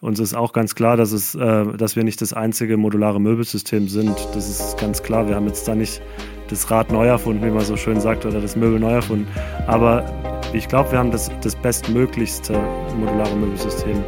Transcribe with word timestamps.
Uns 0.00 0.18
ist 0.18 0.32
auch 0.32 0.54
ganz 0.54 0.74
klar, 0.74 0.96
dass, 0.96 1.12
es, 1.12 1.34
äh, 1.34 1.76
dass 1.76 1.94
wir 1.94 2.04
nicht 2.04 2.22
das 2.22 2.32
einzige 2.32 2.78
modulare 2.78 3.20
Möbelsystem 3.20 3.86
sind. 3.88 4.16
Das 4.34 4.48
ist 4.48 4.78
ganz 4.78 5.02
klar. 5.02 5.28
Wir 5.28 5.36
haben 5.36 5.46
jetzt 5.46 5.68
da 5.68 5.74
nicht 5.74 6.00
das 6.48 6.70
Rad 6.70 6.90
neu 6.90 7.06
erfunden, 7.06 7.44
wie 7.44 7.50
man 7.50 7.64
so 7.64 7.76
schön 7.76 8.00
sagt, 8.00 8.24
oder 8.24 8.40
das 8.40 8.56
Möbel 8.56 8.80
neu 8.80 8.92
erfunden. 8.92 9.28
Aber 9.66 10.06
ich 10.54 10.68
glaube, 10.68 10.92
wir 10.92 10.98
haben 10.98 11.10
das, 11.10 11.30
das 11.42 11.54
bestmöglichste 11.54 12.58
modulare 12.98 13.36
Möbelsystem 13.36 14.02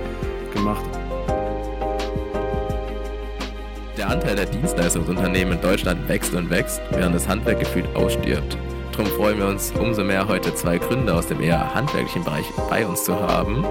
gemacht. 0.55 0.85
Der 3.99 4.09
Anteil 4.09 4.37
der 4.37 4.47
Dienstleistungsunternehmen 4.47 5.55
in 5.55 5.61
Deutschland 5.61 6.09
wächst 6.09 6.33
und 6.33 6.49
wächst, 6.49 6.81
während 6.93 7.15
das 7.15 7.29
Handwerk 7.29 7.61
gefühlt 7.61 7.95
ausstirbt. 7.95 8.57
Darum 8.93 9.07
freuen 9.13 9.39
wir 9.39 9.47
uns 9.47 9.73
umso 9.79 10.03
mehr, 10.03 10.27
heute 10.27 10.55
zwei 10.55 10.79
Gründer 10.79 11.17
aus 11.17 11.27
dem 11.27 11.43
eher 11.43 11.75
handwerklichen 11.75 12.25
Bereich 12.25 12.47
bei 12.71 12.87
uns 12.87 13.05
zu 13.05 13.15
haben. 13.15 13.63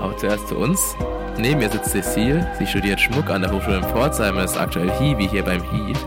Aber 0.00 0.16
zuerst 0.16 0.48
zu 0.48 0.56
uns. 0.56 0.96
Neben 1.38 1.60
mir 1.60 1.70
sitzt 1.70 1.90
Cecile. 1.90 2.46
Sie 2.58 2.66
studiert 2.66 3.00
Schmuck 3.00 3.30
an 3.30 3.42
der 3.42 3.50
Hochschule 3.50 3.78
in 3.78 3.84
Pforzheim 3.84 4.36
und 4.36 4.44
ist 4.44 4.56
aktuell 4.56 4.90
Hiwi 4.98 5.28
hier 5.28 5.42
beim 5.42 5.62
HEAT. 5.62 5.98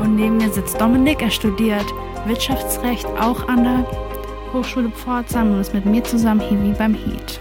Und 0.00 0.16
neben 0.16 0.36
mir 0.36 0.50
sitzt 0.50 0.80
Dominik. 0.80 1.22
Er 1.22 1.30
studiert 1.30 1.86
Wirtschaftsrecht 2.26 3.06
auch 3.06 3.48
an 3.48 3.64
der 3.64 3.86
Hochschule 4.52 4.90
Pforzheim 4.90 5.52
und 5.52 5.60
ist 5.60 5.72
mit 5.74 5.86
mir 5.86 6.04
zusammen 6.04 6.40
Hiwi 6.40 6.74
beim 6.76 6.94
HEAT. 6.94 7.40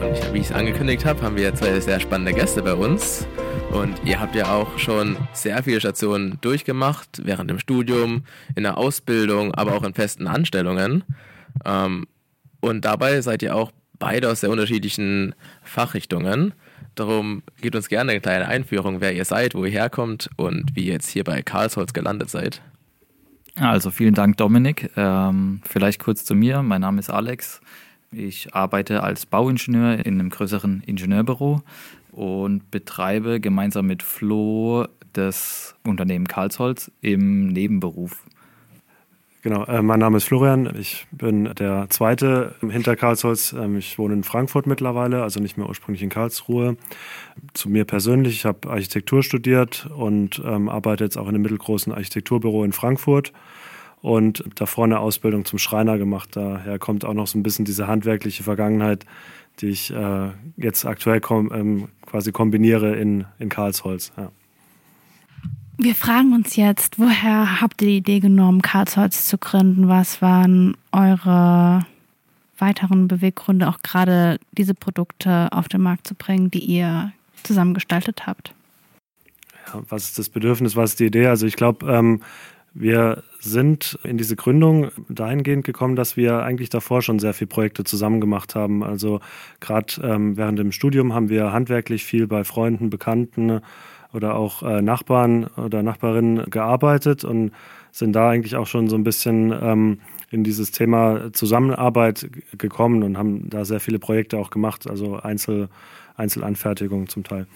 Und 0.00 0.34
wie 0.34 0.38
ich 0.38 0.46
es 0.46 0.52
angekündigt 0.52 1.04
habe, 1.04 1.22
haben 1.22 1.36
wir 1.36 1.54
zwei 1.54 1.78
sehr 1.78 2.00
spannende 2.00 2.32
Gäste 2.32 2.62
bei 2.62 2.74
uns. 2.74 3.26
Und 3.72 4.00
ihr 4.04 4.18
habt 4.18 4.34
ja 4.34 4.52
auch 4.52 4.78
schon 4.78 5.16
sehr 5.32 5.62
viele 5.62 5.78
Stationen 5.78 6.38
durchgemacht, 6.40 7.22
während 7.24 7.48
dem 7.48 7.60
Studium, 7.60 8.24
in 8.56 8.64
der 8.64 8.76
Ausbildung, 8.76 9.54
aber 9.54 9.74
auch 9.74 9.84
in 9.84 9.94
festen 9.94 10.26
Anstellungen. 10.26 11.04
Ähm, 11.64 12.06
und 12.60 12.84
dabei 12.84 13.20
seid 13.20 13.42
ihr 13.42 13.54
auch 13.54 13.70
beide 14.00 14.28
aus 14.28 14.40
sehr 14.40 14.50
unterschiedlichen 14.50 15.36
Fachrichtungen. 15.62 16.54
Darum 16.96 17.44
gebt 17.60 17.76
uns 17.76 17.88
gerne 17.88 18.10
eine 18.10 18.20
kleine 18.20 18.48
Einführung, 18.48 19.00
wer 19.00 19.14
ihr 19.14 19.24
seid, 19.24 19.54
wo 19.54 19.64
ihr 19.64 19.70
herkommt 19.70 20.28
und 20.36 20.74
wie 20.74 20.86
ihr 20.86 20.94
jetzt 20.94 21.08
hier 21.08 21.22
bei 21.22 21.42
Karlsholz 21.42 21.92
gelandet 21.92 22.30
seid. 22.30 22.60
Also 23.56 23.90
vielen 23.90 24.14
Dank, 24.14 24.36
Dominik. 24.38 24.90
Ähm, 24.96 25.60
vielleicht 25.64 26.00
kurz 26.02 26.24
zu 26.24 26.34
mir. 26.34 26.62
Mein 26.62 26.80
Name 26.80 26.98
ist 26.98 27.10
Alex. 27.10 27.60
Ich 28.10 28.54
arbeite 28.54 29.02
als 29.04 29.26
Bauingenieur 29.26 30.04
in 30.04 30.18
einem 30.18 30.30
größeren 30.30 30.82
Ingenieurbüro 30.84 31.62
und 32.10 32.70
betreibe 32.70 33.38
gemeinsam 33.38 33.86
mit 33.86 34.02
Flo 34.02 34.86
das 35.12 35.76
Unternehmen 35.84 36.26
Karlsholz 36.26 36.90
im 37.00 37.48
Nebenberuf. 37.48 38.24
Genau, 39.42 39.64
äh, 39.64 39.80
mein 39.80 40.00
Name 40.00 40.18
ist 40.18 40.24
Florian. 40.24 40.70
Ich 40.78 41.06
bin 41.12 41.44
der 41.54 41.86
Zweite 41.88 42.56
hinter 42.60 42.94
Karlsholz. 42.94 43.54
Ähm, 43.54 43.78
ich 43.78 43.98
wohne 43.98 44.12
in 44.12 44.22
Frankfurt 44.22 44.66
mittlerweile, 44.66 45.22
also 45.22 45.40
nicht 45.40 45.56
mehr 45.56 45.66
ursprünglich 45.66 46.02
in 46.02 46.10
Karlsruhe. 46.10 46.76
Zu 47.54 47.70
mir 47.70 47.86
persönlich, 47.86 48.34
ich 48.34 48.44
habe 48.44 48.68
Architektur 48.68 49.22
studiert 49.22 49.88
und 49.96 50.42
ähm, 50.44 50.68
arbeite 50.68 51.04
jetzt 51.04 51.16
auch 51.16 51.22
in 51.22 51.30
einem 51.30 51.42
mittelgroßen 51.42 51.90
Architekturbüro 51.90 52.64
in 52.64 52.72
Frankfurt 52.72 53.32
und 54.02 54.44
davor 54.56 54.84
eine 54.84 55.00
Ausbildung 55.00 55.46
zum 55.46 55.58
Schreiner 55.58 55.96
gemacht. 55.96 56.36
Daher 56.36 56.78
kommt 56.78 57.06
auch 57.06 57.14
noch 57.14 57.26
so 57.26 57.38
ein 57.38 57.42
bisschen 57.42 57.64
diese 57.64 57.86
handwerkliche 57.86 58.42
Vergangenheit, 58.42 59.06
die 59.60 59.68
ich 59.68 59.90
äh, 59.90 60.30
jetzt 60.58 60.84
aktuell 60.84 61.20
kom 61.20 61.50
ähm, 61.50 61.88
quasi 62.04 62.30
kombiniere 62.30 62.94
in, 62.94 63.24
in 63.38 63.48
Karlsholz. 63.48 64.12
Ja. 64.18 64.32
Wir 65.82 65.94
fragen 65.94 66.34
uns 66.34 66.56
jetzt, 66.56 66.98
woher 66.98 67.62
habt 67.62 67.80
ihr 67.80 67.88
die 67.88 67.96
Idee 67.96 68.20
genommen, 68.20 68.60
Karlsholz 68.60 69.24
zu 69.24 69.38
gründen? 69.38 69.88
Was 69.88 70.20
waren 70.20 70.76
eure 70.92 71.86
weiteren 72.58 73.08
Beweggründe, 73.08 73.66
auch 73.66 73.78
gerade 73.82 74.38
diese 74.52 74.74
Produkte 74.74 75.48
auf 75.52 75.68
den 75.68 75.80
Markt 75.80 76.06
zu 76.06 76.14
bringen, 76.14 76.50
die 76.50 76.58
ihr 76.58 77.12
zusammengestaltet 77.44 78.26
habt? 78.26 78.52
Ja, 79.68 79.80
was 79.88 80.04
ist 80.04 80.18
das 80.18 80.28
Bedürfnis, 80.28 80.76
was 80.76 80.90
ist 80.90 81.00
die 81.00 81.06
Idee? 81.06 81.28
Also 81.28 81.46
ich 81.46 81.56
glaube, 81.56 81.90
ähm, 81.90 82.20
wir 82.74 83.22
sind 83.38 83.98
in 84.04 84.18
diese 84.18 84.36
Gründung 84.36 84.90
dahingehend 85.08 85.64
gekommen, 85.64 85.96
dass 85.96 86.14
wir 86.14 86.42
eigentlich 86.42 86.68
davor 86.68 87.00
schon 87.00 87.18
sehr 87.18 87.32
viele 87.32 87.48
Projekte 87.48 87.84
zusammen 87.84 88.20
gemacht 88.20 88.54
haben. 88.54 88.84
Also 88.84 89.20
gerade 89.60 89.94
ähm, 90.02 90.36
während 90.36 90.58
dem 90.58 90.72
Studium 90.72 91.14
haben 91.14 91.30
wir 91.30 91.52
handwerklich 91.52 92.04
viel 92.04 92.26
bei 92.26 92.44
Freunden, 92.44 92.90
Bekannten 92.90 93.62
oder 94.12 94.36
auch 94.36 94.62
äh, 94.62 94.82
Nachbarn 94.82 95.46
oder 95.56 95.82
Nachbarinnen 95.82 96.50
gearbeitet 96.50 97.24
und 97.24 97.52
sind 97.92 98.12
da 98.12 98.30
eigentlich 98.30 98.56
auch 98.56 98.66
schon 98.66 98.88
so 98.88 98.96
ein 98.96 99.04
bisschen 99.04 99.52
ähm, 99.60 100.00
in 100.30 100.44
dieses 100.44 100.70
Thema 100.70 101.32
Zusammenarbeit 101.32 102.30
gekommen 102.56 103.02
und 103.02 103.18
haben 103.18 103.50
da 103.50 103.64
sehr 103.64 103.80
viele 103.80 103.98
Projekte 103.98 104.38
auch 104.38 104.50
gemacht, 104.50 104.88
also 104.88 105.16
Einzel, 105.16 105.68
Einzelanfertigungen 106.16 107.08
zum 107.08 107.24
Teil. 107.24 107.46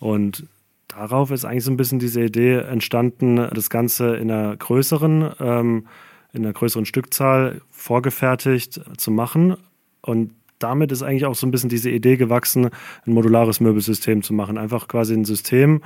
Und 0.00 0.46
darauf 0.88 1.30
ist 1.30 1.44
eigentlich 1.44 1.64
so 1.64 1.70
ein 1.70 1.76
bisschen 1.76 2.00
diese 2.00 2.22
Idee 2.22 2.58
entstanden, 2.58 3.36
das 3.36 3.70
Ganze 3.70 4.16
in 4.16 4.30
einer 4.30 4.56
größeren, 4.56 5.32
ähm, 5.40 5.86
in 6.32 6.44
einer 6.44 6.52
größeren 6.52 6.86
Stückzahl 6.86 7.60
vorgefertigt 7.70 8.80
zu 8.96 9.10
machen 9.10 9.56
und 10.02 10.32
damit 10.58 10.92
ist 10.92 11.02
eigentlich 11.02 11.26
auch 11.26 11.34
so 11.34 11.46
ein 11.46 11.50
bisschen 11.50 11.70
diese 11.70 11.90
Idee 11.90 12.16
gewachsen, 12.16 12.70
ein 13.06 13.12
modulares 13.12 13.60
Möbelsystem 13.60 14.22
zu 14.22 14.34
machen. 14.34 14.58
Einfach 14.58 14.88
quasi 14.88 15.14
ein 15.14 15.24
System, 15.24 15.82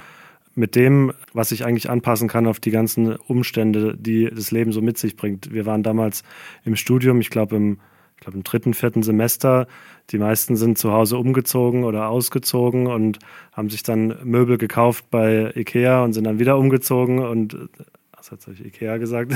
mit 0.54 0.76
dem, 0.76 1.12
was 1.32 1.52
ich 1.52 1.64
eigentlich 1.64 1.88
anpassen 1.88 2.28
kann 2.28 2.46
auf 2.46 2.60
die 2.60 2.70
ganzen 2.70 3.16
Umstände, 3.16 3.96
die 3.96 4.28
das 4.28 4.50
Leben 4.50 4.72
so 4.72 4.82
mit 4.82 4.98
sich 4.98 5.16
bringt. 5.16 5.52
Wir 5.52 5.66
waren 5.66 5.82
damals 5.82 6.22
im 6.64 6.76
Studium, 6.76 7.20
ich 7.20 7.30
glaube 7.30 7.56
im, 7.56 7.78
ich 8.16 8.22
glaube 8.22 8.36
im 8.36 8.44
dritten, 8.44 8.74
vierten 8.74 9.02
Semester. 9.02 9.66
Die 10.10 10.18
meisten 10.18 10.56
sind 10.56 10.78
zu 10.78 10.92
Hause 10.92 11.16
umgezogen 11.16 11.84
oder 11.84 12.08
ausgezogen 12.08 12.86
und 12.86 13.18
haben 13.52 13.70
sich 13.70 13.82
dann 13.82 14.18
Möbel 14.24 14.58
gekauft 14.58 15.06
bei 15.10 15.52
Ikea 15.54 16.04
und 16.04 16.12
sind 16.12 16.24
dann 16.24 16.38
wieder 16.38 16.58
umgezogen 16.58 17.20
und 17.20 17.56
was 18.30 18.30
hat 18.46 18.54
ich 18.54 18.64
Ikea 18.64 18.98
gesagt, 18.98 19.32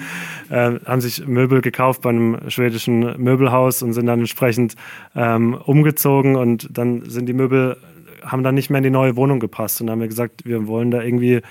äh, 0.50 0.78
haben 0.86 1.00
sich 1.00 1.26
Möbel 1.26 1.60
gekauft 1.60 2.00
bei 2.00 2.10
einem 2.10 2.38
schwedischen 2.48 3.00
Möbelhaus 3.22 3.82
und 3.82 3.92
sind 3.92 4.06
dann 4.06 4.20
entsprechend 4.20 4.76
ähm, 5.14 5.54
umgezogen 5.54 6.36
und 6.36 6.68
dann 6.76 7.08
sind 7.10 7.26
die 7.26 7.34
Möbel, 7.34 7.76
haben 8.22 8.42
dann 8.42 8.54
nicht 8.54 8.70
mehr 8.70 8.78
in 8.78 8.84
die 8.84 8.90
neue 8.90 9.16
Wohnung 9.16 9.40
gepasst 9.40 9.80
und 9.80 9.86
dann 9.86 9.94
haben 9.94 10.00
wir 10.00 10.08
gesagt, 10.08 10.46
wir 10.46 10.66
wollen 10.66 10.90
da 10.90 11.02
irgendwie 11.02 11.42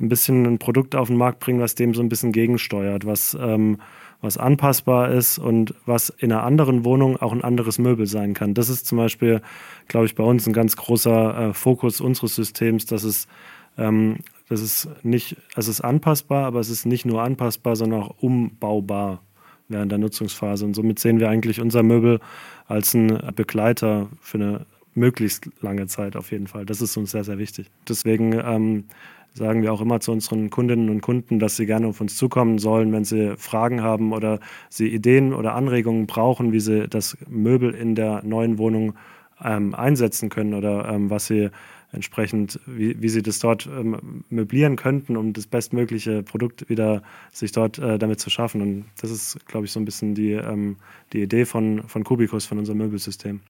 ein 0.00 0.08
bisschen 0.08 0.46
ein 0.46 0.58
Produkt 0.58 0.94
auf 0.94 1.08
den 1.08 1.16
Markt 1.16 1.40
bringen, 1.40 1.60
was 1.60 1.74
dem 1.74 1.92
so 1.92 2.00
ein 2.00 2.08
bisschen 2.08 2.32
gegensteuert, 2.32 3.04
was, 3.04 3.36
ähm, 3.38 3.78
was 4.22 4.38
anpassbar 4.38 5.10
ist 5.10 5.38
und 5.38 5.74
was 5.84 6.08
in 6.08 6.32
einer 6.32 6.44
anderen 6.44 6.84
Wohnung 6.84 7.18
auch 7.18 7.32
ein 7.32 7.44
anderes 7.44 7.78
Möbel 7.78 8.06
sein 8.06 8.32
kann. 8.32 8.54
Das 8.54 8.70
ist 8.70 8.86
zum 8.86 8.96
Beispiel, 8.96 9.42
glaube 9.86 10.06
ich, 10.06 10.14
bei 10.14 10.24
uns 10.24 10.46
ein 10.46 10.54
ganz 10.54 10.76
großer 10.76 11.48
äh, 11.48 11.52
Fokus 11.52 12.00
unseres 12.00 12.36
Systems, 12.36 12.86
dass 12.86 13.04
es 13.04 13.28
ähm, 13.76 14.18
das 14.48 14.60
ist 14.62 14.88
nicht, 15.02 15.36
es 15.56 15.68
ist 15.68 15.80
anpassbar, 15.80 16.46
aber 16.46 16.60
es 16.60 16.70
ist 16.70 16.86
nicht 16.86 17.04
nur 17.04 17.22
anpassbar, 17.22 17.76
sondern 17.76 18.02
auch 18.02 18.22
umbaubar 18.22 19.22
während 19.68 19.92
der 19.92 19.98
Nutzungsphase. 19.98 20.64
Und 20.64 20.74
somit 20.74 20.98
sehen 20.98 21.20
wir 21.20 21.28
eigentlich 21.28 21.60
unser 21.60 21.82
Möbel 21.82 22.20
als 22.66 22.94
ein 22.94 23.32
Begleiter 23.34 24.08
für 24.20 24.38
eine 24.38 24.66
möglichst 24.94 25.50
lange 25.60 25.86
Zeit 25.86 26.16
auf 26.16 26.32
jeden 26.32 26.46
Fall. 26.46 26.66
Das 26.66 26.80
ist 26.80 26.96
uns 26.96 27.10
sehr, 27.10 27.24
sehr 27.24 27.38
wichtig. 27.38 27.70
Deswegen 27.88 28.32
ähm, 28.32 28.84
sagen 29.34 29.62
wir 29.62 29.72
auch 29.72 29.80
immer 29.80 30.00
zu 30.00 30.12
unseren 30.12 30.50
Kundinnen 30.50 30.90
und 30.90 31.00
Kunden, 31.00 31.38
dass 31.38 31.56
sie 31.56 31.66
gerne 31.66 31.86
auf 31.86 32.00
uns 32.00 32.16
zukommen 32.16 32.58
sollen, 32.58 32.92
wenn 32.92 33.04
sie 33.04 33.36
Fragen 33.36 33.82
haben 33.82 34.12
oder 34.12 34.40
sie 34.68 34.88
Ideen 34.88 35.32
oder 35.32 35.54
Anregungen 35.54 36.06
brauchen, 36.06 36.52
wie 36.52 36.60
sie 36.60 36.88
das 36.88 37.16
Möbel 37.28 37.74
in 37.74 37.94
der 37.94 38.22
neuen 38.24 38.58
Wohnung 38.58 38.94
ähm, 39.42 39.74
einsetzen 39.74 40.28
können 40.28 40.54
oder 40.54 40.88
ähm, 40.88 41.10
was 41.10 41.26
sie 41.26 41.50
entsprechend, 41.92 42.60
wie, 42.66 43.00
wie 43.00 43.08
sie 43.08 43.22
das 43.22 43.38
dort 43.38 43.66
ähm, 43.66 44.24
möblieren 44.28 44.76
könnten, 44.76 45.16
um 45.16 45.32
das 45.32 45.46
bestmögliche 45.46 46.22
Produkt 46.22 46.68
wieder 46.68 47.02
sich 47.32 47.52
dort 47.52 47.78
äh, 47.78 47.98
damit 47.98 48.20
zu 48.20 48.30
schaffen. 48.30 48.60
Und 48.60 48.84
das 49.00 49.10
ist, 49.10 49.46
glaube 49.46 49.66
ich, 49.66 49.72
so 49.72 49.80
ein 49.80 49.84
bisschen 49.84 50.14
die, 50.14 50.32
ähm, 50.32 50.76
die 51.12 51.22
Idee 51.22 51.44
von, 51.44 51.82
von 51.88 52.04
Kubicus, 52.04 52.46
von 52.46 52.58
unserem 52.58 52.78
Möbelsystem. 52.78 53.40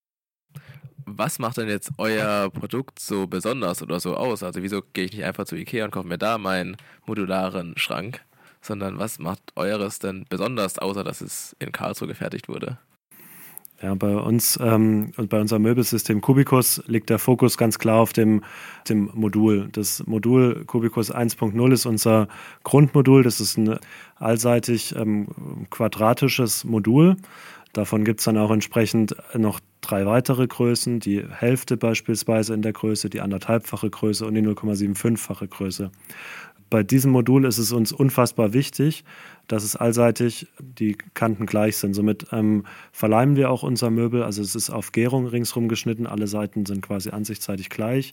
Was 1.05 1.39
macht 1.39 1.57
denn 1.57 1.69
jetzt 1.69 1.91
euer 1.97 2.51
Produkt 2.51 2.99
so 2.99 3.27
besonders 3.27 3.83
oder 3.83 3.99
so 3.99 4.15
aus? 4.15 4.43
Also 4.43 4.63
wieso 4.63 4.83
gehe 4.93 5.05
ich 5.05 5.13
nicht 5.13 5.25
einfach 5.25 5.45
zu 5.45 5.57
Ikea 5.57 5.85
und 5.85 5.91
kaufe 5.91 6.07
mir 6.07 6.19
da 6.19 6.39
meinen 6.39 6.77
modularen 7.07 7.77
Schrank, 7.79 8.25
sondern 8.61 8.99
was 8.99 9.19
macht 9.19 9.41
eures 9.57 9.99
denn 9.99 10.27
besonders, 10.29 10.79
außer 10.79 11.05
dass 11.05 11.21
es 11.23 11.57
in 11.59 11.73
Karlsruhe 11.73 12.09
gefertigt 12.09 12.49
wurde? 12.49 12.79
Ja, 13.81 13.95
bei 13.95 14.17
uns 14.17 14.59
ähm, 14.61 15.13
und 15.17 15.29
bei 15.29 15.41
unserem 15.41 15.63
Möbelsystem 15.63 16.21
Kubicus 16.21 16.83
liegt 16.87 17.11
der 17.11 17.21
Fokus 17.21 17.57
ganz 17.57 17.79
klar 17.79 18.01
auf 18.01 18.13
dem, 18.13 18.43
dem 18.89 19.09
Modul. 19.15 19.69
Das 19.71 20.05
Modul 20.05 20.65
Kubicus 20.65 21.15
1.0 21.15 21.73
ist 21.73 21.87
unser 21.87 22.27
Grundmodul. 22.65 23.23
Das 23.23 23.41
ist 23.41 23.57
ein 23.57 23.79
allseitig 24.17 24.97
ähm, 24.97 25.29
quadratisches 25.71 26.65
Modul. 26.65 27.17
Davon 27.73 28.03
gibt 28.03 28.19
es 28.19 28.25
dann 28.25 28.37
auch 28.37 28.51
entsprechend 28.51 29.15
noch 29.35 29.61
drei 29.81 30.07
weitere 30.07 30.47
Größen, 30.47 30.99
die 30.99 31.25
Hälfte 31.29 31.77
beispielsweise 31.77 32.55
in 32.55 32.63
der 32.63 32.73
Größe, 32.73 33.11
die 33.11 33.21
anderthalbfache 33.21 33.91
Größe 33.91 34.27
und 34.27 34.35
die 34.35 34.43
0,75-fache 34.43 35.47
Größe. 35.47 35.91
Bei 36.71 36.83
diesem 36.83 37.13
Modul 37.13 37.45
ist 37.45 37.59
es 37.59 37.73
uns 37.73 37.93
unfassbar 37.93 38.53
wichtig, 38.53 39.05
dass 39.47 39.65
es 39.65 39.77
allseitig 39.77 40.49
die 40.61 40.97
Kanten 41.15 41.47
gleich 41.47 41.77
sind. 41.77 41.95
Somit 41.95 42.27
ähm, 42.33 42.65
verleimen 42.93 43.37
wir 43.37 43.51
auch 43.51 43.63
unser 43.63 43.91
Möbel. 43.91 44.23
Also 44.23 44.43
es 44.43 44.55
ist 44.55 44.71
auf 44.71 44.93
Gärung 44.93 45.27
ringsrum 45.27 45.69
geschnitten. 45.69 46.07
Alle 46.07 46.27
Seiten 46.27 46.67
sind 46.67 46.83
quasi 46.83 47.11
ansichtsseitig 47.11 47.71
gleich. 47.71 48.13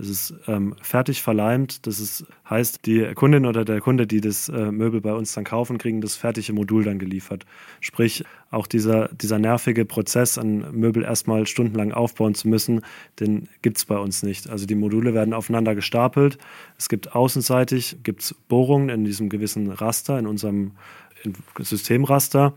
Es 0.00 0.08
ist 0.08 0.34
ähm, 0.48 0.74
fertig 0.80 1.22
verleimt. 1.22 1.86
Das 1.86 2.00
ist, 2.00 2.24
heißt, 2.48 2.86
die 2.86 3.12
Kundin 3.14 3.44
oder 3.44 3.64
der 3.64 3.80
Kunde, 3.80 4.06
die 4.06 4.20
das 4.20 4.48
äh, 4.48 4.72
Möbel 4.72 5.00
bei 5.00 5.12
uns 5.12 5.34
dann 5.34 5.44
kaufen, 5.44 5.78
kriegen 5.78 6.00
das 6.00 6.16
fertige 6.16 6.52
Modul 6.52 6.84
dann 6.84 6.98
geliefert. 6.98 7.44
Sprich, 7.80 8.24
auch 8.50 8.66
dieser, 8.66 9.08
dieser 9.08 9.38
nervige 9.38 9.84
Prozess, 9.84 10.38
ein 10.38 10.64
Möbel 10.72 11.04
erstmal 11.04 11.46
stundenlang 11.46 11.92
aufbauen 11.92 12.34
zu 12.34 12.48
müssen, 12.48 12.80
den 13.20 13.48
gibt 13.62 13.76
es 13.76 13.84
bei 13.84 13.98
uns 13.98 14.22
nicht. 14.22 14.48
Also 14.48 14.66
die 14.66 14.74
Module 14.74 15.14
werden 15.14 15.34
aufeinander 15.34 15.74
gestapelt. 15.74 16.38
Es 16.78 16.88
gibt 16.88 17.14
außenseitig 17.14 17.98
gibt's 18.02 18.34
Bohrungen 18.48 18.88
in 18.88 19.04
diesem 19.04 19.28
gewissen 19.28 19.70
Raster, 19.70 20.18
in 20.18 20.26
unserem 20.26 20.72
Systemraster. 21.58 22.54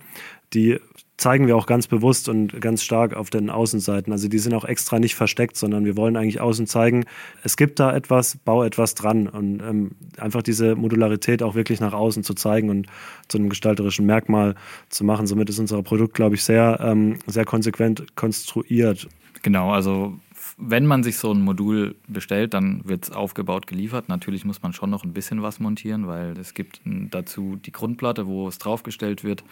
Die 0.54 0.80
zeigen 1.18 1.48
wir 1.48 1.56
auch 1.56 1.68
ganz 1.68 1.88
bewusst 1.88 2.27
und 2.27 2.60
ganz 2.60 2.83
stark 2.83 3.13
auf 3.15 3.30
den 3.30 3.50
Außenseiten. 3.50 4.12
Also 4.12 4.27
die 4.27 4.39
sind 4.39 4.54
auch 4.54 4.65
extra 4.65 5.00
nicht 5.00 5.15
versteckt, 5.15 5.56
sondern 5.56 5.86
wir 5.86 5.95
wollen 5.95 6.18
eigentlich 6.18 6.42
außen 6.42 6.65
zeigen, 6.68 7.06
es 7.44 7.56
gibt 7.56 7.80
da 7.80 7.95
etwas, 7.95 8.38
bau 8.38 8.63
etwas 8.63 8.95
dran 8.95 9.27
und 9.27 9.62
ähm, 9.62 9.92
einfach 10.18 10.42
diese 10.42 10.75
Modularität 10.75 11.44
auch 11.44 11.56
wirklich 11.56 11.80
nach 11.80 11.94
außen 11.94 12.24
zu 12.24 12.33
zeigen 12.33 12.69
und 12.69 12.88
zu 13.27 13.38
einem 13.38 13.50
gestalterischen 13.50 14.06
Merkmal 14.06 14.56
zu 14.89 15.04
machen. 15.04 15.27
Somit 15.27 15.50
ist 15.50 15.60
unser 15.60 15.81
Produkt, 15.83 16.15
glaube 16.15 16.36
ich, 16.36 16.44
sehr, 16.44 16.80
ähm, 16.81 17.19
sehr 17.27 17.45
konsequent 17.45 18.16
konstruiert. 18.16 19.07
Genau, 19.44 19.71
also 19.71 20.18
wenn 20.57 20.86
man 20.86 21.04
sich 21.04 21.18
so 21.18 21.31
ein 21.31 21.42
Modul 21.42 21.95
bestellt, 22.07 22.54
dann 22.54 22.81
wird 22.86 23.06
es 23.06 23.12
aufgebaut 23.12 23.68
geliefert. 23.68 24.09
Natürlich 24.09 24.45
muss 24.45 24.62
man 24.62 24.74
schon 24.74 24.89
noch 24.89 25.04
ein 25.04 25.13
bisschen 25.13 25.42
was 25.42 25.59
montieren, 25.59 26.07
weil 26.07 26.38
es 26.38 26.54
gibt 26.54 26.81
dazu 26.86 27.57
die 27.57 27.71
Grundplatte, 27.71 28.27
wo 28.27 28.48
es 28.48 28.57
draufgestellt 28.57 29.24
wird. 29.24 29.44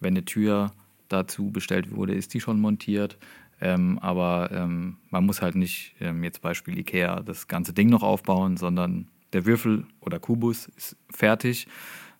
Wenn 0.00 0.14
eine 0.14 0.24
Tür 0.24 0.72
dazu 1.08 1.50
bestellt 1.50 1.94
wurde, 1.94 2.14
ist 2.14 2.34
die 2.34 2.40
schon 2.40 2.60
montiert. 2.60 3.18
Ähm, 3.60 3.98
aber 4.00 4.50
ähm, 4.52 4.98
man 5.10 5.24
muss 5.24 5.40
halt 5.40 5.54
nicht, 5.54 5.94
ähm, 6.00 6.24
jetzt 6.24 6.42
Beispiel 6.42 6.78
Ikea, 6.78 7.20
das 7.20 7.48
ganze 7.48 7.72
Ding 7.72 7.88
noch 7.88 8.02
aufbauen, 8.02 8.56
sondern 8.56 9.08
der 9.32 9.46
Würfel 9.46 9.86
oder 10.00 10.18
Kubus 10.18 10.66
ist 10.76 10.96
fertig. 11.10 11.66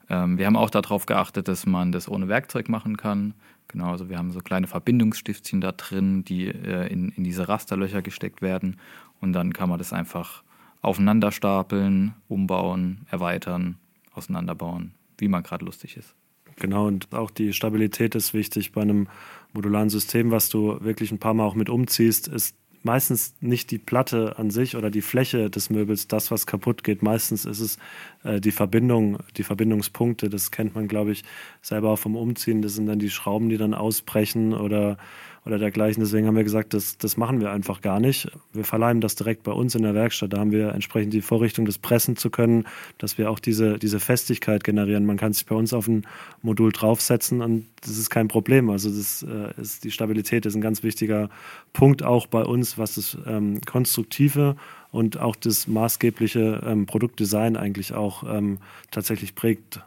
Ähm, 0.09 0.39
wir 0.39 0.47
haben 0.47 0.57
auch 0.57 0.71
darauf 0.71 1.07
geachtet, 1.07 1.49
dass 1.49 1.67
man 1.67 1.93
das 1.93 2.09
ohne 2.09 2.29
Werkzeug 2.29 2.69
machen 2.69 2.97
kann. 2.97 3.35
Genau, 3.69 3.91
also 3.91 4.09
wir 4.09 4.19
haben 4.19 4.31
so 4.31 4.41
kleine 4.41 4.67
Verbindungsstiftchen 4.67 5.61
da 5.61 5.73
drin, 5.73 6.25
die 6.25 6.47
äh, 6.47 6.87
in, 6.93 7.11
in 7.11 7.25
diese 7.25 7.49
Rasterlöcher 7.49 8.03
gesteckt 8.03 8.43
werden. 8.43 8.77
Und 9.21 9.33
dann 9.33 9.53
kann 9.53 9.69
man 9.69 9.79
das 9.79 9.93
einfach 9.93 10.43
aufeinander 10.83 11.33
stapeln, 11.33 12.15
umbauen, 12.29 13.07
erweitern, 13.11 13.79
auseinanderbauen, 14.13 14.93
wie 15.19 15.29
man 15.29 15.43
gerade 15.43 15.65
lustig 15.65 15.97
ist. 15.97 16.15
Genau, 16.57 16.87
und 16.87 17.13
auch 17.13 17.31
die 17.31 17.53
Stabilität 17.53 18.15
ist 18.15 18.35
wichtig 18.35 18.73
bei 18.73 18.83
einem 18.83 19.09
modularen 19.53 19.91
System, 19.91 20.31
was 20.31 20.49
du 20.49 20.79
wirklich 20.81 21.11
ein 21.13 21.19
paar 21.19 21.35
Mal 21.35 21.45
auch 21.45 21.55
mit 21.55 21.69
umziehst, 21.69 22.29
ist 22.29 22.57
meistens 22.85 23.35
nicht 23.41 23.71
die 23.71 23.79
Platte 23.79 24.39
an 24.39 24.51
sich 24.51 24.77
oder 24.77 24.91
die 24.91 25.01
Fläche 25.01 25.49
des 25.49 25.71
Möbels 25.71 26.07
das, 26.07 26.31
was 26.31 26.47
kaputt 26.47 26.85
geht. 26.85 27.03
Meistens 27.03 27.47
ist 27.47 27.61
es 27.61 27.79
äh, 28.23 28.41
die 28.41 28.53
Verbindung, 28.53 29.19
die 29.37 29.43
Verbindungspunkte. 29.43 30.29
Das 30.29 30.51
kennt 30.51 30.75
man, 30.75 30.87
glaube 30.87 31.13
ich, 31.13 31.25
selber 31.63 31.91
auch 31.91 31.99
vom 31.99 32.15
Umziehen. 32.15 32.63
Das 32.63 32.75
sind 32.75 32.87
dann 32.87 32.99
die 32.99 33.11
Schrauben, 33.11 33.49
die 33.49 33.57
dann 33.57 33.75
ausbrechen 33.75 34.53
oder 34.53 34.99
oder 35.47 35.59
dergleichen. 35.59 36.03
Deswegen 36.03 36.27
haben 36.27 36.37
wir 36.37 36.45
gesagt, 36.45 36.73
das, 36.73 36.97
das 36.97 37.17
machen 37.17 37.41
wir 37.41 37.51
einfach 37.51 37.83
gar 37.83 38.01
nicht. 38.01 38.31
Wir 38.53 38.65
verleihen 38.65 39.01
das 39.01 39.15
direkt 39.15 39.43
bei 39.43 39.53
uns 39.53 39.75
in 39.75 39.83
der 39.83 39.95
Werkstatt. 39.95 40.33
Da 40.33 40.39
haben 40.39 40.53
wir 40.53 40.73
entsprechend 40.73 41.13
die 41.13 41.21
Vorrichtung, 41.21 41.67
das 41.67 41.79
pressen 41.79 42.17
zu 42.17 42.31
können, 42.31 42.65
dass 42.99 43.19
wir 43.19 43.31
auch 43.31 43.39
diese, 43.39 43.79
diese 43.79 44.01
Festigkeit 44.01 44.65
generieren. 44.65 45.05
Man 45.05 45.19
kann 45.19 45.33
sich 45.35 45.45
bei 45.45 45.55
uns 45.55 45.75
auf 45.75 45.87
ein 45.87 46.07
Modul 46.41 46.73
draufsetzen 46.73 47.43
und 47.43 47.67
das 47.83 47.99
ist 47.99 48.09
kein 48.09 48.29
Problem. 48.29 48.71
Also 48.71 48.89
das 48.89 49.23
äh, 49.23 49.61
ist 49.61 49.85
die 49.85 49.91
Stabilität 49.91 50.47
ist 50.47 50.55
ein 50.55 50.63
ganz 50.63 50.83
wichtiger 50.83 51.29
Punkt 51.75 52.03
auch 52.03 52.27
bei 52.27 52.43
uns, 52.43 52.79
was 52.79 52.95
das 52.95 53.19
ähm, 53.27 53.61
konstruktive 53.61 54.57
und 54.91 55.19
auch 55.19 55.37
das 55.37 55.67
maßgebliche 55.67 56.63
ähm, 56.65 56.87
Produktdesign 56.87 57.57
eigentlich 57.57 57.93
auch 57.93 58.23
ähm, 58.23 58.59
tatsächlich 58.91 59.35
prägt. 59.35 59.81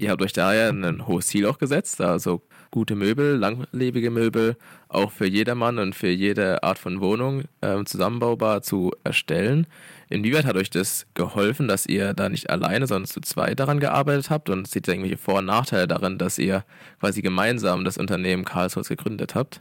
Ihr 0.00 0.08
habt 0.08 0.22
euch 0.22 0.32
da 0.32 0.54
ja 0.54 0.70
ein 0.70 1.06
hohes 1.06 1.26
Ziel 1.26 1.44
auch 1.44 1.58
gesetzt, 1.58 2.00
also 2.00 2.40
gute 2.70 2.94
Möbel, 2.94 3.36
langlebige 3.36 4.10
Möbel, 4.10 4.56
auch 4.88 5.12
für 5.12 5.26
jedermann 5.26 5.78
und 5.78 5.94
für 5.94 6.08
jede 6.08 6.62
Art 6.62 6.78
von 6.78 7.02
Wohnung 7.02 7.42
äh, 7.60 7.84
zusammenbaubar 7.84 8.62
zu 8.62 8.92
erstellen. 9.04 9.66
Inwieweit 10.08 10.46
hat 10.46 10.56
euch 10.56 10.70
das 10.70 11.06
geholfen, 11.12 11.68
dass 11.68 11.84
ihr 11.84 12.14
da 12.14 12.30
nicht 12.30 12.48
alleine, 12.48 12.86
sondern 12.86 13.08
zu 13.08 13.20
zweit 13.20 13.60
daran 13.60 13.78
gearbeitet 13.78 14.30
habt? 14.30 14.48
Und 14.48 14.66
seht 14.66 14.88
ihr 14.88 14.94
irgendwelche 14.94 15.18
Vor- 15.18 15.40
und 15.40 15.44
Nachteile 15.44 15.86
darin, 15.86 16.16
dass 16.16 16.38
ihr 16.38 16.64
quasi 16.98 17.20
gemeinsam 17.20 17.84
das 17.84 17.98
Unternehmen 17.98 18.46
Karlsholz 18.46 18.88
gegründet 18.88 19.34
habt? 19.34 19.60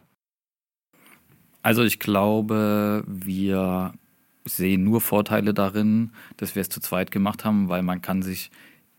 Also 1.63 1.83
ich 1.83 1.99
glaube, 1.99 3.03
wir 3.07 3.93
sehen 4.45 4.85
nur 4.85 5.01
Vorteile 5.01 5.53
darin, 5.53 6.13
dass 6.37 6.55
wir 6.55 6.61
es 6.61 6.69
zu 6.69 6.79
zweit 6.79 7.11
gemacht 7.11 7.43
haben, 7.43 7.67
weil 7.67 7.83
man 7.83 8.01
kann 8.01 8.21
sich 8.21 8.51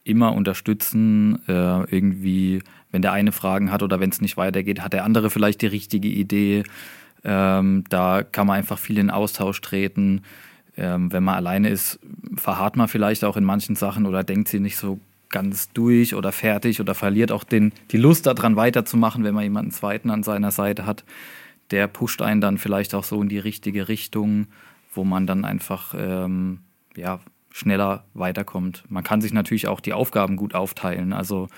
immer 0.05 0.33
unterstützen, 0.35 1.41
äh, 1.47 1.83
irgendwie, 1.95 2.63
wenn 2.91 3.03
der 3.03 3.13
eine 3.13 3.33
Fragen 3.33 3.71
hat 3.71 3.83
oder 3.83 4.01
wenn 4.01 4.11
es 4.11 4.21
nicht 4.21 4.37
weitergeht, 4.37 4.81
hat 4.81 4.93
der 4.93 5.05
andere 5.05 5.31
vielleicht 5.31 5.63
die 5.63 5.67
richtige 5.67 6.09
Idee. 6.09 6.65
Ähm, 7.23 7.85
da 7.89 8.23
kann 8.23 8.47
man 8.47 8.57
einfach 8.57 8.79
viel 8.79 8.99
in 8.99 9.11
Austausch 9.11 9.61
treten. 9.61 10.23
Ähm, 10.77 11.13
wenn 11.13 11.23
man 11.23 11.35
alleine 11.35 11.69
ist, 11.69 11.99
verharrt 12.37 12.77
man 12.77 12.89
vielleicht 12.89 13.25
auch 13.25 13.37
in 13.37 13.45
manchen 13.45 13.77
Sachen 13.77 14.07
oder 14.07 14.25
denkt 14.25 14.49
sie 14.49 14.61
nicht 14.61 14.79
so 14.79 15.01
ganz 15.29 15.71
durch 15.73 16.15
oder 16.15 16.33
fertig 16.33 16.81
oder 16.81 16.95
verliert 16.95 17.31
auch 17.31 17.45
den, 17.45 17.73
die 17.91 17.99
Lust 17.99 18.27
daran 18.27 18.57
weiterzumachen, 18.57 19.23
wenn 19.23 19.35
man 19.35 19.45
jemanden 19.45 19.71
zweiten 19.71 20.11
an 20.11 20.23
seiner 20.23 20.51
Seite 20.51 20.87
hat. 20.87 21.05
Der 21.71 21.87
pusht 21.87 22.21
einen 22.21 22.41
dann 22.41 22.59
vielleicht 22.59 22.95
auch 22.95 23.05
so 23.05 23.23
in 23.23 23.29
die 23.29 23.39
richtige 23.39 23.89
Richtung, 23.89 24.49
wo 24.93 25.05
man 25.05 25.27
dann 25.27 25.45
einfach 25.45 25.95
ähm, 25.97 26.61
ja, 26.97 27.21
schneller 27.51 28.05
weiterkommt. 28.15 28.85
Man 28.89 29.05
kann 29.05 29.21
sich 29.21 29.33
natürlich 29.33 29.69
auch 29.69 29.81
die 29.81 29.93
Aufgaben 29.93 30.37
gut 30.37 30.55
aufteilen. 30.55 31.13
Also 31.13 31.49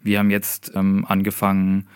wir 0.00 0.18
haben 0.18 0.30
jetzt 0.30 0.72
ähm, 0.74 1.04
angefangen, 1.08 1.88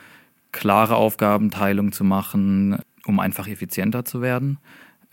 klare 0.52 0.96
Aufgabenteilung 0.96 1.92
zu 1.92 2.04
machen, 2.04 2.78
um 3.06 3.20
einfach 3.20 3.48
effizienter 3.48 4.04
zu 4.04 4.20
werden, 4.20 4.58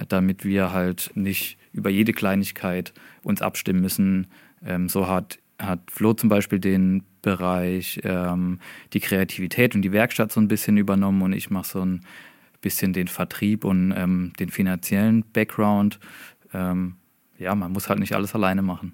damit 0.08 0.44
wir 0.46 0.72
halt 0.72 1.12
nicht 1.16 1.58
über 1.74 1.90
jede 1.90 2.14
Kleinigkeit 2.14 2.94
uns 3.24 3.42
abstimmen 3.42 3.82
müssen. 3.82 4.28
Ähm, 4.64 4.90
so 4.90 5.08
hat, 5.08 5.40
hat 5.60 5.80
Flo 5.90 6.14
zum 6.14 6.30
Beispiel 6.30 6.60
den 6.60 7.04
Bereich 7.22 8.02
ähm, 8.04 8.60
die 8.94 9.00
Kreativität 9.00 9.76
und 9.76 9.84
die 9.84 9.92
Werkstatt 9.92 10.32
so 10.32 10.40
ein 10.40 10.48
bisschen 10.48 10.78
übernommen 10.78 11.22
und 11.22 11.34
ich 11.34 11.50
mache 11.50 11.68
so 11.68 11.86
ein 11.86 12.02
bisschen 12.62 12.94
den 12.94 13.08
Vertrieb 13.08 13.64
und 13.64 13.94
ähm, 13.96 14.34
den 14.40 14.50
finanziellen 14.50 15.24
Background. 15.34 16.00
Ähm, 16.54 16.96
ja, 17.42 17.56
man 17.56 17.72
muss 17.72 17.90
halt 17.90 18.00
nicht 18.00 18.14
alles 18.14 18.36
alleine 18.36 18.62
machen. 18.62 18.94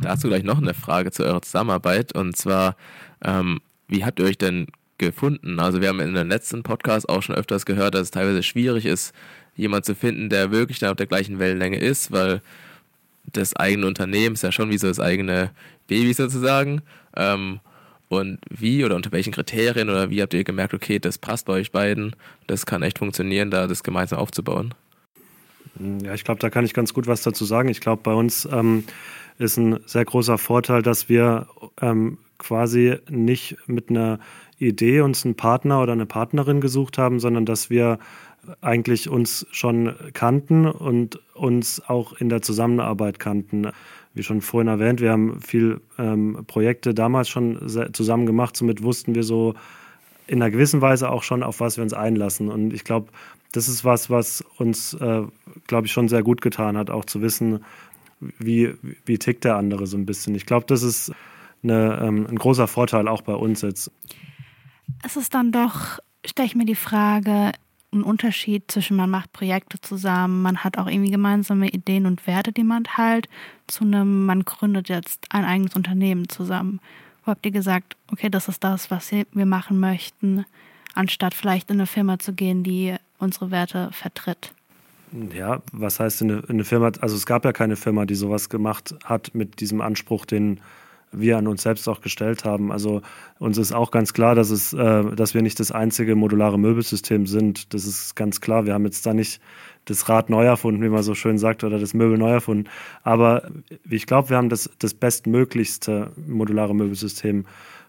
Dazu 0.00 0.28
gleich 0.28 0.44
noch 0.44 0.58
eine 0.58 0.74
Frage 0.74 1.10
zu 1.10 1.24
eurer 1.24 1.42
Zusammenarbeit 1.42 2.14
und 2.14 2.36
zwar, 2.36 2.76
ähm, 3.24 3.60
wie 3.88 4.04
habt 4.04 4.20
ihr 4.20 4.26
euch 4.26 4.38
denn 4.38 4.66
gefunden? 4.98 5.58
Also 5.58 5.80
wir 5.80 5.88
haben 5.88 6.00
in 6.00 6.14
dem 6.14 6.28
letzten 6.28 6.62
Podcast 6.62 7.08
auch 7.08 7.22
schon 7.22 7.34
öfters 7.34 7.66
gehört, 7.66 7.94
dass 7.94 8.02
es 8.02 8.10
teilweise 8.10 8.42
schwierig 8.42 8.86
ist, 8.86 9.14
jemanden 9.56 9.84
zu 9.84 9.94
finden, 9.94 10.28
der 10.28 10.50
wirklich 10.50 10.78
dann 10.78 10.90
auf 10.90 10.96
der 10.96 11.06
gleichen 11.06 11.38
Wellenlänge 11.38 11.78
ist, 11.78 12.12
weil 12.12 12.42
das 13.32 13.56
eigene 13.56 13.86
Unternehmen 13.86 14.34
ist 14.34 14.42
ja 14.42 14.52
schon 14.52 14.70
wie 14.70 14.78
so 14.78 14.86
das 14.86 15.00
eigene 15.00 15.50
Baby 15.86 16.12
sozusagen. 16.12 16.82
Ähm, 17.16 17.60
und 18.08 18.38
wie 18.50 18.84
oder 18.84 18.96
unter 18.96 19.12
welchen 19.12 19.32
Kriterien 19.32 19.88
oder 19.88 20.10
wie 20.10 20.22
habt 20.22 20.34
ihr 20.34 20.44
gemerkt, 20.44 20.74
okay, 20.74 20.98
das 20.98 21.18
passt 21.18 21.46
bei 21.46 21.54
euch 21.54 21.72
beiden, 21.72 22.14
das 22.46 22.66
kann 22.66 22.82
echt 22.82 22.98
funktionieren, 22.98 23.50
da 23.50 23.66
das 23.66 23.82
gemeinsam 23.82 24.18
aufzubauen? 24.18 24.74
Ja, 26.02 26.14
ich 26.14 26.24
glaube, 26.24 26.40
da 26.40 26.50
kann 26.50 26.64
ich 26.64 26.74
ganz 26.74 26.94
gut 26.94 27.06
was 27.06 27.22
dazu 27.22 27.44
sagen. 27.44 27.68
Ich 27.68 27.80
glaube, 27.80 28.02
bei 28.02 28.14
uns 28.14 28.48
ähm, 28.50 28.84
ist 29.38 29.56
ein 29.56 29.80
sehr 29.86 30.04
großer 30.04 30.38
Vorteil, 30.38 30.82
dass 30.82 31.08
wir 31.08 31.48
ähm, 31.80 32.18
quasi 32.38 32.96
nicht 33.08 33.56
mit 33.66 33.90
einer 33.90 34.18
Idee 34.58 35.00
uns 35.00 35.24
einen 35.24 35.34
Partner 35.34 35.82
oder 35.82 35.92
eine 35.92 36.06
Partnerin 36.06 36.60
gesucht 36.60 36.98
haben, 36.98 37.18
sondern 37.18 37.44
dass 37.44 37.70
wir 37.70 37.98
eigentlich 38.60 39.08
uns 39.08 39.46
schon 39.50 39.94
kannten 40.12 40.66
und 40.66 41.18
uns 41.34 41.82
auch 41.86 42.12
in 42.12 42.28
der 42.28 42.42
Zusammenarbeit 42.42 43.18
kannten. 43.18 43.68
Wie 44.12 44.22
schon 44.22 44.42
vorhin 44.42 44.68
erwähnt, 44.68 45.00
wir 45.00 45.10
haben 45.10 45.40
viel 45.40 45.80
ähm, 45.98 46.44
Projekte 46.46 46.94
damals 46.94 47.28
schon 47.28 47.58
zusammen 47.92 48.26
gemacht, 48.26 48.56
somit 48.56 48.82
wussten 48.82 49.14
wir 49.14 49.24
so 49.24 49.54
in 50.26 50.40
einer 50.40 50.50
gewissen 50.50 50.80
Weise 50.80 51.10
auch 51.10 51.22
schon, 51.22 51.42
auf 51.42 51.60
was 51.60 51.76
wir 51.76 51.82
uns 51.82 51.92
einlassen. 51.92 52.48
Und 52.48 52.72
ich 52.72 52.84
glaube, 52.84 53.08
das 53.56 53.68
ist 53.68 53.84
was, 53.84 54.10
was 54.10 54.42
uns, 54.58 54.94
äh, 54.94 55.22
glaube 55.66 55.86
ich, 55.86 55.92
schon 55.92 56.08
sehr 56.08 56.22
gut 56.22 56.40
getan 56.40 56.76
hat, 56.76 56.90
auch 56.90 57.04
zu 57.04 57.22
wissen, 57.22 57.64
wie, 58.20 58.74
wie 59.04 59.18
tickt 59.18 59.44
der 59.44 59.56
andere 59.56 59.86
so 59.86 59.96
ein 59.96 60.06
bisschen. 60.06 60.34
Ich 60.34 60.46
glaube, 60.46 60.66
das 60.66 60.82
ist 60.82 61.12
eine, 61.62 62.00
ähm, 62.02 62.26
ein 62.28 62.36
großer 62.36 62.66
Vorteil 62.66 63.06
auch 63.06 63.22
bei 63.22 63.34
uns 63.34 63.62
jetzt. 63.62 63.92
Es 65.04 65.16
ist 65.16 65.34
dann 65.34 65.52
doch, 65.52 65.98
stelle 66.26 66.46
ich 66.46 66.56
mir 66.56 66.64
die 66.64 66.74
Frage, 66.74 67.52
ein 67.92 68.02
Unterschied 68.02 68.64
zwischen 68.72 68.96
man 68.96 69.08
macht 69.08 69.32
Projekte 69.32 69.80
zusammen, 69.80 70.42
man 70.42 70.64
hat 70.64 70.78
auch 70.78 70.88
irgendwie 70.88 71.12
gemeinsame 71.12 71.68
Ideen 71.68 72.06
und 72.06 72.26
Werte, 72.26 72.50
die 72.50 72.64
man 72.64 72.82
teilt, 72.84 73.28
zu 73.68 73.84
einem, 73.84 74.26
man 74.26 74.44
gründet 74.44 74.88
jetzt 74.88 75.26
ein 75.30 75.44
eigenes 75.44 75.76
Unternehmen 75.76 76.28
zusammen. 76.28 76.80
Wo 77.24 77.30
habt 77.30 77.46
ihr 77.46 77.52
gesagt, 77.52 77.96
okay, 78.10 78.28
das 78.30 78.48
ist 78.48 78.64
das, 78.64 78.90
was 78.90 79.12
wir 79.12 79.46
machen 79.46 79.78
möchten, 79.78 80.44
anstatt 80.94 81.34
vielleicht 81.34 81.70
in 81.70 81.76
eine 81.76 81.86
Firma 81.86 82.18
zu 82.18 82.32
gehen, 82.34 82.64
die 82.64 82.96
unsere 83.18 83.50
Werte 83.50 83.90
vertritt? 83.92 84.52
Ja, 85.32 85.62
was 85.72 86.00
heißt 86.00 86.22
eine, 86.22 86.42
eine 86.48 86.64
Firma? 86.64 86.90
Also 87.00 87.14
es 87.14 87.26
gab 87.26 87.44
ja 87.44 87.52
keine 87.52 87.76
Firma, 87.76 88.04
die 88.04 88.16
sowas 88.16 88.48
gemacht 88.48 88.94
hat 89.04 89.34
mit 89.34 89.60
diesem 89.60 89.80
Anspruch, 89.80 90.26
den 90.26 90.60
wir 91.12 91.38
an 91.38 91.46
uns 91.46 91.62
selbst 91.62 91.88
auch 91.88 92.00
gestellt 92.00 92.44
haben. 92.44 92.72
Also 92.72 93.02
uns 93.38 93.58
ist 93.58 93.72
auch 93.72 93.90
ganz 93.90 94.12
klar, 94.12 94.34
dass 94.34 94.50
es, 94.50 94.72
äh, 94.72 95.04
dass 95.14 95.34
wir 95.34 95.42
nicht 95.42 95.60
das 95.60 95.70
einzige 95.70 96.16
modulare 96.16 96.58
Möbelsystem 96.58 97.26
sind. 97.26 97.72
Das 97.74 97.84
ist 97.84 98.16
ganz 98.16 98.40
klar. 98.40 98.66
Wir 98.66 98.74
haben 98.74 98.84
jetzt 98.84 99.06
da 99.06 99.14
nicht 99.14 99.40
das 99.84 100.08
Rad 100.08 100.30
neu 100.30 100.44
erfunden, 100.44 100.82
wie 100.82 100.88
man 100.88 101.02
so 101.02 101.14
schön 101.14 101.38
sagt, 101.38 101.62
oder 101.62 101.78
das 101.78 101.94
Möbel 101.94 102.18
neu 102.18 102.30
erfunden. 102.30 102.68
Aber 103.02 103.48
ich 103.88 104.06
glaube, 104.06 104.30
wir 104.30 104.36
haben 104.36 104.48
das, 104.48 104.70
das 104.78 104.94
bestmöglichste 104.94 106.10
modulare 106.26 106.74
Möbelsystem 106.74 107.44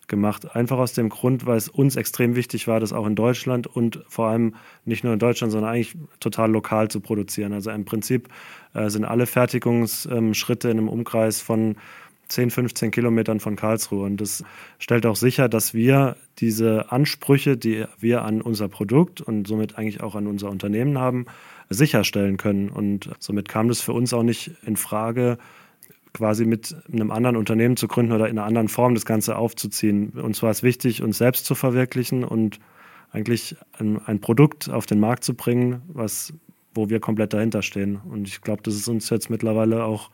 gemacht. 0.07 0.55
Einfach 0.55 0.77
aus 0.77 0.93
dem 0.93 1.09
Grund, 1.09 1.45
weil 1.45 1.57
es 1.57 1.69
uns 1.69 1.95
extrem 1.95 2.35
wichtig 2.35 2.67
war, 2.67 2.79
das 2.79 2.93
auch 2.93 3.05
in 3.07 3.15
Deutschland 3.15 3.67
und 3.67 4.03
vor 4.07 4.27
allem 4.27 4.55
nicht 4.85 5.03
nur 5.03 5.13
in 5.13 5.19
Deutschland, 5.19 5.51
sondern 5.51 5.71
eigentlich 5.71 5.95
total 6.19 6.51
lokal 6.51 6.89
zu 6.89 6.99
produzieren. 6.99 7.53
Also 7.53 7.71
im 7.71 7.85
Prinzip 7.85 8.29
äh, 8.73 8.89
sind 8.89 9.05
alle 9.05 9.25
Fertigungsschritte 9.25 10.69
in 10.69 10.77
einem 10.77 10.89
Umkreis 10.89 11.41
von 11.41 11.75
10, 12.27 12.51
15 12.51 12.91
Kilometern 12.91 13.39
von 13.39 13.55
Karlsruhe. 13.55 14.05
Und 14.05 14.21
das 14.21 14.43
stellt 14.79 15.05
auch 15.05 15.15
sicher, 15.15 15.49
dass 15.49 15.73
wir 15.73 16.17
diese 16.39 16.91
Ansprüche, 16.91 17.57
die 17.57 17.85
wir 17.99 18.23
an 18.23 18.41
unser 18.41 18.67
Produkt 18.67 19.21
und 19.21 19.47
somit 19.47 19.77
eigentlich 19.77 20.01
auch 20.01 20.15
an 20.15 20.27
unser 20.27 20.49
Unternehmen 20.49 20.97
haben, 20.97 21.25
sicherstellen 21.69 22.37
können. 22.37 22.69
Und 22.69 23.09
somit 23.19 23.47
kam 23.49 23.67
das 23.67 23.81
für 23.81 23.93
uns 23.93 24.13
auch 24.13 24.23
nicht 24.23 24.51
in 24.65 24.77
Frage, 24.77 25.37
quasi 26.15 26.45
mit 26.45 26.75
einem 26.91 27.11
anderen 27.11 27.35
Unternehmen 27.35 27.75
zu 27.75 27.87
gründen 27.87 28.13
oder 28.13 28.29
in 28.29 28.37
einer 28.37 28.47
anderen 28.47 28.69
Form 28.69 28.95
das 28.95 29.05
Ganze 29.05 29.35
aufzuziehen. 29.35 30.11
Uns 30.11 30.41
war 30.41 30.49
es 30.49 30.63
wichtig, 30.63 31.03
uns 31.03 31.17
selbst 31.17 31.45
zu 31.45 31.55
verwirklichen 31.55 32.23
und 32.23 32.59
eigentlich 33.11 33.57
ein, 33.77 33.99
ein 34.05 34.21
Produkt 34.21 34.69
auf 34.69 34.85
den 34.85 34.99
Markt 34.99 35.25
zu 35.25 35.33
bringen, 35.33 35.81
was, 35.87 36.33
wo 36.73 36.89
wir 36.89 37.01
komplett 37.01 37.33
dahinter 37.33 37.61
stehen. 37.61 37.99
Und 38.09 38.29
ich 38.29 38.41
glaube, 38.41 38.63
das 38.63 38.75
ist 38.75 38.87
uns 38.87 39.09
jetzt 39.09 39.29
mittlerweile 39.29 39.83
auch 39.83 40.09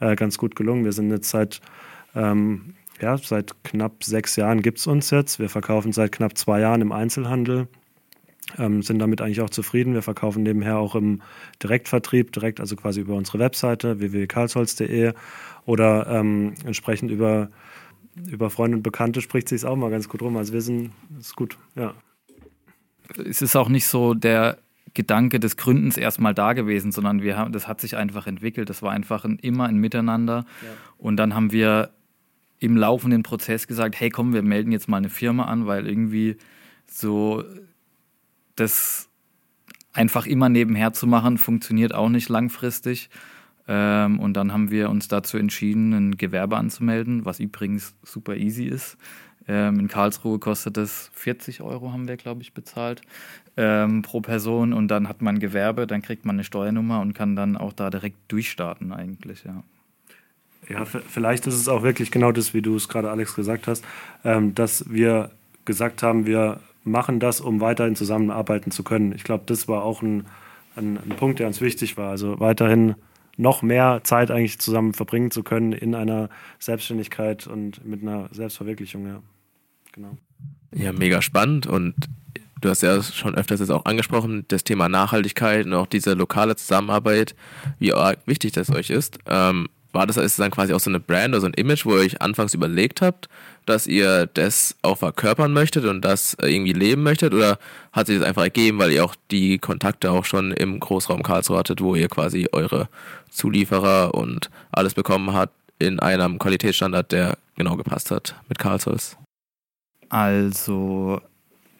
äh, 0.00 0.16
ganz 0.16 0.36
gut 0.36 0.56
gelungen. 0.56 0.84
Wir 0.84 0.92
sind 0.92 1.10
jetzt 1.10 1.30
seit, 1.30 1.60
ähm, 2.16 2.74
ja, 3.00 3.16
seit 3.16 3.54
knapp 3.62 4.02
sechs 4.02 4.34
Jahren 4.34 4.62
gibt 4.62 4.78
es 4.78 4.88
uns 4.88 5.10
jetzt. 5.10 5.38
Wir 5.38 5.48
verkaufen 5.48 5.92
seit 5.92 6.10
knapp 6.10 6.36
zwei 6.36 6.60
Jahren 6.60 6.80
im 6.80 6.90
Einzelhandel. 6.90 7.68
Ähm, 8.58 8.82
sind 8.82 9.00
damit 9.00 9.20
eigentlich 9.20 9.40
auch 9.40 9.50
zufrieden. 9.50 9.94
Wir 9.94 10.02
verkaufen 10.02 10.44
nebenher 10.44 10.78
auch 10.78 10.94
im 10.94 11.20
Direktvertrieb, 11.62 12.30
direkt 12.30 12.60
also 12.60 12.76
quasi 12.76 13.00
über 13.00 13.14
unsere 13.14 13.40
Webseite 13.40 13.98
www.karlsholz.de 13.98 15.14
oder 15.64 16.06
ähm, 16.06 16.54
entsprechend 16.64 17.10
über, 17.10 17.50
über 18.24 18.48
Freunde 18.50 18.76
und 18.76 18.82
Bekannte 18.82 19.20
spricht 19.20 19.48
sich 19.48 19.64
auch 19.64 19.74
mal 19.74 19.90
ganz 19.90 20.08
gut 20.08 20.22
rum. 20.22 20.36
Also 20.36 20.52
wir 20.52 20.60
sind, 20.60 20.92
ist 21.18 21.34
gut, 21.34 21.58
ja. 21.74 21.94
Es 23.28 23.42
ist 23.42 23.56
auch 23.56 23.68
nicht 23.68 23.86
so 23.86 24.14
der 24.14 24.58
Gedanke 24.94 25.40
des 25.40 25.56
Gründens 25.56 25.96
erstmal 25.96 26.32
da 26.32 26.52
gewesen, 26.52 26.92
sondern 26.92 27.22
wir 27.22 27.36
haben, 27.36 27.52
das 27.52 27.68
hat 27.68 27.80
sich 27.80 27.96
einfach 27.96 28.26
entwickelt. 28.26 28.70
Das 28.70 28.80
war 28.80 28.92
einfach 28.92 29.24
ein, 29.24 29.38
immer 29.38 29.66
ein 29.66 29.76
Miteinander. 29.76 30.46
Ja. 30.62 30.68
Und 30.98 31.16
dann 31.16 31.34
haben 31.34 31.52
wir 31.52 31.90
im 32.58 32.76
laufenden 32.76 33.22
Prozess 33.22 33.66
gesagt, 33.66 33.98
hey 34.00 34.08
komm, 34.08 34.32
wir 34.32 34.42
melden 34.42 34.72
jetzt 34.72 34.88
mal 34.88 34.96
eine 34.96 35.10
Firma 35.10 35.44
an, 35.44 35.66
weil 35.66 35.86
irgendwie 35.86 36.36
so 36.86 37.44
das 38.56 39.08
einfach 39.92 40.26
immer 40.26 40.48
nebenher 40.48 40.92
zu 40.92 41.06
machen, 41.06 41.38
funktioniert 41.38 41.94
auch 41.94 42.08
nicht 42.08 42.28
langfristig. 42.28 43.08
Ähm, 43.68 44.20
und 44.20 44.34
dann 44.34 44.52
haben 44.52 44.70
wir 44.70 44.90
uns 44.90 45.08
dazu 45.08 45.38
entschieden, 45.38 45.92
ein 45.92 46.16
Gewerbe 46.16 46.56
anzumelden, 46.56 47.24
was 47.24 47.40
übrigens 47.40 47.94
super 48.02 48.36
easy 48.36 48.64
ist. 48.64 48.96
Ähm, 49.48 49.80
in 49.80 49.88
Karlsruhe 49.88 50.38
kostet 50.38 50.76
es 50.76 51.10
40 51.14 51.62
Euro, 51.62 51.92
haben 51.92 52.08
wir, 52.08 52.16
glaube 52.16 52.42
ich, 52.42 52.52
bezahlt 52.52 53.02
ähm, 53.56 54.02
pro 54.02 54.20
Person. 54.20 54.72
Und 54.72 54.88
dann 54.88 55.08
hat 55.08 55.22
man 55.22 55.38
Gewerbe, 55.38 55.86
dann 55.86 56.02
kriegt 56.02 56.24
man 56.24 56.36
eine 56.36 56.44
Steuernummer 56.44 57.00
und 57.00 57.14
kann 57.14 57.36
dann 57.36 57.56
auch 57.56 57.72
da 57.72 57.90
direkt 57.90 58.18
durchstarten 58.28 58.92
eigentlich, 58.92 59.44
ja. 59.44 59.62
Ja, 60.68 60.84
vielleicht 60.84 61.46
ist 61.46 61.54
es 61.54 61.68
auch 61.68 61.84
wirklich 61.84 62.10
genau 62.10 62.32
das, 62.32 62.52
wie 62.52 62.60
du 62.60 62.74
es 62.74 62.88
gerade, 62.88 63.08
Alex, 63.08 63.36
gesagt 63.36 63.68
hast, 63.68 63.84
ähm, 64.24 64.52
dass 64.52 64.90
wir 64.90 65.30
gesagt 65.64 66.02
haben, 66.02 66.26
wir 66.26 66.58
machen 66.86 67.20
das, 67.20 67.40
um 67.40 67.60
weiterhin 67.60 67.96
zusammenarbeiten 67.96 68.70
zu 68.70 68.82
können. 68.82 69.12
Ich 69.12 69.24
glaube, 69.24 69.44
das 69.46 69.68
war 69.68 69.82
auch 69.82 70.02
ein, 70.02 70.26
ein, 70.76 70.98
ein 70.98 71.16
Punkt, 71.16 71.38
der 71.38 71.46
uns 71.46 71.60
wichtig 71.60 71.96
war. 71.96 72.10
Also 72.10 72.40
weiterhin 72.40 72.94
noch 73.36 73.62
mehr 73.62 74.00
Zeit 74.04 74.30
eigentlich 74.30 74.58
zusammen 74.58 74.94
verbringen 74.94 75.30
zu 75.30 75.42
können 75.42 75.72
in 75.72 75.94
einer 75.94 76.30
Selbstständigkeit 76.58 77.46
und 77.46 77.84
mit 77.84 78.02
einer 78.02 78.28
Selbstverwirklichung, 78.32 79.06
ja 79.06 79.20
genau. 79.96 80.16
Ja, 80.74 80.92
mega 80.92 81.20
spannend 81.22 81.66
und 81.66 81.94
du 82.60 82.68
hast 82.68 82.82
ja 82.82 83.02
schon 83.02 83.34
öfters 83.34 83.60
jetzt 83.60 83.70
auch 83.70 83.84
angesprochen, 83.84 84.44
das 84.48 84.64
Thema 84.64 84.88
Nachhaltigkeit 84.88 85.66
und 85.66 85.74
auch 85.74 85.86
diese 85.86 86.14
lokale 86.14 86.56
Zusammenarbeit, 86.56 87.34
wie 87.78 87.92
wichtig 88.26 88.52
das 88.52 88.70
euch 88.70 88.90
ist. 88.90 89.18
Ähm, 89.26 89.68
war 89.96 90.06
das 90.06 90.16
ist 90.16 90.38
dann 90.38 90.50
quasi 90.50 90.72
auch 90.72 90.80
so 90.80 90.90
eine 90.90 91.00
Brand 91.00 91.30
oder 91.30 91.40
so 91.40 91.46
ein 91.46 91.54
Image, 91.54 91.84
wo 91.84 91.94
ihr 91.94 92.00
euch 92.00 92.22
anfangs 92.22 92.54
überlegt 92.54 93.00
habt, 93.00 93.28
dass 93.64 93.86
ihr 93.86 94.26
das 94.26 94.76
auch 94.82 94.98
verkörpern 94.98 95.52
möchtet 95.52 95.84
und 95.84 96.04
das 96.04 96.36
irgendwie 96.40 96.72
leben 96.72 97.02
möchtet? 97.02 97.34
Oder 97.34 97.58
hat 97.92 98.06
sich 98.06 98.18
das 98.18 98.26
einfach 98.26 98.42
ergeben, 98.42 98.78
weil 98.78 98.92
ihr 98.92 99.04
auch 99.04 99.16
die 99.30 99.58
Kontakte 99.58 100.12
auch 100.12 100.24
schon 100.24 100.52
im 100.52 100.78
Großraum 100.78 101.22
Karlsruhe 101.22 101.58
hattet, 101.58 101.80
wo 101.80 101.94
ihr 101.94 102.08
quasi 102.08 102.48
eure 102.52 102.88
Zulieferer 103.30 104.14
und 104.14 104.50
alles 104.70 104.94
bekommen 104.94 105.32
habt 105.32 105.54
in 105.78 105.98
einem 105.98 106.38
Qualitätsstandard, 106.38 107.10
der 107.12 107.38
genau 107.56 107.76
gepasst 107.76 108.10
hat 108.10 108.36
mit 108.48 108.58
Karlsholz? 108.58 109.16
Also, 110.08 111.20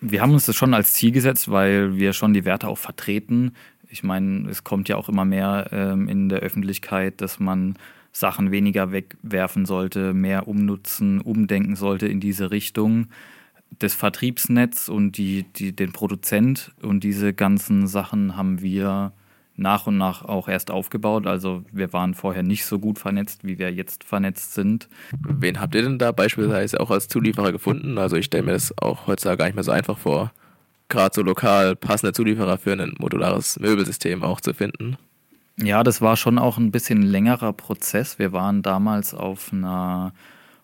wir 0.01 0.21
haben 0.21 0.33
uns 0.33 0.47
das 0.47 0.57
schon 0.57 0.75
als 0.75 0.95
Ziel 0.95 1.13
gesetzt, 1.13 1.51
weil 1.51 1.97
wir 1.97 2.13
schon 2.13 2.35
die 2.35 2.45
Werte 2.45 2.69
auch 2.69 2.79
vertreten. 2.79 3.55
Ich 3.89 4.03
meine, 4.03 4.49
es 4.51 4.65
kommt 4.65 4.89
ja 4.89 4.97
auch 4.97 5.09
immer 5.09 5.25
mehr 5.25 5.69
ähm, 5.71 6.09
in 6.09 6.29
der 6.29 6.41
Öffentlichkeit, 6.41 7.21
dass 7.21 7.39
man 7.39 7.77
Sachen 8.17 8.51
weniger 8.51 8.93
wegwerfen 8.93 9.67
sollte, 9.67 10.15
mehr 10.15 10.49
umnutzen, 10.49 11.21
umdenken 11.21 11.77
sollte 11.77 12.09
in 12.09 12.19
diese 12.19 12.51
Richtung. 12.51 13.09
Das 13.79 13.93
Vertriebsnetz 13.93 14.89
und 14.89 15.19
die, 15.19 15.43
die, 15.43 15.77
den 15.77 15.93
Produzent 15.93 16.73
und 16.81 17.05
diese 17.05 17.35
ganzen 17.35 17.87
Sachen 17.87 18.35
haben 18.35 18.63
wir 18.63 19.13
nach 19.57 19.87
und 19.87 19.99
nach 19.99 20.25
auch 20.25 20.49
erst 20.49 20.71
aufgebaut. 20.71 21.27
Also 21.27 21.63
wir 21.71 21.93
waren 21.93 22.15
vorher 22.15 22.43
nicht 22.43 22.65
so 22.65 22.79
gut 22.79 22.99
vernetzt, 22.99 23.45
wie 23.45 23.59
wir 23.59 23.71
jetzt 23.71 24.03
vernetzt 24.03 24.55
sind. 24.55 24.89
Wen 25.21 25.61
habt 25.61 25.75
ihr 25.75 25.83
denn 25.83 25.99
da 25.99 26.11
beispielsweise 26.13 26.81
auch 26.81 26.91
als 26.91 27.09
Zulieferer 27.09 27.53
gefunden? 27.53 27.99
Also 27.99 28.17
ich 28.17 28.25
stelle 28.25 28.45
mir 28.45 28.53
das 28.53 28.73
auch 28.79 29.07
heutzutage 29.07 29.37
gar 29.37 29.45
nicht 29.45 29.57
mehr 29.57 29.65
so 29.65 29.73
einfach 29.73 29.99
vor, 29.99 30.33
gerade 30.89 31.15
so 31.15 31.21
lokal 31.21 31.77
passende 31.77 32.15
Zulieferer 32.15 32.57
für 32.57 32.73
ein 32.73 32.95
modulares 32.99 33.61
Möbelsystem 33.61 34.23
auch 34.23 34.41
zu 34.41 34.55
finden. 34.55 34.97
Ja, 35.59 35.83
das 35.83 36.03
war 36.03 36.17
schon 36.17 36.39
auch 36.39 36.59
ein 36.59 36.71
bisschen 36.71 37.01
längerer 37.03 37.53
Prozess. 37.53 38.19
Wir 38.19 38.33
waren 38.33 38.61
damals 38.63 39.15
auf 39.15 39.53
einer 39.53 40.13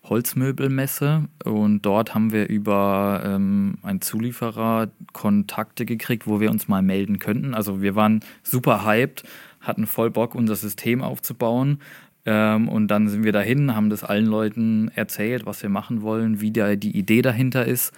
Holzmöbelmesse 0.05 1.29
und 1.45 1.83
dort 1.83 2.15
haben 2.15 2.33
wir 2.33 2.49
über 2.49 3.23
ähm, 3.25 3.79
einen 3.83 4.03
Zulieferer 4.03 4.91
Kontakte 5.13 5.87
gekriegt, 5.87 6.27
wo 6.27 6.41
wir 6.41 6.51
uns 6.51 6.69
mal 6.69 6.83
melden 6.83 7.19
könnten. 7.19 7.55
Also 7.55 7.81
wir 7.81 7.95
waren 7.95 8.21
super 8.43 8.85
hyped, 8.85 9.23
hatten 9.61 9.87
voll 9.87 10.11
Bock, 10.11 10.35
unser 10.35 10.57
System 10.57 11.03
aufzubauen. 11.03 11.79
Ähm, 12.27 12.69
und 12.69 12.89
dann 12.89 13.09
sind 13.09 13.25
wir 13.25 13.33
dahin, 13.33 13.75
haben 13.75 13.89
das 13.89 14.05
allen 14.05 14.27
Leuten 14.27 14.91
erzählt, 14.95 15.47
was 15.47 15.63
wir 15.63 15.71
machen 15.71 16.03
wollen, 16.03 16.41
wie 16.41 16.53
da 16.53 16.77
die 16.77 16.97
Idee 16.97 17.23
dahinter 17.23 17.65
ist. 17.65 17.93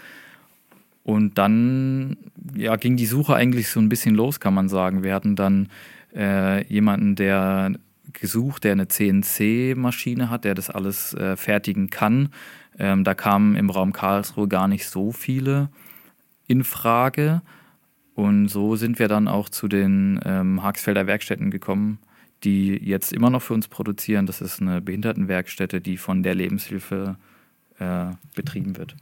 Und 1.02 1.38
dann 1.38 2.16
ja, 2.54 2.76
ging 2.76 2.96
die 2.96 3.06
Suche 3.06 3.34
eigentlich 3.34 3.68
so 3.68 3.80
ein 3.80 3.88
bisschen 3.88 4.14
los, 4.14 4.40
kann 4.40 4.54
man 4.54 4.68
sagen. 4.68 5.02
Wir 5.02 5.14
hatten 5.14 5.36
dann 5.36 5.68
äh, 6.14 6.64
jemanden, 6.66 7.16
der 7.16 7.72
gesucht, 8.12 8.64
der 8.64 8.72
eine 8.72 8.88
CNC-Maschine 8.88 10.30
hat, 10.30 10.44
der 10.44 10.54
das 10.54 10.70
alles 10.70 11.14
äh, 11.14 11.36
fertigen 11.36 11.90
kann. 11.90 12.30
Ähm, 12.78 13.04
da 13.04 13.14
kamen 13.14 13.56
im 13.56 13.70
Raum 13.70 13.92
Karlsruhe 13.92 14.48
gar 14.48 14.68
nicht 14.68 14.88
so 14.88 15.12
viele 15.12 15.68
in 16.46 16.64
Frage. 16.64 17.42
Und 18.14 18.48
so 18.48 18.76
sind 18.76 18.98
wir 18.98 19.08
dann 19.08 19.26
auch 19.26 19.48
zu 19.48 19.68
den 19.68 20.20
ähm, 20.24 20.62
Haxfelder 20.62 21.06
Werkstätten 21.06 21.50
gekommen, 21.50 21.98
die 22.44 22.76
jetzt 22.76 23.12
immer 23.12 23.30
noch 23.30 23.42
für 23.42 23.54
uns 23.54 23.68
produzieren. 23.68 24.26
Das 24.26 24.40
ist 24.40 24.60
eine 24.60 24.80
Behindertenwerkstätte, 24.80 25.80
die 25.80 25.96
von 25.96 26.22
der 26.22 26.34
Lebenshilfe 26.34 27.16
äh, 27.78 28.06
betrieben 28.34 28.76
wird. 28.76 28.94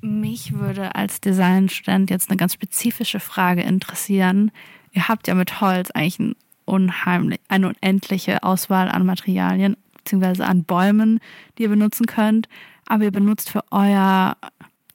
Mich 0.00 0.52
würde 0.52 0.94
als 0.94 1.20
Designstudent 1.20 2.10
jetzt 2.10 2.30
eine 2.30 2.36
ganz 2.36 2.54
spezifische 2.54 3.20
Frage 3.20 3.62
interessieren. 3.62 4.50
Ihr 4.92 5.08
habt 5.08 5.28
ja 5.28 5.34
mit 5.34 5.60
Holz 5.60 5.90
eigentlich 5.90 6.18
ein 6.18 6.34
unheimlich, 6.64 7.40
eine 7.48 7.68
unendliche 7.68 8.42
Auswahl 8.42 8.88
an 8.88 9.06
Materialien 9.06 9.76
bzw. 10.04 10.42
an 10.42 10.64
Bäumen, 10.64 11.20
die 11.56 11.64
ihr 11.64 11.68
benutzen 11.68 12.06
könnt. 12.06 12.48
Aber 12.86 13.04
ihr 13.04 13.10
benutzt 13.10 13.50
für 13.50 13.64
euer 13.70 14.36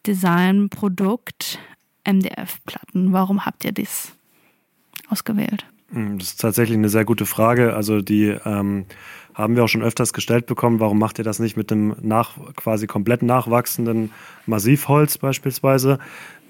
Designprodukt 0.06 1.60
MDF-Platten. 2.06 3.14
Warum 3.14 3.46
habt 3.46 3.66
ihr 3.66 3.72
dies 3.72 4.14
ausgewählt? 5.10 5.66
Hm, 5.92 6.18
das 6.20 6.30
ist 6.30 6.42
tatsächlich 6.42 6.78
eine 6.78 6.90
sehr 6.90 7.06
gute 7.06 7.26
Frage. 7.26 7.76
Also 7.76 8.02
die 8.02 8.36
ähm, 8.46 8.86
haben 9.34 9.56
wir 9.56 9.64
auch 9.64 9.68
schon 9.68 9.84
öfters 9.84 10.14
gestellt 10.14 10.46
bekommen. 10.46 10.80
Warum 10.80 11.00
macht 11.00 11.20
ihr 11.20 11.24
das 11.24 11.40
nicht 11.40 11.56
mit 11.56 11.72
dem 11.72 11.96
nach, 12.02 12.38
quasi 12.56 12.88
komplett 12.88 13.22
nachwachsenden 13.22 14.12
Massivholz 14.46 15.18
beispielsweise? 15.18 16.00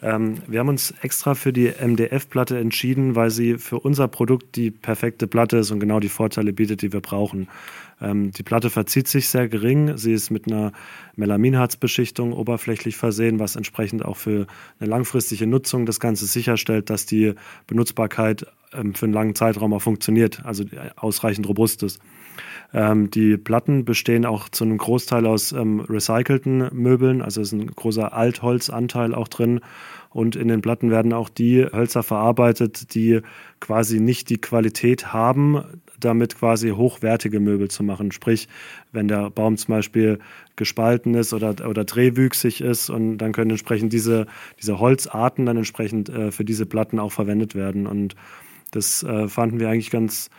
Ähm, 0.03 0.36
wir 0.48 0.60
haben 0.60 0.67
uns 0.67 0.93
extra 1.01 1.33
für 1.33 1.53
die 1.53 1.69
MDF-Platte 1.69 2.60
entschieden, 2.60 3.15
weil 3.15 3.29
sie 3.29 3.57
für 3.57 3.79
unser 3.79 4.10
Produkt 4.10 4.57
die 4.57 4.69
perfekte 4.69 5.27
Platte 5.27 5.57
ist 5.57 5.72
und 5.72 5.79
genau 5.79 6.01
die 6.01 6.10
Vorteile 6.10 6.51
bietet, 6.51 6.81
die 6.81 6.91
wir 6.91 7.00
brauchen. 7.00 7.48
Ähm, 8.01 8.31
die 8.31 8.43
Platte 8.43 8.69
verzieht 8.69 9.07
sich 9.07 9.29
sehr 9.29 9.48
gering. 9.48 9.98
Sie 9.98 10.12
ist 10.12 10.29
mit 10.29 10.48
einer 10.48 10.74
Melaminharzbeschichtung 11.15 12.33
oberflächlich 12.33 12.98
versehen, 12.98 13.39
was 13.39 13.55
entsprechend 13.55 14.03
auch 14.03 14.17
für 14.17 14.45
eine 14.79 14.89
langfristige 14.89 15.48
Nutzung 15.48 15.86
das 15.86 16.01
Ganze 16.01 16.25
sicherstellt, 16.25 16.89
dass 16.89 17.05
die 17.05 17.33
Benutzbarkeit 17.65 18.45
ähm, 18.74 18.93
für 18.95 19.05
einen 19.05 19.13
langen 19.13 19.36
Zeitraum 19.36 19.74
auch 19.74 19.81
funktioniert, 19.81 20.43
also 20.43 20.65
ausreichend 20.98 21.48
robust 21.48 21.81
ist. 21.81 22.01
Ähm, 22.74 23.10
die 23.12 23.38
Platten 23.38 23.86
bestehen 23.86 24.25
auch 24.25 24.50
zu 24.50 24.63
einem 24.63 24.78
Großteil 24.78 25.25
aus 25.25 25.52
ähm, 25.52 25.80
recycelten 25.82 26.70
Möbeln, 26.74 27.22
also 27.22 27.42
ist 27.42 27.52
ein 27.52 27.68
großer 27.68 28.13
Altholzanteil 28.13 29.13
auch 29.13 29.28
drin. 29.28 29.62
Und 30.10 30.36
in 30.36 30.48
den 30.48 30.62
Platten 30.62 30.92
werden 30.92 31.12
auch 31.12 31.30
die 31.30 31.66
Hölzer 31.66 32.04
verarbeitet, 32.04 32.94
die 32.94 33.22
quasi 33.60 34.00
nicht 34.00 34.30
die 34.30 34.40
Qualität 34.40 35.12
haben, 35.12 35.63
damit 36.00 36.38
quasi 36.38 36.70
hochwertige 36.70 37.40
Möbel 37.40 37.70
zu 37.70 37.84
machen. 37.84 38.12
Sprich, 38.12 38.48
wenn 38.92 39.08
der 39.08 39.30
Baum 39.32 39.58
zum 39.58 39.74
Beispiel 39.74 40.20
gespalten 40.56 41.16
ist 41.16 41.34
oder, 41.34 41.68
oder 41.68 41.84
drehwüchsig 41.84 42.62
ist 42.62 42.90
und 42.90 43.18
dann 43.18 43.32
können 43.32 43.52
entsprechend 43.52 43.92
diese, 43.94 44.28
diese 44.62 44.80
Holzarten 44.80 45.46
dann 45.46 45.58
entsprechend 45.58 46.10
äh, 46.10 46.32
für 46.32 46.46
diese 46.46 46.66
Platten 46.66 47.00
auch 47.00 47.12
verwendet 47.12 47.56
werden. 47.56 47.88
Und 47.88 48.16
das 48.72 49.04
äh, 49.04 49.28
fanden 49.28 49.60
wir 49.60 49.70
eigentlich 49.70 49.92
ganz, 49.92 50.30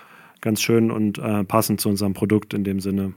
ganz 0.44 0.60
schön 0.60 0.90
und 0.90 1.18
äh, 1.18 1.42
passend 1.42 1.80
zu 1.80 1.88
unserem 1.88 2.12
Produkt 2.12 2.54
in 2.54 2.62
dem 2.62 2.78
Sinne. 2.78 3.14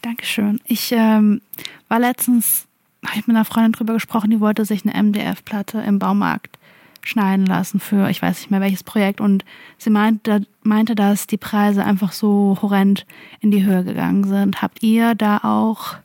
Dankeschön. 0.00 0.60
Ich 0.64 0.92
ähm, 0.92 1.42
war 1.88 1.98
letztens, 1.98 2.66
habe 3.04 3.18
ich 3.18 3.26
mit 3.26 3.36
einer 3.36 3.44
Freundin 3.44 3.72
drüber 3.72 3.94
gesprochen, 3.94 4.30
die 4.30 4.40
wollte 4.40 4.64
sich 4.64 4.86
eine 4.86 5.02
MDF-Platte 5.02 5.78
im 5.80 5.98
Baumarkt 5.98 6.58
schneiden 7.02 7.44
lassen 7.46 7.80
für, 7.80 8.08
ich 8.08 8.22
weiß 8.22 8.38
nicht 8.38 8.50
mehr 8.50 8.60
welches 8.60 8.84
Projekt. 8.84 9.20
Und 9.20 9.44
sie 9.76 9.90
meinte, 9.90 10.46
meinte, 10.62 10.94
dass 10.94 11.26
die 11.26 11.36
Preise 11.36 11.84
einfach 11.84 12.12
so 12.12 12.58
horrend 12.62 13.06
in 13.40 13.50
die 13.50 13.64
Höhe 13.64 13.84
gegangen 13.84 14.24
sind. 14.24 14.62
Habt 14.62 14.82
ihr 14.82 15.14
da 15.14 15.38
auch 15.38 15.96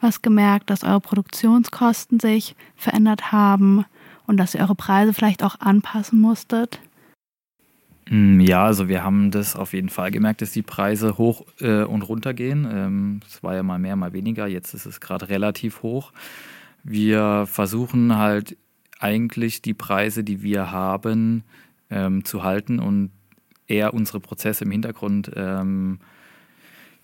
was 0.00 0.22
gemerkt, 0.22 0.70
dass 0.70 0.82
eure 0.82 1.00
Produktionskosten 1.00 2.18
sich 2.18 2.56
verändert 2.74 3.30
haben 3.30 3.84
und 4.26 4.38
dass 4.38 4.54
ihr 4.54 4.60
eure 4.60 4.74
Preise 4.74 5.14
vielleicht 5.14 5.44
auch 5.44 5.60
anpassen 5.60 6.20
musstet? 6.20 6.80
Mm, 8.12 8.40
ja, 8.40 8.66
also 8.66 8.88
wir 8.88 9.02
haben 9.02 9.30
das 9.30 9.56
auf 9.56 9.72
jeden 9.72 9.88
Fall 9.88 10.10
gemerkt, 10.10 10.42
dass 10.42 10.52
die 10.52 10.60
Preise 10.60 11.16
hoch 11.16 11.46
äh, 11.60 11.82
und 11.84 12.02
runter 12.02 12.34
gehen. 12.34 12.68
Ähm, 12.70 13.20
es 13.26 13.36
ähm, 13.36 13.42
war 13.42 13.54
ja 13.54 13.62
mal 13.62 13.78
mehr, 13.78 13.96
mal 13.96 14.12
weniger. 14.12 14.46
Jetzt 14.46 14.74
ist 14.74 14.84
es 14.84 15.00
gerade 15.00 15.30
relativ 15.30 15.82
hoch. 15.82 16.12
Wir 16.84 17.46
versuchen 17.46 18.18
halt 18.18 18.58
eigentlich 18.98 19.62
die 19.62 19.72
Preise, 19.72 20.24
die 20.24 20.42
wir 20.42 20.70
haben, 20.70 21.42
ähm, 21.88 22.22
zu 22.26 22.42
halten 22.44 22.80
und 22.80 23.12
eher 23.66 23.94
unsere 23.94 24.20
Prozesse 24.20 24.64
im 24.64 24.72
Hintergrund 24.72 25.30
ähm, 25.34 25.98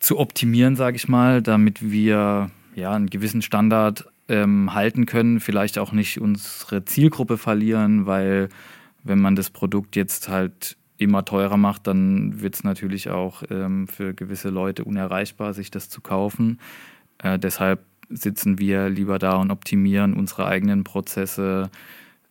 zu 0.00 0.18
optimieren, 0.18 0.76
sage 0.76 0.96
ich 0.96 1.08
mal, 1.08 1.40
damit 1.40 1.90
wir 1.90 2.50
ja 2.74 2.92
einen 2.92 3.08
gewissen 3.08 3.40
Standard 3.40 4.04
ähm, 4.28 4.74
halten 4.74 5.06
können, 5.06 5.40
vielleicht 5.40 5.78
auch 5.78 5.92
nicht 5.92 6.20
unsere 6.20 6.84
Zielgruppe 6.84 7.38
verlieren, 7.38 8.04
weil 8.04 8.50
wenn 9.04 9.20
man 9.20 9.36
das 9.36 9.48
Produkt 9.48 9.96
jetzt 9.96 10.28
halt 10.28 10.76
immer 10.98 11.24
teurer 11.24 11.56
macht, 11.56 11.86
dann 11.86 12.40
wird 12.40 12.54
es 12.54 12.64
natürlich 12.64 13.08
auch 13.08 13.42
ähm, 13.50 13.88
für 13.88 14.14
gewisse 14.14 14.50
Leute 14.50 14.84
unerreichbar, 14.84 15.54
sich 15.54 15.70
das 15.70 15.88
zu 15.88 16.00
kaufen. 16.00 16.58
Äh, 17.18 17.38
deshalb 17.38 17.84
sitzen 18.10 18.58
wir 18.58 18.88
lieber 18.88 19.18
da 19.18 19.36
und 19.36 19.50
optimieren 19.50 20.14
unsere 20.14 20.46
eigenen 20.46 20.84
Prozesse, 20.84 21.70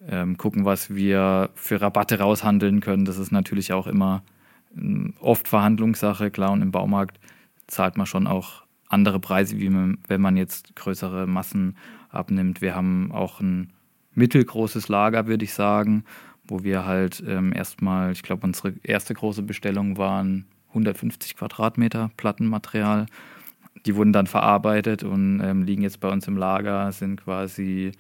ähm, 0.08 0.38
gucken, 0.38 0.66
was 0.66 0.94
wir 0.94 1.50
für 1.56 1.82
Rabatte 1.82 2.20
raushandeln 2.20 2.82
können. 2.82 3.06
Das 3.06 3.18
ist 3.18 3.32
natürlich 3.32 3.74
auch 3.74 3.88
immer 3.88 4.24
ähm, 4.76 5.14
oft 5.20 5.48
Verhandlungssache, 5.48 6.30
klar, 6.30 6.52
und 6.52 6.62
im 6.62 6.72
Baumarkt 6.72 7.20
zahlt 7.68 7.98
man 7.98 8.06
schon 8.06 8.28
auch 8.28 8.64
andere 8.90 9.20
Preise, 9.20 9.60
wie 9.60 9.70
man, 9.70 9.98
wenn 10.08 10.22
man 10.22 10.38
jetzt 10.38 10.76
größere 10.76 11.28
Massen 11.28 11.78
abnimmt. 12.10 12.62
Wir 12.62 12.76
haben 12.76 13.12
auch 13.12 13.40
ein 13.40 13.74
mittelgroßes 14.14 14.88
Lager, 14.88 15.28
würde 15.28 15.46
ich 15.46 15.54
sagen, 15.54 16.04
wo 16.48 16.64
wir 16.64 16.86
halt 16.86 17.24
ähm, 17.28 17.54
erstmal, 17.54 18.12
ich 18.12 18.24
glaube, 18.24 18.46
unsere 18.46 18.74
erste 18.84 19.14
große 19.14 19.44
Bestellung 19.44 19.98
waren 19.98 20.46
150 20.70 21.36
Quadratmeter 21.36 22.12
Plattenmaterial. 22.18 23.06
Die 23.86 23.96
wurden 23.96 24.14
dann 24.14 24.28
verarbeitet 24.28 25.04
und 25.04 25.42
ähm, 25.42 25.64
liegen 25.64 25.84
jetzt 25.84 26.00
bei 26.00 26.10
uns 26.10 26.28
im 26.28 26.38
Lager, 26.38 26.92
sind 26.92 27.24
quasi 27.24 27.92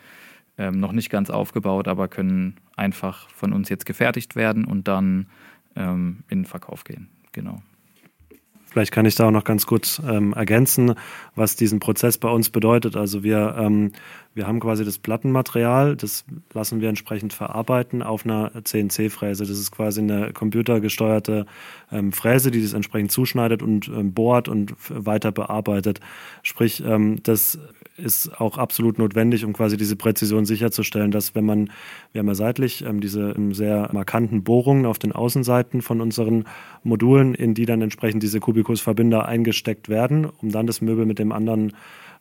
ähm, 0.57 0.79
noch 0.79 0.91
nicht 0.91 1.09
ganz 1.09 1.29
aufgebaut, 1.29 1.87
aber 1.87 2.07
können 2.07 2.55
einfach 2.75 3.29
von 3.29 3.53
uns 3.53 3.69
jetzt 3.69 3.85
gefertigt 3.85 4.35
werden 4.35 4.65
und 4.65 4.87
dann 4.87 5.27
ähm, 5.75 6.23
in 6.29 6.39
den 6.39 6.45
Verkauf 6.45 6.83
gehen. 6.83 7.09
Genau. 7.31 7.61
Vielleicht 8.69 8.91
kann 8.91 9.05
ich 9.05 9.15
da 9.15 9.27
auch 9.27 9.31
noch 9.31 9.45
ganz 9.45 9.65
kurz 9.65 10.01
ähm, 10.07 10.33
ergänzen, 10.33 10.93
was 11.35 11.55
diesen 11.55 11.79
Prozess 11.79 12.17
bei 12.17 12.29
uns 12.29 12.49
bedeutet. 12.49 12.95
Also 12.95 13.23
wir, 13.23 13.55
ähm, 13.57 13.91
wir 14.33 14.45
haben 14.45 14.59
quasi 14.59 14.83
das 14.83 14.99
Plattenmaterial, 14.99 15.95
das 15.95 16.25
lassen 16.53 16.81
wir 16.81 16.89
entsprechend 16.89 17.33
verarbeiten 17.33 18.03
auf 18.03 18.25
einer 18.25 18.51
CNC-Fräse. 18.63 19.45
Das 19.45 19.57
ist 19.57 19.71
quasi 19.71 20.01
eine 20.01 20.33
computergesteuerte 20.33 21.45
ähm, 21.91 22.11
Fräse, 22.11 22.51
die 22.51 22.61
das 22.61 22.73
entsprechend 22.73 23.11
zuschneidet 23.11 23.63
und 23.63 23.87
ähm, 23.87 24.13
bohrt 24.13 24.49
und 24.49 24.73
weiter 24.89 25.31
bearbeitet. 25.31 26.01
Sprich, 26.43 26.83
ähm, 26.85 27.23
das 27.23 27.57
ist 27.97 28.39
auch 28.39 28.57
absolut 28.57 28.99
notwendig, 28.99 29.43
um 29.43 29.53
quasi 29.53 29.75
diese 29.75 29.95
Präzision 29.95 30.45
sicherzustellen, 30.45 31.09
dass 31.09 31.33
wenn 31.33 31.45
man, 31.45 31.71
wir 32.11 32.19
haben 32.19 32.27
ja 32.27 32.35
seitlich 32.35 32.85
ähm, 32.85 33.01
diese 33.01 33.35
sehr 33.51 33.89
markanten 33.91 34.43
Bohrungen 34.43 34.85
auf 34.85 34.99
den 34.99 35.11
Außenseiten 35.11 35.81
von 35.81 35.99
unseren 35.99 36.45
Modulen, 36.83 37.33
in 37.33 37.53
die 37.53 37.65
dann 37.65 37.81
entsprechend 37.81 38.21
diese 38.21 38.39
Kubikusverbinder 38.67 39.25
eingesteckt 39.25 39.87
werden, 39.87 40.25
um 40.25 40.51
dann 40.51 40.67
das 40.67 40.81
Möbel 40.81 41.05
mit 41.05 41.19
dem 41.19 41.31
anderen 41.31 41.73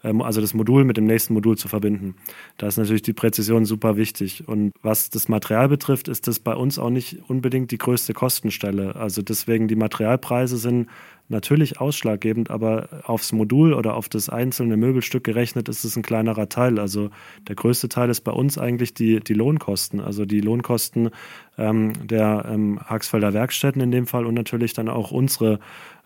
ähm, 0.04 0.22
also 0.22 0.40
das 0.40 0.54
Modul 0.54 0.84
mit 0.84 0.96
dem 0.96 1.06
nächsten 1.06 1.34
Modul 1.34 1.58
zu 1.58 1.66
verbinden. 1.66 2.14
Da 2.56 2.68
ist 2.68 2.76
natürlich 2.76 3.02
die 3.02 3.12
Präzision 3.12 3.64
super 3.64 3.96
wichtig. 3.96 4.46
Und 4.46 4.72
was 4.82 5.10
das 5.10 5.28
Material 5.28 5.68
betrifft, 5.68 6.06
ist 6.06 6.28
das 6.28 6.38
bei 6.38 6.54
uns 6.54 6.78
auch 6.78 6.90
nicht 6.90 7.18
unbedingt 7.28 7.72
die 7.72 7.78
größte 7.78 8.14
Kostenstelle. 8.14 8.94
Also 8.94 9.22
deswegen 9.22 9.66
die 9.66 9.76
Materialpreise 9.76 10.56
sind 10.56 10.88
natürlich 11.28 11.80
ausschlaggebend, 11.80 12.50
aber 12.50 12.88
aufs 13.04 13.32
Modul 13.32 13.72
oder 13.72 13.94
auf 13.94 14.08
das 14.08 14.28
einzelne 14.28 14.76
Möbelstück 14.76 15.24
gerechnet 15.24 15.68
ist 15.68 15.84
es 15.84 15.96
ein 15.96 16.02
kleinerer 16.02 16.48
Teil. 16.48 16.78
Also 16.78 17.10
der 17.48 17.56
größte 17.56 17.88
Teil 17.88 18.10
ist 18.10 18.20
bei 18.20 18.32
uns 18.32 18.58
eigentlich 18.58 18.94
die, 18.94 19.20
die 19.20 19.34
Lohnkosten, 19.34 20.00
also 20.00 20.24
die 20.24 20.40
Lohnkosten 20.40 21.10
ähm, 21.58 21.92
der 22.06 22.46
ähm, 22.48 22.80
Haxfelder 22.84 23.32
Werkstätten 23.32 23.82
in 23.82 23.90
dem 23.90 24.06
Fall 24.06 24.26
und 24.26 24.34
natürlich 24.34 24.72
dann 24.72 24.88
auch 24.88 25.10
unsere 25.10 25.58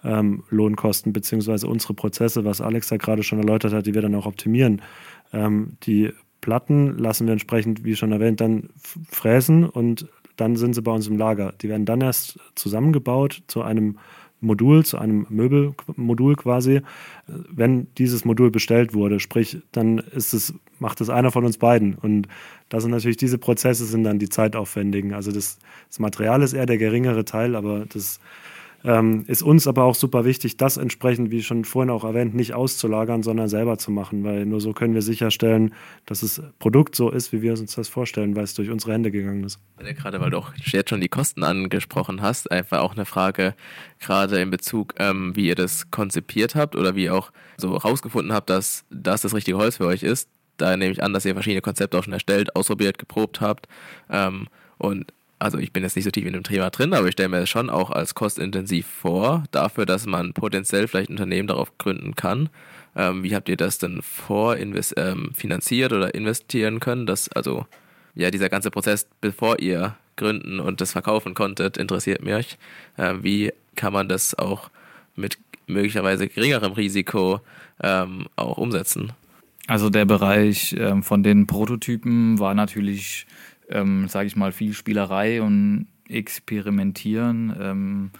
ähm, 0.04 0.44
Lohnkosten 0.50 1.12
beziehungsweise 1.12 1.66
unsere 1.66 1.94
Prozesse, 1.94 2.44
was 2.44 2.60
Alex 2.60 2.88
da 2.88 2.96
gerade 2.96 3.22
schon 3.22 3.38
erläutert 3.38 3.72
hat, 3.72 3.86
die 3.86 3.94
wir 3.94 4.02
dann 4.02 4.14
auch 4.14 4.26
optimieren. 4.26 4.82
Ähm, 5.32 5.76
die 5.82 6.12
Platten 6.40 6.96
lassen 6.98 7.26
wir 7.26 7.32
entsprechend, 7.32 7.84
wie 7.84 7.96
schon 7.96 8.12
erwähnt, 8.12 8.40
dann 8.40 8.70
fräsen 9.10 9.64
und 9.64 10.08
dann 10.36 10.56
sind 10.56 10.74
sie 10.74 10.80
bei 10.82 10.92
uns 10.92 11.06
im 11.06 11.18
Lager. 11.18 11.52
Die 11.60 11.68
werden 11.68 11.84
dann 11.84 12.00
erst 12.00 12.38
zusammengebaut 12.54 13.42
zu 13.46 13.62
einem 13.62 13.98
Modul, 14.40 14.84
zu 14.84 14.98
einem 14.98 15.26
Möbelmodul 15.28 16.36
quasi, 16.36 16.80
wenn 17.26 17.88
dieses 17.98 18.24
Modul 18.24 18.50
bestellt 18.50 18.94
wurde. 18.94 19.20
Sprich, 19.20 19.58
dann 19.72 19.98
ist 19.98 20.32
es, 20.32 20.54
macht 20.78 21.00
es 21.00 21.10
einer 21.10 21.30
von 21.30 21.44
uns 21.44 21.58
beiden. 21.58 21.94
Und 21.94 22.26
das 22.68 22.82
sind 22.82 22.92
natürlich 22.92 23.16
diese 23.16 23.38
Prozesse 23.38 23.84
sind 23.84 24.04
dann 24.04 24.18
die 24.18 24.28
zeitaufwendigen. 24.28 25.14
Also 25.14 25.32
das, 25.32 25.58
das 25.88 25.98
Material 25.98 26.42
ist 26.42 26.52
eher 26.52 26.66
der 26.66 26.78
geringere 26.78 27.24
Teil, 27.24 27.54
aber 27.54 27.86
das 27.86 28.20
ähm, 28.84 29.24
ist 29.26 29.42
uns 29.42 29.66
aber 29.66 29.84
auch 29.84 29.94
super 29.94 30.24
wichtig, 30.24 30.56
das 30.56 30.76
entsprechend, 30.76 31.30
wie 31.30 31.42
schon 31.42 31.64
vorhin 31.64 31.90
auch 31.90 32.04
erwähnt, 32.04 32.34
nicht 32.34 32.54
auszulagern, 32.54 33.22
sondern 33.22 33.48
selber 33.48 33.78
zu 33.78 33.90
machen, 33.90 34.24
weil 34.24 34.46
nur 34.46 34.60
so 34.60 34.72
können 34.72 34.94
wir 34.94 35.02
sicherstellen, 35.02 35.74
dass 36.06 36.20
das 36.20 36.42
Produkt 36.58 36.96
so 36.96 37.10
ist, 37.10 37.32
wie 37.32 37.42
wir 37.42 37.52
uns 37.52 37.74
das 37.74 37.88
vorstellen, 37.88 38.36
weil 38.36 38.44
es 38.44 38.54
durch 38.54 38.70
unsere 38.70 38.92
Hände 38.92 39.10
gegangen 39.10 39.44
ist. 39.44 39.58
Gerade 39.78 40.20
weil 40.20 40.30
du 40.30 40.38
auch 40.38 40.52
jetzt 40.56 40.90
schon 40.90 41.00
die 41.00 41.08
Kosten 41.08 41.44
angesprochen 41.44 42.22
hast, 42.22 42.50
einfach 42.50 42.80
auch 42.80 42.94
eine 42.94 43.04
Frage, 43.04 43.54
gerade 43.98 44.40
in 44.40 44.50
Bezug, 44.50 44.94
ähm, 44.98 45.36
wie 45.36 45.46
ihr 45.46 45.54
das 45.54 45.90
konzipiert 45.90 46.54
habt 46.54 46.74
oder 46.74 46.94
wie 46.94 47.04
ihr 47.04 47.14
auch 47.14 47.32
so 47.58 47.76
rausgefunden 47.76 48.32
habt, 48.32 48.48
dass 48.48 48.84
das 48.90 49.22
das 49.22 49.34
richtige 49.34 49.58
Holz 49.58 49.76
für 49.76 49.86
euch 49.86 50.02
ist. 50.02 50.28
Da 50.56 50.76
nehme 50.76 50.92
ich 50.92 51.02
an, 51.02 51.12
dass 51.12 51.24
ihr 51.24 51.34
verschiedene 51.34 51.62
Konzepte 51.62 51.98
auch 51.98 52.04
schon 52.04 52.12
erstellt, 52.12 52.54
ausprobiert, 52.54 52.98
geprobt 52.98 53.40
habt. 53.40 53.66
Ähm, 54.10 54.48
und 54.78 55.12
also 55.40 55.58
ich 55.58 55.72
bin 55.72 55.82
jetzt 55.82 55.96
nicht 55.96 56.04
so 56.04 56.10
tief 56.10 56.26
in 56.26 56.34
dem 56.34 56.44
Thema 56.44 56.70
drin, 56.70 56.92
aber 56.92 57.08
ich 57.08 57.12
stelle 57.12 57.30
mir 57.30 57.40
das 57.40 57.48
schon 57.48 57.70
auch 57.70 57.90
als 57.90 58.14
kostintensiv 58.14 58.86
vor, 58.86 59.44
dafür, 59.50 59.86
dass 59.86 60.06
man 60.06 60.34
potenziell 60.34 60.86
vielleicht 60.86 61.10
ein 61.10 61.14
Unternehmen 61.14 61.48
darauf 61.48 61.76
gründen 61.78 62.14
kann. 62.14 62.50
Ähm, 62.94 63.22
wie 63.22 63.34
habt 63.34 63.48
ihr 63.48 63.56
das 63.56 63.78
denn 63.78 64.02
vorfinanziert 64.02 65.92
ähm, 65.92 65.98
oder 65.98 66.14
investieren 66.14 66.78
können? 66.78 67.06
Dass 67.06 67.28
also 67.30 67.66
ja 68.14 68.30
dieser 68.30 68.48
ganze 68.48 68.70
Prozess, 68.70 69.08
bevor 69.20 69.58
ihr 69.60 69.96
gründen 70.16 70.60
und 70.60 70.80
das 70.80 70.92
verkaufen 70.92 71.34
konntet, 71.34 71.78
interessiert 71.78 72.22
mich. 72.22 72.58
Äh, 72.96 73.14
wie 73.22 73.52
kann 73.76 73.92
man 73.92 74.08
das 74.08 74.38
auch 74.38 74.70
mit 75.16 75.38
möglicherweise 75.66 76.28
geringerem 76.28 76.72
Risiko 76.72 77.40
ähm, 77.82 78.26
auch 78.36 78.58
umsetzen? 78.58 79.12
Also 79.66 79.88
der 79.88 80.04
Bereich 80.04 80.74
ähm, 80.78 81.02
von 81.02 81.22
den 81.22 81.46
Prototypen 81.46 82.38
war 82.38 82.54
natürlich, 82.54 83.26
ähm, 83.70 84.08
sage 84.08 84.26
ich 84.26 84.36
mal, 84.36 84.52
viel 84.52 84.74
Spielerei 84.74 85.42
und 85.42 85.86
Experimentieren. 86.08 87.54
Ähm, 87.58 88.10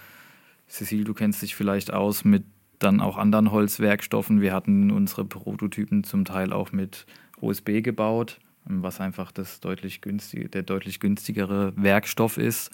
Cecil, 0.68 1.04
du 1.04 1.14
kennst 1.14 1.42
dich 1.42 1.56
vielleicht 1.56 1.92
aus 1.92 2.24
mit 2.24 2.44
dann 2.78 3.00
auch 3.00 3.18
anderen 3.18 3.50
Holzwerkstoffen. 3.50 4.40
Wir 4.40 4.54
hatten 4.54 4.90
unsere 4.90 5.24
Prototypen 5.24 6.04
zum 6.04 6.24
Teil 6.24 6.52
auch 6.52 6.72
mit 6.72 7.06
OSB 7.40 7.82
gebaut, 7.82 8.38
was 8.64 9.00
einfach 9.00 9.32
das 9.32 9.60
deutlich 9.60 10.00
günstige, 10.00 10.48
der 10.48 10.62
deutlich 10.62 11.00
günstigere 11.00 11.72
Werkstoff 11.76 12.38
ist. 12.38 12.70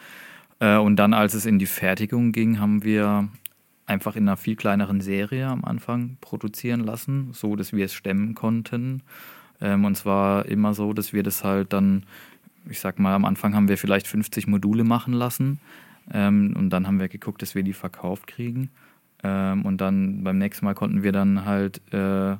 Äh, 0.60 0.76
und 0.76 0.96
dann, 0.96 1.14
als 1.14 1.34
es 1.34 1.46
in 1.46 1.58
die 1.58 1.66
Fertigung 1.66 2.32
ging, 2.32 2.60
haben 2.60 2.84
wir 2.84 3.28
einfach 3.86 4.16
in 4.16 4.28
einer 4.28 4.36
viel 4.36 4.56
kleineren 4.56 5.00
Serie 5.00 5.46
am 5.46 5.64
Anfang 5.64 6.16
produzieren 6.20 6.80
lassen, 6.80 7.30
so 7.32 7.56
dass 7.56 7.72
wir 7.72 7.84
es 7.84 7.94
stemmen 7.94 8.34
konnten. 8.34 9.02
Ähm, 9.60 9.84
und 9.84 9.96
zwar 9.96 10.46
immer 10.46 10.74
so, 10.74 10.92
dass 10.92 11.12
wir 11.12 11.22
das 11.22 11.44
halt 11.44 11.72
dann, 11.72 12.04
ich 12.68 12.80
sag 12.80 12.98
mal, 12.98 13.14
am 13.14 13.24
Anfang 13.24 13.54
haben 13.54 13.68
wir 13.68 13.78
vielleicht 13.78 14.06
50 14.06 14.46
Module 14.46 14.84
machen 14.84 15.12
lassen. 15.12 15.60
Ähm, 16.12 16.54
und 16.56 16.70
dann 16.70 16.86
haben 16.86 17.00
wir 17.00 17.08
geguckt, 17.08 17.42
dass 17.42 17.54
wir 17.54 17.62
die 17.62 17.72
verkauft 17.72 18.26
kriegen. 18.26 18.70
Ähm, 19.22 19.64
und 19.64 19.80
dann 19.80 20.24
beim 20.24 20.38
nächsten 20.38 20.64
Mal 20.64 20.74
konnten 20.74 21.02
wir 21.02 21.12
dann 21.12 21.44
halt 21.44 21.80
äh, 21.92 22.36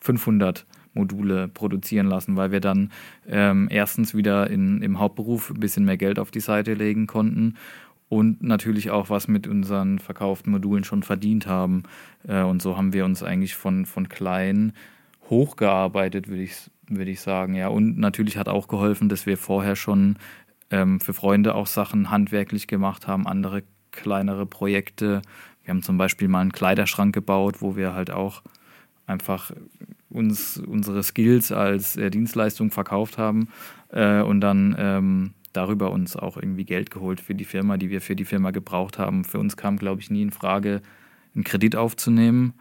500 0.00 0.66
Module 0.94 1.48
produzieren 1.48 2.06
lassen, 2.06 2.36
weil 2.36 2.52
wir 2.52 2.60
dann 2.60 2.90
ähm, 3.26 3.68
erstens 3.70 4.14
wieder 4.14 4.50
in, 4.50 4.82
im 4.82 4.98
Hauptberuf 4.98 5.50
ein 5.50 5.60
bisschen 5.60 5.84
mehr 5.84 5.96
Geld 5.96 6.18
auf 6.18 6.30
die 6.30 6.40
Seite 6.40 6.74
legen 6.74 7.06
konnten 7.06 7.54
und 8.08 8.42
natürlich 8.42 8.90
auch 8.90 9.08
was 9.08 9.26
mit 9.26 9.46
unseren 9.46 9.98
verkauften 9.98 10.52
Modulen 10.52 10.84
schon 10.84 11.02
verdient 11.02 11.46
haben. 11.46 11.84
Äh, 12.28 12.42
und 12.42 12.60
so 12.60 12.76
haben 12.76 12.92
wir 12.92 13.06
uns 13.06 13.22
eigentlich 13.22 13.54
von, 13.54 13.86
von 13.86 14.08
klein 14.08 14.74
hochgearbeitet, 15.30 16.28
würde 16.28 16.42
ich, 16.42 16.70
würd 16.96 17.08
ich 17.08 17.20
sagen. 17.20 17.54
Ja, 17.54 17.68
und 17.68 17.98
natürlich 17.98 18.36
hat 18.36 18.48
auch 18.48 18.68
geholfen, 18.68 19.08
dass 19.08 19.26
wir 19.26 19.36
vorher 19.36 19.76
schon 19.76 20.16
ähm, 20.70 21.00
für 21.00 21.14
Freunde 21.14 21.54
auch 21.54 21.66
Sachen 21.66 22.10
handwerklich 22.10 22.66
gemacht 22.66 23.06
haben, 23.06 23.26
andere 23.26 23.62
kleinere 23.90 24.46
Projekte. 24.46 25.22
Wir 25.62 25.70
haben 25.70 25.82
zum 25.82 25.98
Beispiel 25.98 26.28
mal 26.28 26.40
einen 26.40 26.52
Kleiderschrank 26.52 27.14
gebaut, 27.14 27.60
wo 27.60 27.76
wir 27.76 27.94
halt 27.94 28.10
auch 28.10 28.42
einfach 29.06 29.52
uns 30.08 30.58
unsere 30.58 31.02
Skills 31.02 31.52
als 31.52 31.96
äh, 31.96 32.10
Dienstleistung 32.10 32.70
verkauft 32.70 33.18
haben 33.18 33.48
äh, 33.90 34.20
und 34.20 34.40
dann 34.40 34.74
ähm, 34.78 35.34
darüber 35.52 35.90
uns 35.90 36.16
auch 36.16 36.36
irgendwie 36.36 36.64
Geld 36.64 36.90
geholt 36.90 37.20
für 37.20 37.34
die 37.34 37.44
Firma, 37.44 37.76
die 37.76 37.90
wir 37.90 38.00
für 38.00 38.16
die 38.16 38.24
Firma 38.24 38.50
gebraucht 38.50 38.98
haben. 38.98 39.24
Für 39.24 39.38
uns 39.38 39.56
kam, 39.56 39.76
glaube 39.76 40.00
ich, 40.00 40.10
nie 40.10 40.22
in 40.22 40.30
Frage, 40.30 40.80
einen 41.34 41.44
Kredit 41.44 41.76
aufzunehmen. 41.76 42.54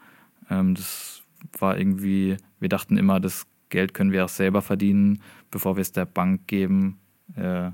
Ähm, 0.49 0.75
das 0.75 1.23
war 1.57 1.77
irgendwie, 1.77 2.37
wir 2.59 2.69
dachten 2.69 2.97
immer, 2.97 3.19
das 3.19 3.47
Geld 3.71 3.95
können 3.95 4.11
wir 4.11 4.25
auch 4.25 4.29
selber 4.29 4.61
verdienen, 4.61 5.21
bevor 5.49 5.75
wir 5.75 5.81
es 5.81 5.91
der 5.91 6.05
Bank 6.05 6.45
geben, 6.45 6.99
äh, 7.35 7.71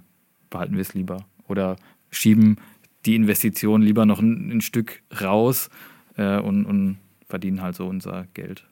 behalten 0.50 0.76
wir 0.76 0.82
es 0.82 0.94
lieber. 0.94 1.26
Oder 1.50 1.76
schieben 2.10 2.58
die 3.06 3.16
Investition 3.16 3.82
lieber 3.82 4.06
noch 4.06 4.20
ein, 4.20 4.50
ein 4.52 4.62
Stück 4.62 5.02
raus 5.22 5.70
äh, 6.16 6.40
und, 6.40 6.66
und 6.66 6.98
verdienen 7.28 7.62
halt 7.62 7.76
so 7.76 7.86
unser 7.86 8.28
Geld. 8.34 8.66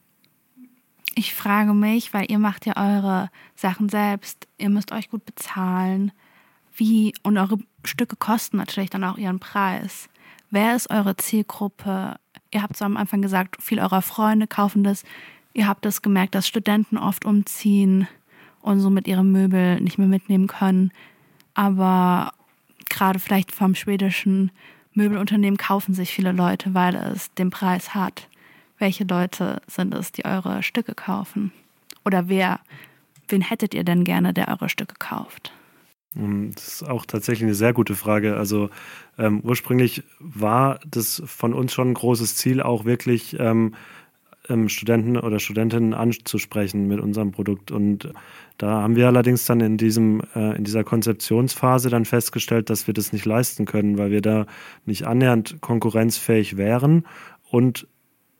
Ich 1.16 1.34
frage 1.34 1.74
mich, 1.74 2.14
weil 2.14 2.30
ihr 2.30 2.40
macht 2.40 2.66
ja 2.66 2.76
eure 2.78 3.30
Sachen 3.56 3.90
selbst, 3.90 4.48
ihr 4.58 4.70
müsst 4.70 4.92
euch 4.92 5.10
gut 5.10 5.26
bezahlen 5.26 6.12
wie, 6.76 7.14
und 7.24 7.38
eure 7.38 7.58
Stücke 7.86 8.18
kosten 8.18 8.58
natürlich 8.58 8.90
dann 8.90 9.04
auch 9.04 9.18
ihren 9.18 9.40
Preis. 9.40 10.10
Wer 10.50 10.76
ist 10.76 10.90
eure 10.90 11.16
Zielgruppe? 11.16 12.16
Ihr 12.52 12.62
habt 12.62 12.76
so 12.76 12.86
am 12.86 12.98
Anfang 12.98 13.22
gesagt, 13.22 13.58
viele 13.62 13.82
eurer 13.82 14.02
Freunde 14.02 14.48
kaufen 14.48 14.84
das. 14.84 15.04
Ihr 15.56 15.70
habt 15.70 15.86
es 15.86 16.02
gemerkt, 16.02 16.36
dass 16.36 16.50
Studenten 16.50 16.98
oft 16.98 17.24
umziehen 17.24 18.10
und 18.62 18.82
somit 18.82 19.08
ihre 19.08 19.24
Möbel 19.24 19.80
nicht 19.80 19.98
mehr 19.98 20.08
mitnehmen 20.08 20.48
können. 20.48 20.92
Aber 21.54 22.34
gerade 22.90 23.20
vielleicht 23.20 23.56
vom 23.56 23.74
schwedischen 23.74 24.52
Möbelunternehmen 24.94 25.58
kaufen 25.58 25.94
sich 25.94 26.12
viele 26.12 26.34
Leute, 26.34 26.74
weil 26.74 26.96
es 26.96 27.34
den 27.36 27.52
Preis 27.52 27.96
hat. 27.96 28.28
Welche 28.80 29.06
Leute 29.06 29.62
sind 29.66 29.94
es, 29.94 30.12
die 30.12 30.26
eure 30.26 30.62
Stücke 30.62 30.94
kaufen? 30.94 31.54
Oder 32.04 32.28
wer, 32.28 32.60
wen 33.30 33.40
hättet 33.40 33.74
ihr 33.74 33.86
denn 33.86 34.04
gerne, 34.04 34.34
der 34.34 34.50
eure 34.50 34.68
Stücke 34.68 34.96
kauft? 35.00 35.54
Ähm, 36.18 36.52
das 36.54 36.68
ist 36.68 36.84
auch 36.84 37.06
tatsächlich 37.06 37.44
eine 37.44 37.56
sehr 37.56 37.72
gute 37.72 37.96
Frage. 37.96 38.36
Also 38.36 38.70
ähm, 39.18 39.40
ursprünglich 39.40 40.04
war 40.20 40.82
das 40.86 41.24
von 41.26 41.54
uns 41.54 41.74
schon 41.74 41.92
ein 41.92 41.94
großes 41.94 42.36
Ziel, 42.36 42.62
auch 42.62 42.84
wirklich 42.84 43.40
ähm, 43.40 43.74
ähm, 44.50 44.70
Studenten 44.70 45.18
oder 45.18 45.40
Studentinnen 45.40 45.94
anzusprechen 45.94 46.88
mit 46.88 47.00
unserem 47.00 47.32
Produkt. 47.32 47.72
Und 47.72 48.12
da 48.58 48.82
haben 48.82 48.96
wir 48.96 49.08
allerdings 49.08 49.46
dann 49.46 49.60
in 49.60 49.78
diesem 49.78 50.22
äh, 50.36 50.56
in 50.56 50.64
dieser 50.64 50.84
Konzeptionsphase 50.84 51.90
dann 51.90 52.06
festgestellt, 52.06 52.70
dass 52.70 52.88
wir 52.88 52.94
das 52.94 53.14
nicht 53.14 53.26
leisten 53.26 53.66
können, 53.66 53.98
weil 53.98 54.12
wir 54.12 54.22
da 54.22 54.46
nicht 54.86 55.06
annähernd 55.06 55.58
konkurrenzfähig 55.62 56.58
wären 56.58 57.06
und 57.50 57.88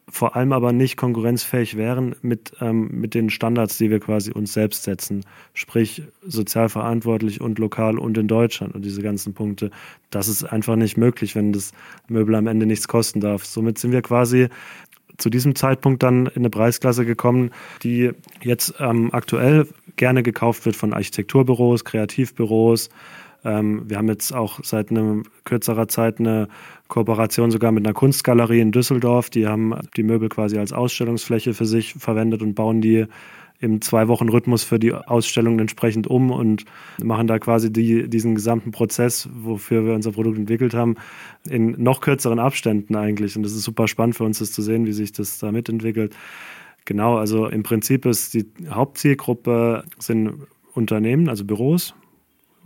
vor 0.08 0.36
allem 0.36 0.54
aber 0.54 0.72
nicht 0.72 0.98
konkurrenzfähig 0.98 1.78
wären 1.78 2.16
mit, 2.22 2.54
ähm, 2.62 2.90
mit 2.92 3.16
den 3.16 3.30
Standards, 3.30 3.78
die 3.78 3.90
wir 3.90 4.00
quasi 4.00 4.32
uns 4.32 4.54
selbst 4.54 4.84
setzen. 4.84 5.26
Sprich, 5.54 6.04
sozial 6.22 6.70
verantwortlich 6.70 7.42
und 7.42 7.58
lokal 7.58 7.98
und 7.98 8.18
in 8.18 8.28
Deutschland 8.28 8.76
und 8.76 8.86
diese 8.86 9.02
ganzen 9.02 9.34
Punkte. 9.34 9.72
Das 10.12 10.28
ist 10.28 10.44
einfach 10.44 10.76
nicht 10.76 10.98
möglich, 10.98 11.36
wenn 11.36 11.54
das 11.54 11.72
Möbel 12.08 12.36
am 12.36 12.48
Ende 12.48 12.66
nichts 12.66 12.88
kosten 12.88 13.20
darf. 13.20 13.46
Somit 13.46 13.80
sind 13.80 13.92
wir 13.92 14.04
quasi 14.04 14.50
zu 15.18 15.30
diesem 15.30 15.56
Zeitpunkt 15.56 16.04
dann 16.04 16.28
in 16.28 16.38
eine 16.38 16.50
Preisklasse 16.50 17.06
gekommen, 17.06 17.52
die 17.84 18.12
jetzt 18.42 18.76
ähm, 18.80 19.10
aktuell 19.14 19.68
gerne 19.96 20.24
gekauft 20.24 20.66
wird 20.66 20.76
von 20.76 20.94
Architekturbüros, 20.94 21.86
Kreativbüros, 21.86 22.90
ähm, 23.46 23.84
wir 23.88 23.98
haben 23.98 24.08
jetzt 24.08 24.34
auch 24.34 24.60
seit 24.64 24.90
einer 24.90 25.22
kürzerer 25.44 25.88
Zeit 25.88 26.20
eine 26.20 26.48
Kooperation 26.88 27.52
sogar 27.52 27.72
mit 27.72 27.86
einer 27.86 27.94
Kunstgalerie 27.94 28.60
in 28.60 28.72
Düsseldorf. 28.72 29.30
Die 29.30 29.48
haben 29.48 29.76
die 29.96 30.04
Möbel 30.04 30.30
quasi 30.30 30.58
als 30.58 30.74
Ausstellungsfläche 30.74 31.54
für 31.54 31.66
sich 31.66 31.94
verwendet 31.94 32.42
und 32.42 32.56
bauen 32.56 32.82
die 32.82 33.06
im 33.60 33.82
Zwei-Wochen-Rhythmus 33.82 34.64
für 34.64 34.80
die 34.80 34.94
Ausstellungen 34.94 35.60
entsprechend 35.60 36.08
um 36.08 36.32
und 36.32 36.66
machen 37.02 37.28
da 37.28 37.40
quasi 37.40 37.72
die, 37.72 38.10
diesen 38.10 38.36
gesamten 38.36 38.72
Prozess, 38.72 39.30
wofür 39.34 39.86
wir 39.86 39.94
unser 39.94 40.12
Produkt 40.12 40.38
entwickelt 40.38 40.74
haben, 40.74 40.96
in 41.48 41.72
noch 41.82 42.02
kürzeren 42.02 42.40
Abständen 42.40 42.96
eigentlich. 42.96 43.36
Und 43.36 43.44
das 43.44 43.54
ist 43.54 43.64
super 43.64 43.88
spannend 43.88 44.16
für 44.16 44.24
uns, 44.24 44.40
das 44.40 44.52
zu 44.52 44.62
sehen, 44.62 44.86
wie 44.86 44.94
sich 44.94 45.12
das 45.12 45.40
da 45.40 45.52
mitentwickelt. 45.52 46.16
Genau, 46.86 47.18
also 47.18 47.48
im 47.48 47.64
Prinzip 47.64 48.06
ist 48.06 48.34
die 48.34 48.46
Hauptzielgruppe 48.70 49.86
sind 49.98 50.34
Unternehmen, 50.74 51.30
also 51.30 51.46
Büros, 51.46 51.96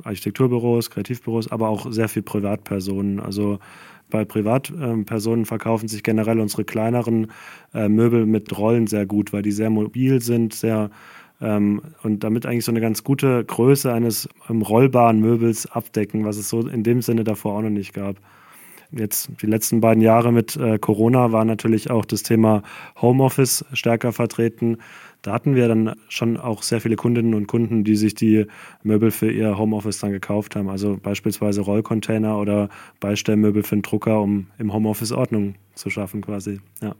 Architekturbüros, 0.04 0.90
Kreativbüros, 0.90 1.52
aber 1.52 1.70
auch 1.70 1.92
sehr 1.92 2.10
viel 2.10 2.24
Privatpersonen. 2.24 3.20
Also 3.20 3.60
bei 4.10 4.26
Privatpersonen 4.26 5.46
verkaufen 5.46 5.88
sich 5.88 6.04
generell 6.04 6.40
unsere 6.40 6.66
kleineren 6.66 7.32
äh, 7.74 7.88
Möbel 7.90 8.26
mit 8.26 8.58
Rollen 8.58 8.88
sehr 8.88 9.06
gut, 9.06 9.34
weil 9.34 9.42
die 9.42 9.52
sehr 9.52 9.70
mobil 9.70 10.22
sind, 10.22 10.54
sehr 10.54 10.90
ähm, 11.42 11.82
und 12.04 12.24
damit 12.24 12.46
eigentlich 12.46 12.66
so 12.66 12.72
eine 12.72 12.82
ganz 12.82 13.04
gute 13.04 13.44
Größe 13.44 13.94
eines 13.94 14.28
ähm, 14.50 14.62
rollbaren 14.62 15.20
Möbels 15.20 15.66
abdecken, 15.72 16.26
was 16.26 16.38
es 16.38 16.50
so 16.50 16.68
in 16.68 16.84
dem 16.84 17.02
Sinne 17.02 17.24
davor 17.24 17.58
auch 17.58 17.62
noch 17.62 17.70
nicht 17.70 17.94
gab. 17.94 18.18
Jetzt 18.92 19.30
die 19.42 19.46
letzten 19.46 19.82
beiden 19.82 20.02
Jahre 20.02 20.32
mit 20.32 20.56
äh, 20.56 20.80
Corona 20.80 21.32
war 21.32 21.46
natürlich 21.46 21.92
auch 21.92 22.06
das 22.06 22.24
Thema 22.24 22.64
Homeoffice 23.00 23.64
stärker 23.74 24.12
vertreten. 24.14 24.78
Da 25.22 25.34
hatten 25.34 25.56
wir 25.56 25.68
dann 25.68 25.96
schon 26.08 26.38
auch 26.38 26.64
sehr 26.64 26.80
viele 26.80 26.96
Kundinnen 26.96 27.34
und 27.34 27.48
Kunden, 27.48 27.84
die 27.84 27.96
sich 27.96 28.16
die 28.16 28.46
Möbel 28.84 29.12
für 29.12 29.30
ihr 29.30 29.58
Homeoffice 29.58 30.00
dann 30.00 30.12
gekauft 30.12 30.56
haben. 30.56 30.70
Also 30.70 30.98
beispielsweise 31.02 31.62
Rollcontainer 31.62 32.38
oder 32.38 32.70
Beistellmöbel 33.00 33.64
für 33.64 33.74
einen 33.74 33.82
Drucker, 33.82 34.22
um 34.22 34.48
im 34.58 34.72
Homeoffice 34.72 35.12
Ordnung 35.12 35.56
zu 35.76 35.90
schaffen 35.90 36.22
quasi. 36.22 36.62
Ja. 36.82 36.96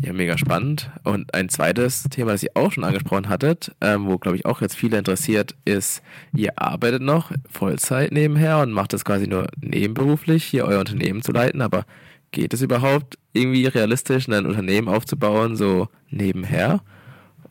Ja, 0.00 0.12
mega 0.12 0.36
spannend. 0.36 0.90
Und 1.04 1.34
ein 1.34 1.48
zweites 1.48 2.04
Thema, 2.04 2.32
das 2.32 2.42
ihr 2.42 2.50
auch 2.54 2.72
schon 2.72 2.84
angesprochen 2.84 3.28
hattet, 3.28 3.74
ähm, 3.80 4.06
wo, 4.06 4.18
glaube 4.18 4.36
ich, 4.36 4.44
auch 4.44 4.60
jetzt 4.60 4.76
viele 4.76 4.98
interessiert, 4.98 5.54
ist, 5.64 6.02
ihr 6.34 6.52
arbeitet 6.56 7.02
noch 7.02 7.32
Vollzeit 7.50 8.12
nebenher 8.12 8.58
und 8.58 8.72
macht 8.72 8.92
das 8.92 9.04
quasi 9.04 9.26
nur 9.26 9.48
nebenberuflich, 9.60 10.44
hier 10.44 10.66
euer 10.66 10.80
Unternehmen 10.80 11.22
zu 11.22 11.32
leiten. 11.32 11.62
Aber 11.62 11.84
geht 12.32 12.52
es 12.52 12.62
überhaupt 12.62 13.18
irgendwie 13.32 13.66
realistisch, 13.66 14.28
ein 14.28 14.46
Unternehmen 14.46 14.88
aufzubauen, 14.88 15.56
so 15.56 15.88
nebenher? 16.10 16.80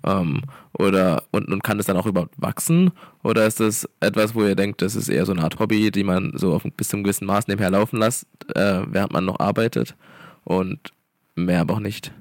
Ähm, 0.06 0.42
oder 0.78 1.24
und, 1.32 1.48
und 1.48 1.64
kann 1.64 1.80
es 1.80 1.86
dann 1.86 1.98
auch 1.98 2.06
überhaupt 2.06 2.36
wachsen? 2.38 2.92
Oder 3.24 3.46
ist 3.46 3.60
das 3.60 3.90
etwas, 4.00 4.36
wo 4.36 4.44
ihr 4.44 4.56
denkt, 4.56 4.82
das 4.82 4.96
ist 4.96 5.10
eher 5.10 5.26
so 5.26 5.32
eine 5.32 5.44
Art 5.44 5.60
Hobby, 5.60 5.92
die 5.92 6.04
man 6.04 6.32
so 6.36 6.54
auf, 6.54 6.64
bis 6.76 6.90
zu 6.90 6.98
einem 6.98 7.04
gewissen 7.04 7.26
Maß 7.26 7.48
nebenher 7.48 7.72
laufen 7.72 8.00
lässt, 8.00 8.26
äh, 8.56 8.82
während 8.88 9.14
man 9.14 9.26
noch 9.26 9.40
arbeitet 9.40 9.96
und 10.44 10.92
mehr 11.36 11.62
aber 11.62 11.76
auch 11.76 11.80
nicht? 11.80 12.14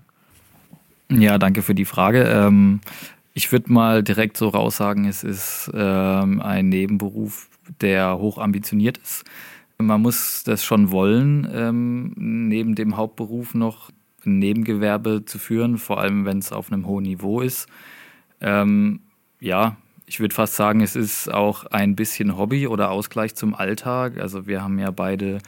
Ja, 1.11 1.39
danke 1.39 1.63
für 1.63 1.75
die 1.75 1.85
Frage. 1.85 2.25
Ähm, 2.25 2.81
ich 3.35 3.53
würde 3.53 3.73
mal 3.73 4.03
direkt 4.03 4.37
so 4.37 4.49
raussagen, 4.49 5.05
es 5.05 5.23
ist 5.23 5.71
ähm, 5.75 6.41
ein 6.41 6.69
Nebenberuf, 6.69 7.49
der 7.81 8.19
hoch 8.19 8.39
ambitioniert 8.39 8.99
ist. 8.99 9.25
Man 9.79 10.01
muss 10.01 10.43
das 10.45 10.65
schon 10.65 10.91
wollen, 10.91 11.47
ähm, 11.53 12.15
neben 12.17 12.75
dem 12.75 12.97
Hauptberuf 12.97 13.55
noch 13.55 13.91
Nebengewerbe 14.27 15.25
zu 15.25 15.39
führen, 15.39 15.79
vor 15.79 16.01
allem 16.01 16.25
wenn 16.25 16.39
es 16.39 16.53
auf 16.53 16.73
einem 16.73 16.87
hohen 16.87 17.05
Niveau 17.05 17.41
ist. 17.41 17.69
Ähm, 18.41 19.01
ja, 19.41 19.77
ich 20.07 20.21
würde 20.21 20.35
fast 20.35 20.55
sagen, 20.55 20.81
es 20.81 20.97
ist 20.97 21.33
auch 21.33 21.67
ein 21.67 21.97
bisschen 21.97 22.37
Hobby 22.37 22.67
oder 22.67 22.91
Ausgleich 22.91 23.35
zum 23.35 23.55
Alltag. 23.55 24.19
Also 24.19 24.47
wir 24.47 24.63
haben 24.63 24.79
ja 24.79 24.91
beide 24.91 25.39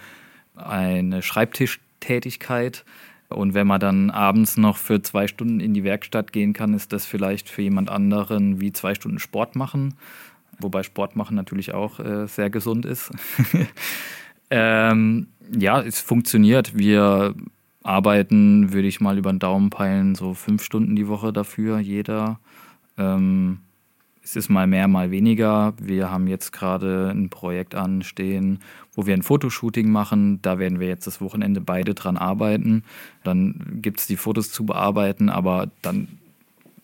eine 0.57 1.23
Schreibtischtätigkeit. 1.23 2.85
Und 3.29 3.55
wenn 3.55 3.67
man 3.67 3.79
dann 3.79 4.11
abends 4.11 4.57
noch 4.57 4.79
für 4.79 5.03
zwei 5.03 5.29
Stunden 5.29 5.61
in 5.61 5.75
die 5.75 5.85
Werkstatt 5.85 6.33
gehen 6.33 6.55
kann, 6.55 6.73
ist 6.75 6.93
das 6.93 7.05
vielleicht 7.05 7.49
für 7.49 7.63
jemand 7.63 7.91
anderen 7.91 8.61
wie 8.61 8.73
zwei 8.73 8.95
Stunden 8.95 9.19
Sport 9.19 9.55
machen. 9.55 9.95
Wobei 10.59 10.83
Sport 10.83 11.15
machen 11.15 11.37
natürlich 11.37 11.75
auch 11.75 12.01
äh, 12.01 12.27
sehr 12.27 12.51
gesund 12.51 12.87
ist. 12.87 13.11
ähm, 14.51 15.29
ja, 15.57 15.81
es 15.83 16.01
funktioniert. 16.01 16.77
Wir 16.77 17.35
arbeiten, 17.89 18.73
würde 18.73 18.89
ich 18.89 19.01
mal 19.01 19.19
über 19.19 19.33
den 19.33 19.39
Daumen 19.39 19.71
peilen, 19.71 20.15
so 20.15 20.35
fünf 20.35 20.63
Stunden 20.63 20.95
die 20.95 21.09
Woche 21.09 21.33
dafür, 21.33 21.79
jeder. 21.79 22.39
Ähm, 22.97 23.61
es 24.23 24.37
ist 24.37 24.51
mal 24.51 24.67
mehr, 24.67 24.89
mal 24.89 25.11
weniger. 25.11 25.73
Wir 25.81 26.11
haben 26.11 26.27
jetzt 26.27 26.53
gerade 26.53 27.11
ein 27.11 27.31
Projekt 27.31 27.75
anstehen, 27.75 28.59
wo 28.93 29.07
wir 29.07 29.15
ein 29.15 29.23
Fotoshooting 29.23 29.91
machen. 29.91 30.43
Da 30.43 30.59
werden 30.59 30.81
wir 30.81 30.89
jetzt 30.89 31.07
das 31.07 31.23
Wochenende 31.23 31.63
beide 31.63 31.95
dran 31.95 32.19
arbeiten. 32.19 32.85
Dann 33.25 33.79
gibt 33.81 34.01
es 34.01 34.07
die 34.07 34.17
Fotos 34.17 34.53
zu 34.53 34.67
bearbeiten, 34.67 35.31
aber 35.31 35.71
dann 35.81 36.09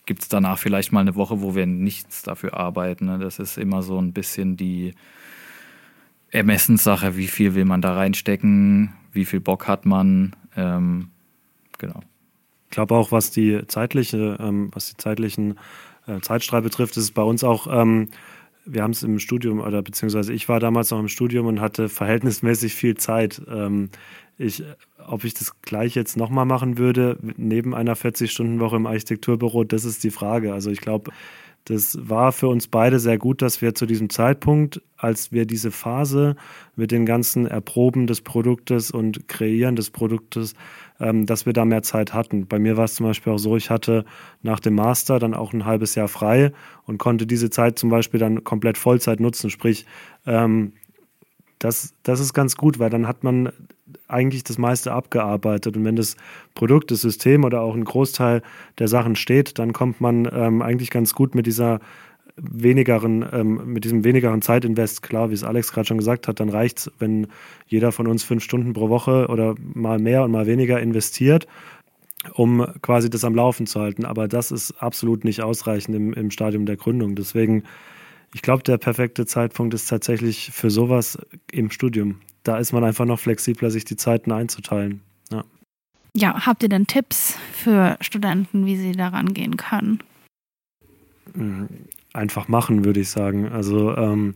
gibt 0.07 0.23
es 0.23 0.29
danach 0.29 0.59
vielleicht 0.59 0.91
mal 0.91 1.01
eine 1.01 1.17
Woche, 1.17 1.43
wo 1.43 1.55
wir 1.55 1.67
nichts 1.67 2.23
dafür 2.23 2.55
arbeiten. 2.55 3.05
Ne? 3.05 3.19
Das 3.19 3.39
ist 3.39 3.59
immer 3.59 3.83
so 3.83 3.99
ein 3.99 4.15
bisschen 4.15 4.57
die 4.57 4.95
Ermessenssache, 6.31 7.19
wie 7.19 7.29
viel 7.29 7.55
will 7.55 7.67
man 7.67 7.83
da 7.83 7.95
reinstecken, 7.95 8.95
wie 9.13 9.27
viel 9.27 9.41
Bock 9.41 9.69
hat 9.69 9.85
man. 9.85 10.35
Ähm, 10.57 11.11
genau. 11.79 12.01
Ich 12.67 12.71
glaube 12.71 12.95
auch, 12.95 13.13
was 13.13 13.31
die 13.31 13.67
zeitliche, 13.67 14.37
ähm, 14.41 14.71
was 14.73 14.91
die 14.91 14.97
zeitlichen 14.97 15.59
äh, 16.07 16.21
Zeitstrahl 16.21 16.63
betrifft, 16.63 16.97
ist 16.97 17.05
es 17.05 17.11
bei 17.13 17.23
uns 17.23 17.45
auch, 17.45 17.67
ähm, 17.71 18.09
wir 18.67 18.83
haben 18.83 18.93
es 18.93 19.03
im 19.03 19.19
Studium, 19.19 19.61
oder 19.61 19.83
beziehungsweise 19.83 20.33
ich 20.33 20.49
war 20.49 20.59
damals 20.59 20.91
noch 20.91 20.99
im 20.99 21.09
Studium 21.09 21.47
und 21.47 21.61
hatte 21.61 21.89
verhältnismäßig 21.89 22.75
viel 22.75 22.97
Zeit. 22.97 23.43
Ähm, 23.49 23.91
ich, 24.39 24.65
ob 25.07 25.25
ich 25.25 25.35
das 25.35 25.61
gleich 25.63 25.95
jetzt 25.95 26.17
nochmal 26.17 26.47
machen 26.47 26.79
würde, 26.79 27.19
neben 27.37 27.75
einer 27.75 27.95
40-Stunden-Woche 27.95 28.77
im 28.77 28.87
Architekturbüro, 28.87 29.65
das 29.65 29.85
ist 29.85 30.03
die 30.03 30.11
Frage. 30.11 30.53
Also 30.53 30.71
ich 30.71 30.81
glaube, 30.81 31.13
das 31.65 31.97
war 32.01 32.33
für 32.33 32.49
uns 32.49 32.69
beide 32.69 32.99
sehr 32.99 33.17
gut, 33.17 33.41
dass 33.41 33.63
wir 33.63 33.75
zu 33.75 33.87
diesem 33.87 34.11
Zeitpunkt, 34.11 34.83
als 34.97 35.33
wir 35.33 35.47
diese 35.47 35.71
Phase 35.71 36.37
mit 36.77 36.91
den 36.91 37.07
ganzen 37.07 37.47
Erproben 37.47 38.07
des 38.07 38.21
Produktes 38.21 38.91
und 38.91 39.29
Kreieren 39.29 39.77
des 39.77 39.91
Produktes 39.91 40.55
ähm, 41.01 41.27
dass 41.27 41.47
wir 41.47 41.53
da 41.53 41.65
mehr 41.65 41.83
Zeit 41.83 42.15
hatten. 42.15 42.47
Bei 42.47 42.59
mir 42.59 42.77
war 42.77 42.85
es 42.85 42.95
zum 42.95 43.07
Beispiel 43.07 43.33
auch 43.33 43.39
so, 43.39 43.57
ich 43.57 43.71
hatte 43.71 44.05
nach 44.43 44.61
dem 44.61 44.75
Master 44.75 45.19
dann 45.19 45.35
auch 45.35 45.53
ein 45.53 45.65
halbes 45.65 45.95
Jahr 45.95 46.09
frei 46.09 46.53
und 46.85 46.99
konnte 46.99 47.27
diese 47.27 47.51
Zeit 47.51 47.79
zum 47.79 47.91
Beispiel 47.91 48.21
dann 48.21 48.45
komplett 48.45 48.79
Vollzeit 48.79 49.21
nutzen. 49.21 49.51
Sprich, 49.51 49.87
ähm, 50.27 50.73
das, 51.65 51.95
das 52.03 52.21
ist 52.21 52.35
ganz 52.35 52.57
gut, 52.57 52.79
weil 52.79 52.91
dann 52.91 53.09
hat 53.09 53.25
man 53.25 53.51
eigentlich 54.07 54.45
das 54.45 54.59
meiste 54.59 54.93
abgearbeitet. 54.93 55.79
Und 55.79 55.85
wenn 55.87 55.97
das 55.97 56.17
Produkt, 56.55 56.91
das 56.91 57.01
System 57.01 57.43
oder 57.43 57.63
auch 57.63 57.75
ein 57.75 57.85
Großteil 57.85 58.43
der 58.79 58.87
Sachen 58.87 59.17
steht, 59.17 59.59
dann 59.59 59.73
kommt 59.73 59.99
man 59.99 60.29
ähm, 60.31 60.61
eigentlich 60.61 60.91
ganz 60.91 61.15
gut 61.15 61.35
mit 61.35 61.47
dieser 61.47 61.81
wenigeren, 62.37 63.25
ähm, 63.33 63.73
mit 63.73 63.85
diesem 63.85 64.05
wenigeren 64.05 64.43
Zeitinvest, 64.43 65.03
klar, 65.03 65.31
wie 65.31 65.35
es 65.35 65.43
Alex 65.43 65.73
gerade 65.73 65.87
schon 65.87 65.97
gesagt 65.97 66.29
hat, 66.29 66.39
dann 66.39 66.51
reicht 66.51 66.81
es, 66.81 66.93
wenn 66.99 67.29
jeder 67.67 67.93
von 67.93 68.09
uns 68.09 68.25
fünf 68.25 68.45
Stunden 68.45 68.75
pro 68.75 68.91
Woche 68.91 69.29
oder 69.29 69.55
mal 69.59 69.99
mehr 69.99 70.23
und 70.25 70.33
mal 70.33 70.47
weniger 70.47 70.81
investiert, 70.81 71.47
um 72.35 72.67
quasi 72.83 73.09
das 73.09 73.25
am 73.25 73.35
Laufen 73.35 73.67
zu 73.67 73.81
halten. 73.81 74.05
Aber 74.05 74.29
das 74.29 74.51
ist 74.51 74.83
absolut 74.83 75.25
nicht 75.25 75.43
ausreichend 75.43 75.97
im, 75.97 76.13
im 76.13 76.31
Stadium 76.31 76.67
der 76.67 76.77
Gründung. 76.77 77.15
Deswegen, 77.15 77.63
ich 78.35 78.43
glaube, 78.43 78.63
der 78.63 78.79
perfekte 78.79 79.27
Zeitpunkt 79.27 79.73
ist 79.75 79.89
tatsächlich 79.89 80.51
für 80.53 80.71
sowas 80.71 81.19
im 81.51 81.71
Studium. 81.71 82.21
Da 82.43 82.59
ist 82.59 82.73
man 82.73 82.85
einfach 82.85 83.07
noch 83.07 83.19
flexibler, 83.19 83.71
sich 83.71 83.85
die 83.85 83.97
Zeiten 83.97 84.33
einzuteilen. 84.33 85.01
Ja. 85.33 85.45
Ja, 86.17 86.47
habt 86.47 86.63
ihr 86.63 86.69
denn 86.69 86.87
Tipps 86.87 87.39
für 87.53 87.97
Studenten, 88.01 88.67
wie 88.67 88.77
sie 88.77 88.93
daran 88.93 89.33
gehen 89.33 89.57
können? 89.57 90.03
Mhm 91.35 91.69
einfach 92.15 92.49
machen, 92.49 92.85
würde 92.85 93.01
ich 93.01 93.11
sagen. 93.11 93.49
Also 93.49 93.95
ähm, 93.97 94.35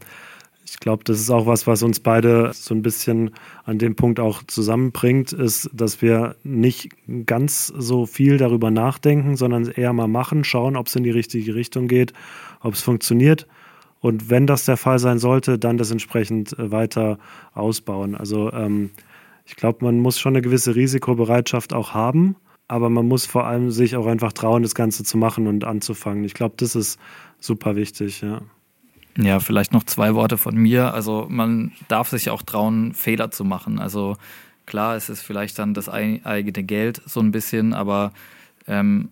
ich 0.66 0.78
glaube, 0.80 1.04
das 1.04 1.18
ist 1.18 1.30
auch 1.30 1.46
was, 1.46 1.66
was 1.66 1.82
uns 1.82 2.00
beide 2.00 2.50
so 2.52 2.74
ein 2.74 2.82
bisschen 2.82 3.30
an 3.64 3.78
dem 3.78 3.96
Punkt 3.96 4.20
auch 4.20 4.42
zusammenbringt, 4.42 5.32
ist, 5.32 5.70
dass 5.72 6.02
wir 6.02 6.36
nicht 6.42 6.90
ganz 7.24 7.68
so 7.68 8.04
viel 8.04 8.36
darüber 8.36 8.70
nachdenken, 8.70 9.36
sondern 9.36 9.68
eher 9.68 9.94
mal 9.94 10.08
machen, 10.08 10.44
schauen, 10.44 10.76
ob 10.76 10.88
es 10.88 10.96
in 10.96 11.04
die 11.04 11.10
richtige 11.10 11.54
Richtung 11.54 11.88
geht, 11.88 12.12
ob 12.60 12.74
es 12.74 12.82
funktioniert. 12.82 13.46
Und 14.00 14.30
wenn 14.30 14.46
das 14.46 14.64
der 14.64 14.76
Fall 14.76 14.98
sein 14.98 15.18
sollte, 15.18 15.58
dann 15.58 15.78
das 15.78 15.90
entsprechend 15.90 16.58
äh, 16.58 16.70
weiter 16.70 17.18
ausbauen. 17.54 18.14
Also 18.14 18.52
ähm, 18.52 18.90
ich 19.44 19.56
glaube, 19.56 19.84
man 19.84 19.98
muss 19.98 20.18
schon 20.18 20.34
eine 20.34 20.42
gewisse 20.42 20.74
Risikobereitschaft 20.74 21.72
auch 21.72 21.94
haben, 21.94 22.36
aber 22.68 22.90
man 22.90 23.06
muss 23.06 23.26
vor 23.26 23.46
allem 23.46 23.70
sich 23.70 23.96
auch 23.96 24.06
einfach 24.06 24.32
trauen, 24.32 24.62
das 24.62 24.74
Ganze 24.74 25.04
zu 25.04 25.16
machen 25.16 25.46
und 25.46 25.64
anzufangen. 25.64 26.24
Ich 26.24 26.34
glaube, 26.34 26.54
das 26.58 26.76
ist 26.76 26.98
super 27.40 27.74
wichtig, 27.74 28.20
ja. 28.20 28.42
Ja, 29.16 29.40
vielleicht 29.40 29.72
noch 29.72 29.82
zwei 29.82 30.14
Worte 30.14 30.38
von 30.38 30.54
mir. 30.54 30.94
Also 30.94 31.26
man 31.28 31.72
darf 31.88 32.08
sich 32.08 32.30
auch 32.30 32.42
trauen, 32.42 32.94
Fehler 32.94 33.32
zu 33.32 33.44
machen. 33.44 33.80
Also 33.80 34.16
klar, 34.64 34.94
es 34.94 35.08
ist 35.08 35.22
vielleicht 35.22 35.58
dann 35.58 35.74
das 35.74 35.88
eigene 35.88 36.62
Geld 36.62 37.02
so 37.04 37.18
ein 37.18 37.32
bisschen, 37.32 37.74
aber 37.74 38.12
ähm, 38.68 39.08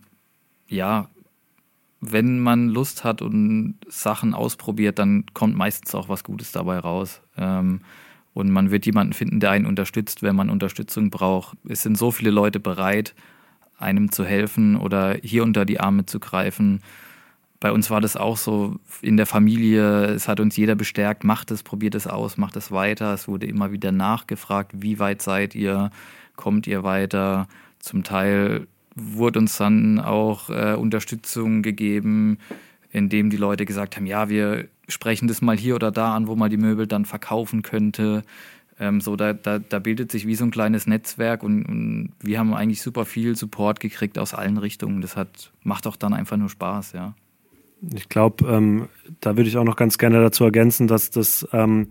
ja, 0.69 1.09
wenn 1.99 2.39
man 2.39 2.69
Lust 2.69 3.03
hat 3.03 3.21
und 3.21 3.75
Sachen 3.87 4.33
ausprobiert, 4.33 4.99
dann 4.99 5.25
kommt 5.33 5.55
meistens 5.55 5.95
auch 5.95 6.09
was 6.09 6.23
Gutes 6.23 6.51
dabei 6.51 6.79
raus. 6.79 7.21
Ähm, 7.37 7.81
und 8.33 8.51
man 8.51 8.69
wird 8.69 8.85
jemanden 8.85 9.13
finden, 9.13 9.39
der 9.39 9.51
einen 9.51 9.65
unterstützt, 9.65 10.21
wenn 10.21 10.35
man 10.35 10.49
Unterstützung 10.49 11.09
braucht. 11.09 11.57
Es 11.67 11.81
sind 11.81 11.97
so 11.97 12.11
viele 12.11 12.29
Leute 12.29 12.59
bereit, 12.59 13.15
einem 13.79 14.11
zu 14.11 14.25
helfen 14.25 14.75
oder 14.75 15.17
hier 15.23 15.43
unter 15.43 15.65
die 15.65 15.79
Arme 15.79 16.05
zu 16.05 16.19
greifen 16.19 16.81
bei 17.59 17.71
uns 17.71 17.89
war 17.89 18.01
das 18.01 18.15
auch 18.15 18.37
so 18.37 18.75
in 19.01 19.17
der 19.17 19.25
Familie, 19.25 20.05
es 20.05 20.27
hat 20.27 20.39
uns 20.39 20.55
jeder 20.57 20.75
bestärkt, 20.75 21.23
macht 21.23 21.49
es, 21.51 21.63
probiert 21.63 21.95
es 21.95 22.05
aus, 22.07 22.37
macht 22.37 22.55
es 22.55 22.71
weiter. 22.71 23.13
Es 23.13 23.27
wurde 23.27 23.47
immer 23.47 23.71
wieder 23.71 23.91
nachgefragt, 23.91 24.71
wie 24.75 24.99
weit 24.99 25.21
seid 25.21 25.55
ihr, 25.55 25.91
kommt 26.35 26.67
ihr 26.67 26.83
weiter. 26.83 27.47
Zum 27.79 28.03
Teil 28.03 28.67
wurde 28.97 29.39
uns 29.39 29.57
dann 29.57 29.99
auch 29.99 30.49
äh, 30.49 30.73
Unterstützung 30.73 31.61
gegeben, 31.61 32.39
indem 32.91 33.29
die 33.29 33.37
Leute 33.37 33.65
gesagt 33.65 33.95
haben, 33.95 34.05
ja, 34.05 34.29
wir 34.29 34.67
sprechen 34.87 35.27
das 35.27 35.41
mal 35.41 35.57
hier 35.57 35.75
oder 35.75 35.91
da 35.91 36.15
an, 36.15 36.27
wo 36.27 36.35
man 36.35 36.49
die 36.49 36.57
Möbel 36.57 36.87
dann 36.87 37.05
verkaufen 37.05 37.61
könnte. 37.61 38.23
Ähm, 38.79 39.01
so, 39.01 39.15
da, 39.15 39.33
da, 39.33 39.59
da, 39.59 39.79
bildet 39.79 40.11
sich 40.11 40.27
wie 40.27 40.35
so 40.35 40.45
ein 40.45 40.51
kleines 40.51 40.85
Netzwerk 40.87 41.43
und, 41.43 41.63
und, 41.65 42.13
wir 42.19 42.39
haben 42.39 42.53
eigentlich 42.53 42.81
super 42.81 43.05
viel 43.05 43.35
Support 43.35 43.79
gekriegt 43.79 44.19
aus 44.19 44.33
allen 44.33 44.57
Richtungen. 44.57 45.01
Das 45.01 45.15
hat, 45.15 45.51
macht 45.63 45.87
auch 45.87 45.95
dann 45.95 46.13
einfach 46.13 46.37
nur 46.37 46.49
Spaß, 46.49 46.93
ja. 46.93 47.15
Ich 47.93 48.09
glaube, 48.09 48.47
ähm, 48.47 48.87
da 49.19 49.37
würde 49.37 49.49
ich 49.49 49.57
auch 49.57 49.63
noch 49.63 49.75
ganz 49.75 49.97
gerne 49.97 50.21
dazu 50.21 50.43
ergänzen, 50.43 50.87
dass 50.87 51.09
das, 51.11 51.47
ähm, 51.53 51.87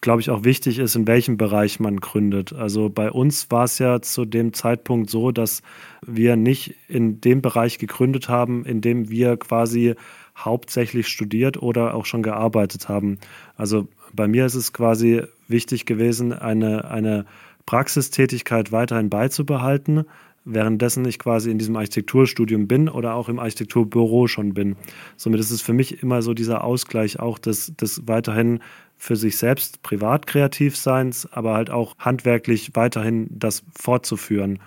glaube 0.00 0.20
ich, 0.20 0.30
auch 0.30 0.44
wichtig 0.44 0.78
ist, 0.78 0.94
in 0.94 1.06
welchem 1.06 1.36
Bereich 1.36 1.80
man 1.80 1.98
gründet. 1.98 2.52
Also 2.52 2.88
bei 2.88 3.10
uns 3.10 3.50
war 3.50 3.64
es 3.64 3.78
ja 3.78 4.00
zu 4.00 4.24
dem 4.24 4.52
Zeitpunkt 4.52 5.10
so, 5.10 5.32
dass 5.32 5.62
wir 6.06 6.36
nicht 6.36 6.74
in 6.88 7.20
dem 7.20 7.42
Bereich 7.42 7.78
gegründet 7.78 8.28
haben, 8.28 8.64
in 8.64 8.80
dem 8.80 9.10
wir 9.10 9.36
quasi 9.36 9.94
hauptsächlich 10.36 11.08
studiert 11.08 11.60
oder 11.62 11.94
auch 11.94 12.06
schon 12.06 12.22
gearbeitet 12.22 12.88
haben. 12.88 13.18
Also 13.56 13.88
bei 14.12 14.28
mir 14.28 14.46
ist 14.46 14.54
es 14.54 14.72
quasi 14.72 15.22
wichtig 15.48 15.86
gewesen, 15.86 16.32
eine, 16.32 16.90
eine 16.90 17.26
Praxistätigkeit 17.66 18.72
weiterhin 18.72 19.10
beizubehalten, 19.10 20.04
währenddessen 20.44 21.04
ich 21.04 21.18
quasi 21.18 21.50
in 21.50 21.58
diesem 21.58 21.76
Architekturstudium 21.76 22.66
bin 22.66 22.88
oder 22.88 23.14
auch 23.14 23.28
im 23.28 23.38
Architekturbüro 23.38 24.26
schon 24.26 24.54
bin. 24.54 24.76
Somit 25.16 25.40
ist 25.40 25.50
es 25.50 25.60
für 25.60 25.74
mich 25.74 26.02
immer 26.02 26.22
so 26.22 26.32
dieser 26.32 26.64
Ausgleich 26.64 27.20
auch 27.20 27.38
des, 27.38 27.76
des 27.76 28.06
weiterhin 28.06 28.60
für 28.98 29.16
sich 29.16 29.38
selbst 29.38 29.82
privat 29.82 30.26
kreativ 30.26 30.76
Seins, 30.76 31.26
aber 31.30 31.54
halt 31.54 31.70
auch 31.70 31.96
handwerklich 31.98 32.72
weiterhin 32.74 33.28
das 33.30 33.62
fortzuführen. 33.74 34.58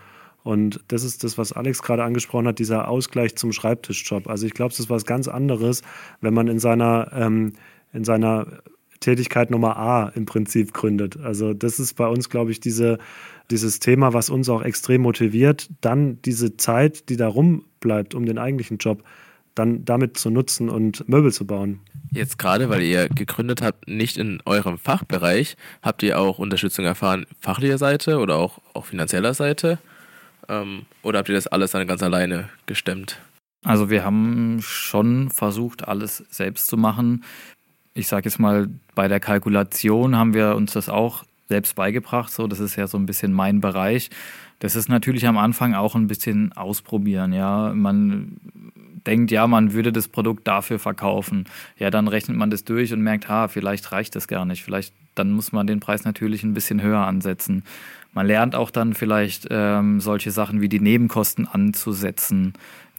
Und 0.43 0.79
das 0.87 1.03
ist 1.03 1.23
das, 1.23 1.37
was 1.37 1.53
Alex 1.53 1.83
gerade 1.83 2.03
angesprochen 2.03 2.47
hat, 2.47 2.57
dieser 2.57 2.87
Ausgleich 2.87 3.35
zum 3.35 3.51
Schreibtischjob. 3.51 4.27
Also 4.27 4.47
ich 4.47 4.53
glaube, 4.53 4.69
das 4.69 4.79
ist 4.79 4.89
was 4.89 5.05
ganz 5.05 5.27
anderes, 5.27 5.83
wenn 6.21 6.33
man 6.33 6.47
in 6.47 6.57
seiner, 6.57 7.11
ähm, 7.13 7.53
in 7.93 8.03
seiner 8.03 8.47
Tätigkeit 9.01 9.51
Nummer 9.51 9.77
A 9.77 10.09
im 10.09 10.25
Prinzip 10.25 10.73
gründet. 10.73 11.19
Also 11.19 11.53
das 11.53 11.79
ist 11.79 11.95
bei 11.95 12.07
uns, 12.07 12.29
glaube 12.29 12.51
ich, 12.51 12.59
diese, 12.59 12.99
dieses 13.51 13.79
Thema, 13.79 14.13
was 14.13 14.29
uns 14.29 14.47
auch 14.49 14.63
extrem 14.63 15.01
motiviert, 15.01 15.69
dann 15.81 16.21
diese 16.23 16.57
Zeit, 16.57 17.09
die 17.09 17.17
da 17.17 17.27
rumbleibt 17.27 18.15
um 18.15 18.25
den 18.25 18.37
eigentlichen 18.37 18.77
Job, 18.77 19.03
dann 19.55 19.83
damit 19.85 20.17
zu 20.17 20.29
nutzen 20.29 20.69
und 20.69 21.07
Möbel 21.09 21.33
zu 21.33 21.45
bauen. 21.45 21.81
Jetzt 22.13 22.37
gerade, 22.37 22.69
weil 22.69 22.81
ihr 22.81 23.07
gegründet 23.07 23.61
habt, 23.61 23.87
nicht 23.87 24.17
in 24.17 24.41
eurem 24.45 24.77
Fachbereich, 24.77 25.55
habt 25.81 26.03
ihr 26.03 26.19
auch 26.19 26.39
Unterstützung 26.39 26.83
erfahren, 26.83 27.25
fachlicher 27.39 27.77
Seite 27.77 28.19
oder 28.19 28.35
auch, 28.35 28.59
auch 28.73 28.85
finanzieller 28.85 29.33
Seite? 29.33 29.79
Ähm, 30.49 30.85
oder 31.03 31.19
habt 31.19 31.29
ihr 31.29 31.35
das 31.35 31.47
alles 31.47 31.71
dann 31.71 31.87
ganz 31.87 32.03
alleine 32.03 32.49
gestemmt? 32.65 33.17
Also 33.63 33.89
wir 33.89 34.03
haben 34.03 34.59
schon 34.61 35.29
versucht, 35.29 35.87
alles 35.87 36.17
selbst 36.29 36.67
zu 36.67 36.75
machen. 36.75 37.23
Ich 37.93 38.07
sage 38.09 38.27
jetzt 38.27 38.39
mal, 38.39 38.67
bei 38.93 39.07
der 39.07 39.21
Kalkulation 39.21 40.17
haben 40.17 40.33
wir 40.33 40.55
uns 40.55 40.73
das 40.73 40.89
auch 40.89 41.23
selbst 41.47 41.75
beigebracht. 41.75 42.31
So, 42.31 42.47
das 42.47 42.59
ist 42.59 42.75
ja 42.75 42.87
so 42.87 42.97
ein 42.97 43.05
bisschen 43.05 43.31
mein 43.31 43.61
Bereich. 43.61 44.09
Das 44.59 44.75
ist 44.75 44.89
natürlich 44.89 45.27
am 45.27 45.37
Anfang 45.37 45.75
auch 45.75 45.95
ein 45.95 46.07
bisschen 46.07 46.51
ausprobieren. 46.53 47.33
Ja, 47.33 47.71
man 47.73 48.37
denkt, 49.05 49.31
ja, 49.31 49.47
man 49.47 49.73
würde 49.73 49.91
das 49.91 50.07
Produkt 50.07 50.47
dafür 50.47 50.79
verkaufen. 50.79 51.45
Ja, 51.77 51.89
dann 51.89 52.07
rechnet 52.07 52.37
man 52.37 52.49
das 52.49 52.63
durch 52.63 52.93
und 52.93 53.01
merkt, 53.01 53.27
ha, 53.27 53.47
vielleicht 53.47 53.91
reicht 53.91 54.15
das 54.15 54.27
gar 54.27 54.45
nicht. 54.45 54.63
Vielleicht, 54.63 54.93
dann 55.15 55.31
muss 55.31 55.51
man 55.51 55.67
den 55.67 55.79
Preis 55.79 56.03
natürlich 56.03 56.43
ein 56.43 56.53
bisschen 56.53 56.81
höher 56.81 57.05
ansetzen. 57.05 57.63
Man 58.13 58.27
lernt 58.27 58.55
auch 58.55 58.71
dann 58.71 58.93
vielleicht 58.93 59.47
ähm, 59.49 60.01
solche 60.01 60.31
Sachen 60.31 60.61
wie 60.61 60.69
die 60.69 60.79
Nebenkosten 60.79 61.47
anzusetzen. 61.47 62.53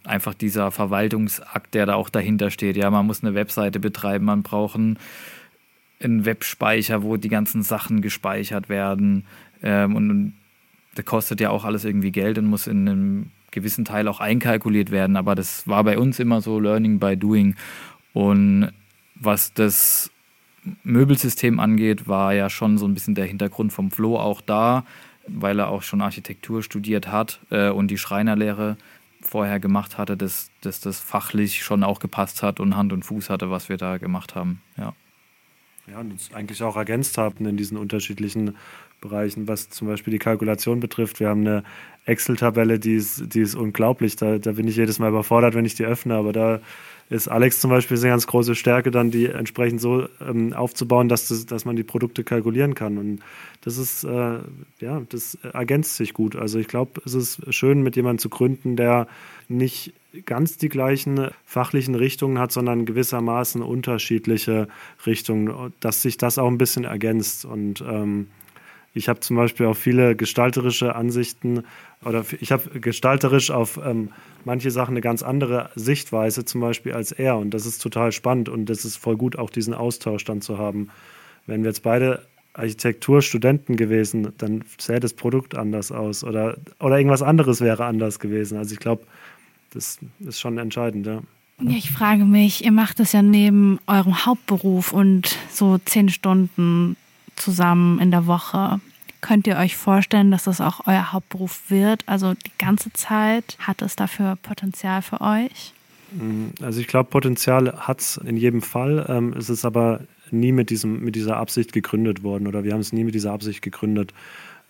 Einfach 0.05 0.35
dieser 0.35 0.71
Verwaltungsakt, 0.71 1.75
der 1.75 1.87
da 1.87 1.95
auch 1.95 2.09
dahinter 2.09 2.51
steht. 2.51 2.77
Ja, 2.77 2.91
man 2.91 3.07
muss 3.07 3.23
eine 3.23 3.35
Webseite 3.35 3.79
betreiben, 3.79 4.25
man 4.25 4.43
braucht 4.43 4.77
einen, 4.77 4.99
Webspeicher, 6.01 7.05
wo 7.05 7.17
die 7.17 7.29
ganzen 7.29 7.63
Sachen 7.63 8.03
gespeichert 8.03 8.69
werden. 8.69 9.25
Ähm, 9.63 9.95
und 9.95 10.35
das 10.97 11.05
kostet 11.05 11.41
ja 11.41 11.51
auch 11.51 11.65
alles 11.65 11.85
irgendwie 11.85 12.11
Geld 12.11 12.39
und 12.39 12.47
muss 12.47 12.67
in 12.67 12.89
einem 12.89 13.31
gewissen 13.53 13.85
Teil 13.85 14.09
auch 14.09 14.21
einkalkuliert 14.21 14.91
werden. 14.91 15.17
Aber 15.17 15.35
das 15.35 15.69
war 15.69 15.85
bei 15.85 15.99
uns 15.99 16.19
immer 16.19 16.41
so 16.41 16.59
Learning 16.59 16.99
by 16.99 17.17
Doing. 17.17 17.55
Und 18.13 18.73
was 19.15 19.55
das 19.55 20.11
Möbelsystem 20.83 21.61
angeht, 21.61 22.09
war 22.09 22.35
ja 22.35 22.51
schon 22.51 22.79
so 22.79 22.87
ein 22.87 22.95
bisschen 22.95 23.15
der 23.15 23.27
Hintergrund 23.27 23.73
vom 23.73 23.91
Flo 23.91 24.19
auch 24.19 24.41
da, 24.41 24.85
weil 25.27 25.59
er 25.59 25.69
auch 25.69 25.83
schon 25.83 26.01
Architektur 26.01 26.63
studiert 26.63 27.09
hat 27.09 27.41
äh, 27.51 27.71
und 27.71 27.89
die 27.89 27.99
Schreinerlehre 27.99 28.77
vorher 29.21 29.61
gemacht 29.61 29.99
hatte, 29.99 30.17
dass, 30.17 30.51
dass 30.61 30.81
das 30.81 30.99
fachlich 30.99 31.63
schon 31.63 31.85
auch 31.85 32.01
gepasst 32.01 32.43
hat 32.43 32.61
und 32.61 32.77
Hand 32.77 32.93
und 32.93 33.05
Fuß 33.05 33.31
hatte, 33.31 33.51
was 33.51 33.69
wir 33.69 33.77
da 33.77 33.99
gemacht 33.99 34.35
haben. 34.35 34.61
Ja. 34.77 34.95
Ja, 35.87 35.99
und 35.99 36.13
uns 36.13 36.33
eigentlich 36.33 36.63
auch 36.63 36.77
ergänzt 36.77 37.19
haben 37.19 37.45
in 37.47 37.57
diesen 37.57 37.77
unterschiedlichen 37.77 38.57
Bereichen, 39.03 39.47
was 39.49 39.69
zum 39.69 39.89
Beispiel 39.89 40.13
die 40.13 40.19
Kalkulation 40.19 40.81
betrifft. 40.81 41.21
Wir 41.21 41.29
haben 41.29 41.43
eine 41.43 41.63
Excel-Tabelle, 42.07 42.79
die 42.79 42.95
ist, 42.95 43.35
die 43.35 43.41
ist 43.41 43.55
unglaublich. 43.55 44.17
Da, 44.17 44.39
da 44.39 44.53
bin 44.53 44.67
ich 44.67 44.77
jedes 44.77 44.99
Mal 44.99 45.11
überfordert, 45.11 45.55
wenn 45.55 45.67
ich 45.67 45.75
die 45.75 45.85
öffne. 45.85 46.15
Aber 46.15 46.33
da 46.33 46.61
ist 47.11 47.29
Alex 47.29 47.61
zum 47.61 47.71
Beispiel 47.71 47.99
eine 47.99 48.09
ganz 48.09 48.27
große 48.27 48.55
Stärke, 48.55 48.91
dann 48.91 49.11
die 49.11 49.27
entsprechend 49.27 49.81
so 49.81 50.09
ähm, 50.27 50.55
aufzubauen, 50.55 51.11
dass, 51.11 51.29
das, 51.29 51.45
dass 51.45 51.67
man 51.67 51.77
die 51.77 51.83
Produkte 51.83 52.25
kalkulieren 52.25 52.75
kann. 52.75 52.97
Und 52.97 53.21
das 53.61 53.77
ist, 53.77 54.05
äh, 54.05 54.39
ja, 54.81 55.03
das 55.11 55.37
ergänzt 55.53 55.97
sich 55.97 56.15
gut. 56.15 56.37
Also 56.37 56.59
ich 56.59 56.69
glaube, 56.69 57.03
es 57.05 57.13
ist 57.13 57.53
schön, 57.53 57.83
mit 57.83 57.97
jemandem 57.97 58.19
zu 58.19 58.31
gründen, 58.31 58.77
der 58.77 59.09
nicht 59.49 59.93
ganz 60.25 60.57
die 60.57 60.69
gleichen 60.69 61.29
fachlichen 61.45 61.95
Richtungen 61.95 62.39
hat, 62.39 62.53
sondern 62.53 62.87
gewissermaßen 62.87 63.63
unterschiedliche 63.63 64.69
Richtungen, 65.07 65.73
dass 65.81 66.03
sich 66.03 66.17
das 66.17 66.39
auch 66.39 66.49
ein 66.49 66.59
bisschen 66.59 66.85
ergänzt. 66.85 67.45
Und 67.45 67.83
ähm, 67.87 68.29
ich 68.95 69.09
habe 69.09 69.21
zum 69.21 69.37
Beispiel 69.37 69.67
auch 69.67 69.77
viele 69.77 70.15
gestalterische 70.17 70.95
Ansichten 70.95 71.65
oder 72.05 72.25
ich 72.41 72.53
habe 72.53 72.81
gestalterisch 72.81 73.51
auf 73.51 73.81
ähm, 73.83 74.11
manche 74.45 74.71
Sachen 74.71 74.93
eine 74.93 75.01
ganz 75.01 75.23
andere 75.23 75.71
Sichtweise 75.75 76.45
zum 76.45 76.61
Beispiel 76.61 76.93
als 76.93 77.13
er 77.13 77.39
und 77.39 77.51
das 77.51 77.67
ist 77.67 77.79
total 77.79 78.13
spannend 78.13 78.49
und 78.49 78.67
das 78.67 78.85
ist 78.85 78.97
voll 78.97 79.17
gut, 79.17 79.37
auch 79.37 79.51
diesen 79.51 79.75
Austausch 79.75 80.25
dann 80.25 80.43
zu 80.43 80.59
haben. 80.59 80.89
Wenn 81.47 81.63
wir 81.63 81.71
jetzt 81.71 81.83
beide 81.83 82.27
Architekturstudenten 82.55 83.77
gewesen, 83.77 84.33
dann 84.39 84.65
sähe 84.79 85.01
das 85.01 85.15
Produkt 85.15 85.55
anders 85.55 85.91
aus 85.91 86.23
oder, 86.23 86.59
oder 86.79 86.99
irgendwas 86.99 87.23
anderes 87.23 87.61
wäre 87.61 87.87
anders 87.87 88.19
gewesen. 88.19 88.59
Also 88.59 88.75
ich 88.75 88.81
glaube, 88.81 89.05
das 89.73 89.99
ist 90.21 90.39
schon 90.39 90.59
entscheidend, 90.59 91.07
ja. 91.07 91.23
Ja, 91.61 91.77
ich 91.77 91.93
frage 91.93 92.25
mich, 92.25 92.65
ihr 92.65 92.73
macht 92.73 92.99
das 92.99 93.13
ja 93.13 93.23
neben 93.23 93.79
eurem 93.87 94.27
Hauptberuf 94.27 94.93
und 94.93 95.37
so 95.51 95.79
zehn 95.79 96.09
Stunden 96.09 96.97
zusammen 97.37 98.01
in 98.01 98.11
der 98.11 98.27
Woche. 98.27 98.81
Könnt 99.21 99.47
ihr 99.47 99.57
euch 99.57 99.77
vorstellen, 99.77 100.31
dass 100.31 100.45
das 100.45 100.61
auch 100.61 100.87
euer 100.87 101.13
Hauptberuf 101.13 101.71
wird? 101.71 102.03
Also 102.07 102.35
die 102.35 102.51
ganze 102.59 102.93
Zeit 102.93 103.57
hat 103.61 103.81
es 103.81 103.95
dafür 103.95 104.37
Potenzial 104.43 105.01
für 105.03 105.21
euch? 105.21 105.73
Mm, 106.13 106.49
also 106.61 106.81
ich 106.81 106.89
glaube, 106.89 107.11
Potenzial 107.11 107.73
hat 107.79 108.01
es 108.01 108.17
in 108.17 108.37
jedem 108.37 108.63
Fall. 108.63 109.07
Ähm, 109.09 109.33
es 109.39 109.49
ist 109.49 109.65
aber 109.65 110.01
nie 110.33 110.53
mit, 110.53 110.71
diesem, 110.71 111.05
mit 111.05 111.15
dieser 111.15 111.37
Absicht 111.37 111.73
gegründet 111.73 112.23
worden 112.23 112.47
oder 112.47 112.65
wir 112.65 112.73
haben 112.73 112.81
es 112.81 112.93
nie 112.93 113.05
mit 113.05 113.15
dieser 113.15 113.33
Absicht 113.33 113.63
gegründet. 113.63 114.13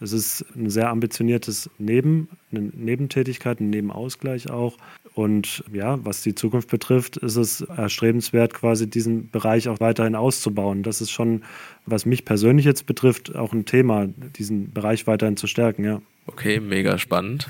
Es 0.03 0.13
ist 0.13 0.45
ein 0.57 0.69
sehr 0.69 0.89
ambitioniertes 0.91 1.71
Neben, 1.79 2.29
eine 2.51 2.61
Nebentätigkeit, 2.61 3.61
ein 3.61 3.71
Nebenausgleich 3.71 4.51
auch. 4.51 4.77
Und 5.15 5.63
ja, 5.73 6.05
was 6.05 6.23
die 6.23 6.35
Zukunft 6.35 6.71
betrifft, 6.71 7.19
ist 7.19 7.37
es 7.37 7.61
erstrebenswert, 7.61 8.55
quasi 8.55 8.89
diesen 8.89 9.31
Bereich 9.31 9.69
auch 9.69 9.79
weiterhin 9.79 10.15
auszubauen. 10.15 10.83
Das 10.83 11.01
ist 11.01 11.11
schon, 11.11 11.43
was 11.87 12.07
mich 12.07 12.25
persönlich 12.25 12.65
jetzt 12.65 12.87
betrifft, 12.87 13.35
auch 13.37 13.53
ein 13.53 13.65
Thema, 13.65 14.09
diesen 14.37 14.73
Bereich 14.73 15.07
weiterhin 15.07 15.37
zu 15.37 15.47
stärken, 15.47 15.85
ja. 15.85 16.03
Okay, 16.27 16.61
mega 16.61 16.99
spannend. 16.99 17.49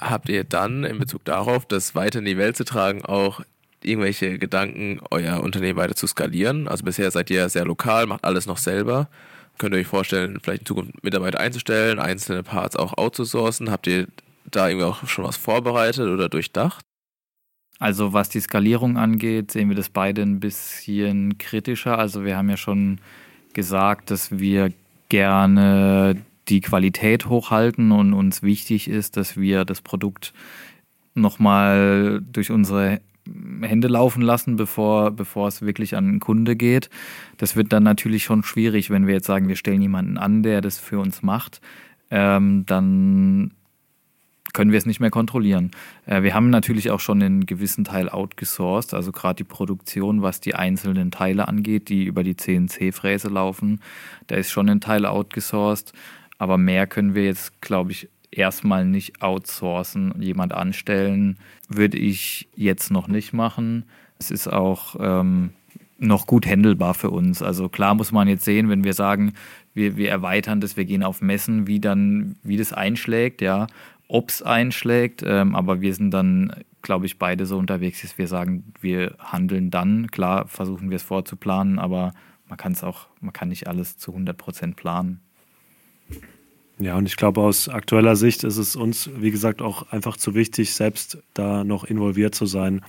Habt 0.00 0.28
ihr 0.28 0.44
dann 0.44 0.84
in 0.84 0.98
Bezug 0.98 1.24
darauf, 1.24 1.66
das 1.66 1.94
weiter 1.94 2.18
in 2.20 2.24
die 2.24 2.38
Welt 2.38 2.56
zu 2.56 2.64
tragen, 2.64 3.04
auch 3.04 3.42
irgendwelche 3.82 4.38
Gedanken, 4.38 5.00
euer 5.10 5.40
Unternehmen 5.42 5.78
weiter 5.78 5.94
zu 5.94 6.06
skalieren? 6.06 6.66
Also 6.66 6.84
bisher 6.84 7.10
seid 7.10 7.30
ihr 7.30 7.48
sehr 7.48 7.64
lokal, 7.64 8.06
macht 8.06 8.24
alles 8.24 8.46
noch 8.46 8.58
selber. 8.58 9.08
Könnt 9.58 9.74
ihr 9.74 9.80
euch 9.80 9.86
vorstellen, 9.86 10.38
vielleicht 10.42 10.62
in 10.62 10.66
Zukunft 10.66 11.04
Mitarbeiter 11.04 11.40
einzustellen, 11.40 11.98
einzelne 11.98 12.42
Parts 12.42 12.76
auch 12.76 12.96
outzusourcen? 12.96 13.70
Habt 13.70 13.86
ihr 13.86 14.08
da 14.50 14.68
irgendwie 14.68 14.86
auch 14.86 15.06
schon 15.06 15.24
was 15.24 15.36
vorbereitet 15.36 16.08
oder 16.08 16.28
durchdacht? 16.28 16.84
Also 17.78 18.12
was 18.12 18.28
die 18.28 18.40
Skalierung 18.40 18.96
angeht, 18.96 19.50
sehen 19.50 19.68
wir 19.68 19.76
das 19.76 19.88
beide 19.88 20.22
ein 20.22 20.40
bisschen 20.40 21.38
kritischer. 21.38 21.98
Also 21.98 22.24
wir 22.24 22.36
haben 22.36 22.48
ja 22.48 22.56
schon 22.56 22.98
gesagt, 23.54 24.10
dass 24.10 24.38
wir 24.38 24.72
gerne 25.08 26.16
die 26.48 26.60
Qualität 26.60 27.26
hochhalten 27.26 27.92
und 27.92 28.14
uns 28.14 28.42
wichtig 28.42 28.88
ist, 28.88 29.16
dass 29.16 29.36
wir 29.36 29.64
das 29.64 29.80
Produkt 29.80 30.32
nochmal 31.14 32.22
durch 32.32 32.50
unsere 32.50 33.00
Hände 33.62 33.88
laufen 33.88 34.22
lassen, 34.22 34.56
bevor, 34.56 35.10
bevor 35.10 35.48
es 35.48 35.62
wirklich 35.62 35.96
an 35.96 36.08
einen 36.08 36.20
Kunde 36.20 36.56
geht. 36.56 36.90
Das 37.36 37.56
wird 37.56 37.72
dann 37.72 37.82
natürlich 37.82 38.24
schon 38.24 38.42
schwierig, 38.42 38.90
wenn 38.90 39.06
wir 39.06 39.14
jetzt 39.14 39.26
sagen, 39.26 39.48
wir 39.48 39.56
stellen 39.56 39.82
jemanden 39.82 40.18
an, 40.18 40.42
der 40.42 40.60
das 40.60 40.78
für 40.78 40.98
uns 40.98 41.22
macht. 41.22 41.60
Ähm, 42.10 42.64
dann 42.66 43.52
können 44.52 44.70
wir 44.70 44.78
es 44.78 44.86
nicht 44.86 45.00
mehr 45.00 45.10
kontrollieren. 45.10 45.70
Äh, 46.06 46.22
wir 46.22 46.34
haben 46.34 46.50
natürlich 46.50 46.90
auch 46.90 47.00
schon 47.00 47.22
einen 47.22 47.46
gewissen 47.46 47.84
Teil 47.84 48.08
outgesourced, 48.08 48.94
also 48.94 49.12
gerade 49.12 49.36
die 49.36 49.44
Produktion, 49.44 50.22
was 50.22 50.40
die 50.40 50.54
einzelnen 50.54 51.10
Teile 51.10 51.48
angeht, 51.48 51.88
die 51.88 52.04
über 52.04 52.22
die 52.22 52.36
CNC-Fräse 52.36 53.28
laufen. 53.28 53.80
Da 54.26 54.36
ist 54.36 54.50
schon 54.50 54.68
ein 54.68 54.80
Teil 54.80 55.06
outgesourced, 55.06 55.92
aber 56.38 56.58
mehr 56.58 56.86
können 56.86 57.14
wir 57.14 57.24
jetzt, 57.24 57.60
glaube 57.62 57.92
ich, 57.92 58.08
erstmal 58.32 58.84
nicht 58.84 59.22
outsourcen, 59.22 60.14
jemand 60.20 60.52
anstellen, 60.52 61.38
würde 61.68 61.98
ich 61.98 62.48
jetzt 62.56 62.90
noch 62.90 63.06
nicht 63.06 63.32
machen. 63.32 63.84
Es 64.18 64.30
ist 64.30 64.48
auch 64.48 64.96
ähm, 64.98 65.50
noch 65.98 66.26
gut 66.26 66.46
handelbar 66.46 66.94
für 66.94 67.10
uns. 67.10 67.42
Also 67.42 67.68
klar 67.68 67.94
muss 67.94 68.10
man 68.10 68.26
jetzt 68.26 68.44
sehen, 68.44 68.68
wenn 68.68 68.84
wir 68.84 68.94
sagen, 68.94 69.34
wir, 69.74 69.96
wir 69.96 70.10
erweitern 70.10 70.60
das, 70.60 70.76
wir 70.76 70.84
gehen 70.84 71.02
auf 71.02 71.20
Messen, 71.20 71.66
wie 71.66 71.80
dann, 71.80 72.36
wie 72.42 72.56
das 72.56 72.72
einschlägt, 72.72 73.40
ja, 73.40 73.66
ob 74.08 74.28
es 74.28 74.42
einschlägt, 74.42 75.22
ähm, 75.24 75.54
aber 75.54 75.80
wir 75.80 75.94
sind 75.94 76.10
dann, 76.10 76.52
glaube 76.82 77.06
ich, 77.06 77.18
beide 77.18 77.46
so 77.46 77.56
unterwegs, 77.56 78.02
dass 78.02 78.18
wir 78.18 78.28
sagen, 78.28 78.72
wir 78.80 79.14
handeln 79.18 79.70
dann. 79.70 80.10
Klar 80.10 80.48
versuchen 80.48 80.90
wir 80.90 80.96
es 80.96 81.02
vorzuplanen, 81.02 81.78
aber 81.78 82.12
man 82.48 82.58
kann 82.58 82.72
es 82.72 82.82
auch, 82.82 83.06
man 83.20 83.32
kann 83.32 83.48
nicht 83.48 83.68
alles 83.68 83.96
zu 83.96 84.10
100 84.10 84.36
Prozent 84.36 84.76
planen. 84.76 85.20
Ja, 86.78 86.96
und 86.96 87.06
ich 87.06 87.16
glaube, 87.16 87.40
aus 87.40 87.68
aktueller 87.68 88.16
Sicht 88.16 88.44
ist 88.44 88.56
es 88.56 88.76
uns, 88.76 89.10
wie 89.16 89.30
gesagt, 89.30 89.62
auch 89.62 89.90
einfach 89.90 90.16
zu 90.16 90.34
wichtig, 90.34 90.74
selbst 90.74 91.18
da 91.34 91.64
noch 91.64 91.84
involviert 91.84 92.34
zu 92.34 92.46
sein. 92.46 92.82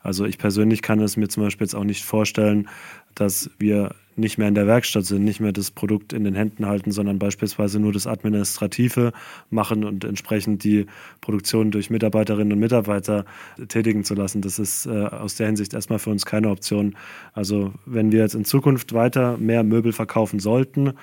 Also 0.00 0.24
ich 0.24 0.38
persönlich 0.38 0.82
kann 0.82 1.00
es 1.00 1.16
mir 1.16 1.28
zum 1.28 1.42
Beispiel 1.42 1.66
jetzt 1.66 1.74
auch 1.74 1.84
nicht 1.84 2.04
vorstellen, 2.04 2.68
dass 3.14 3.50
wir 3.58 3.94
nicht 4.16 4.38
mehr 4.38 4.48
in 4.48 4.54
der 4.54 4.66
Werkstatt 4.66 5.04
sind, 5.04 5.24
nicht 5.24 5.40
mehr 5.40 5.52
das 5.52 5.70
Produkt 5.70 6.12
in 6.12 6.24
den 6.24 6.34
Händen 6.34 6.66
halten, 6.66 6.90
sondern 6.90 7.18
beispielsweise 7.18 7.78
nur 7.78 7.92
das 7.92 8.06
Administrative 8.06 9.12
machen 9.50 9.84
und 9.84 10.04
entsprechend 10.04 10.64
die 10.64 10.86
Produktion 11.20 11.70
durch 11.70 11.90
Mitarbeiterinnen 11.90 12.52
und 12.52 12.58
Mitarbeiter 12.58 13.24
tätigen 13.68 14.04
zu 14.04 14.14
lassen. 14.14 14.40
Das 14.40 14.58
ist 14.58 14.86
äh, 14.86 14.90
aus 14.90 15.36
der 15.36 15.46
Hinsicht 15.46 15.74
erstmal 15.74 15.98
für 15.98 16.10
uns 16.10 16.26
keine 16.26 16.48
Option. 16.48 16.96
Also 17.32 17.72
wenn 17.84 18.12
wir 18.12 18.20
jetzt 18.20 18.34
in 18.34 18.44
Zukunft 18.44 18.92
weiter 18.92 19.36
mehr 19.36 19.62
Möbel 19.62 19.92
verkaufen 19.92 20.38
sollten, 20.40 20.94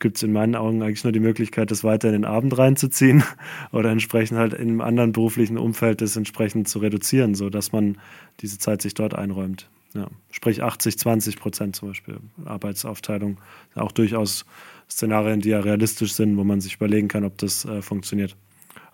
gibt 0.00 0.16
es 0.16 0.22
in 0.22 0.32
meinen 0.32 0.56
Augen 0.56 0.82
eigentlich 0.82 1.04
nur 1.04 1.12
die 1.12 1.20
Möglichkeit, 1.20 1.70
das 1.70 1.84
weiter 1.84 2.08
in 2.08 2.14
den 2.14 2.24
Abend 2.24 2.58
reinzuziehen 2.58 3.22
oder 3.72 3.90
entsprechend 3.90 4.38
halt 4.38 4.52
in 4.52 4.68
einem 4.68 4.80
anderen 4.80 5.12
beruflichen 5.12 5.56
Umfeld 5.56 6.00
das 6.02 6.16
entsprechend 6.16 6.68
zu 6.68 6.80
reduzieren, 6.80 7.34
sodass 7.34 7.72
man 7.72 7.98
diese 8.40 8.58
Zeit 8.58 8.82
sich 8.82 8.94
dort 8.94 9.14
einräumt. 9.14 9.70
Ja, 9.94 10.08
sprich 10.30 10.62
80, 10.62 10.98
20 10.98 11.36
Prozent 11.36 11.76
zum 11.76 11.88
Beispiel 11.88 12.18
Arbeitsaufteilung. 12.44 13.38
Auch 13.74 13.92
durchaus 13.92 14.46
Szenarien, 14.90 15.40
die 15.40 15.50
ja 15.50 15.60
realistisch 15.60 16.14
sind, 16.14 16.36
wo 16.36 16.44
man 16.44 16.60
sich 16.60 16.76
überlegen 16.76 17.08
kann, 17.08 17.24
ob 17.24 17.36
das 17.38 17.64
äh, 17.64 17.82
funktioniert. 17.82 18.36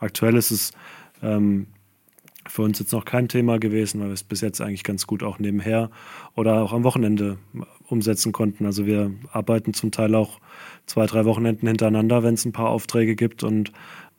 Aktuell 0.01 0.37
ist 0.37 0.51
es 0.51 0.73
ähm, 1.23 1.69
für 2.49 2.63
uns 2.63 2.79
jetzt 2.79 2.93
noch 2.93 3.05
kein 3.05 3.29
Thema 3.29 3.59
gewesen, 3.59 4.01
weil 4.01 4.09
wir 4.09 4.15
es 4.15 4.25
bis 4.25 4.41
jetzt 4.41 4.61
eigentlich 4.61 4.85
ganz 4.85 5.07
gut 5.07 5.23
auch 5.23 5.39
nebenher 5.39 5.91
oder 6.35 6.63
auch 6.63 6.73
am 6.73 6.85
Wochenende 6.85 7.39
umsetzen 7.87 8.33
konnten. 8.33 8.67
Also 8.67 8.87
wir 8.87 9.13
arbeiten 9.33 9.75
zum 9.75 9.91
Teil 9.91 10.15
auch 10.15 10.41
zwei, 10.87 11.07
drei 11.07 11.25
Wochenenden 11.25 11.67
hintereinander, 11.69 12.23
wenn 12.23 12.35
es 12.35 12.45
ein 12.45 12.53
paar 12.53 12.71
Aufträge 12.71 13.17
gibt 13.17 13.45
und 13.45 13.73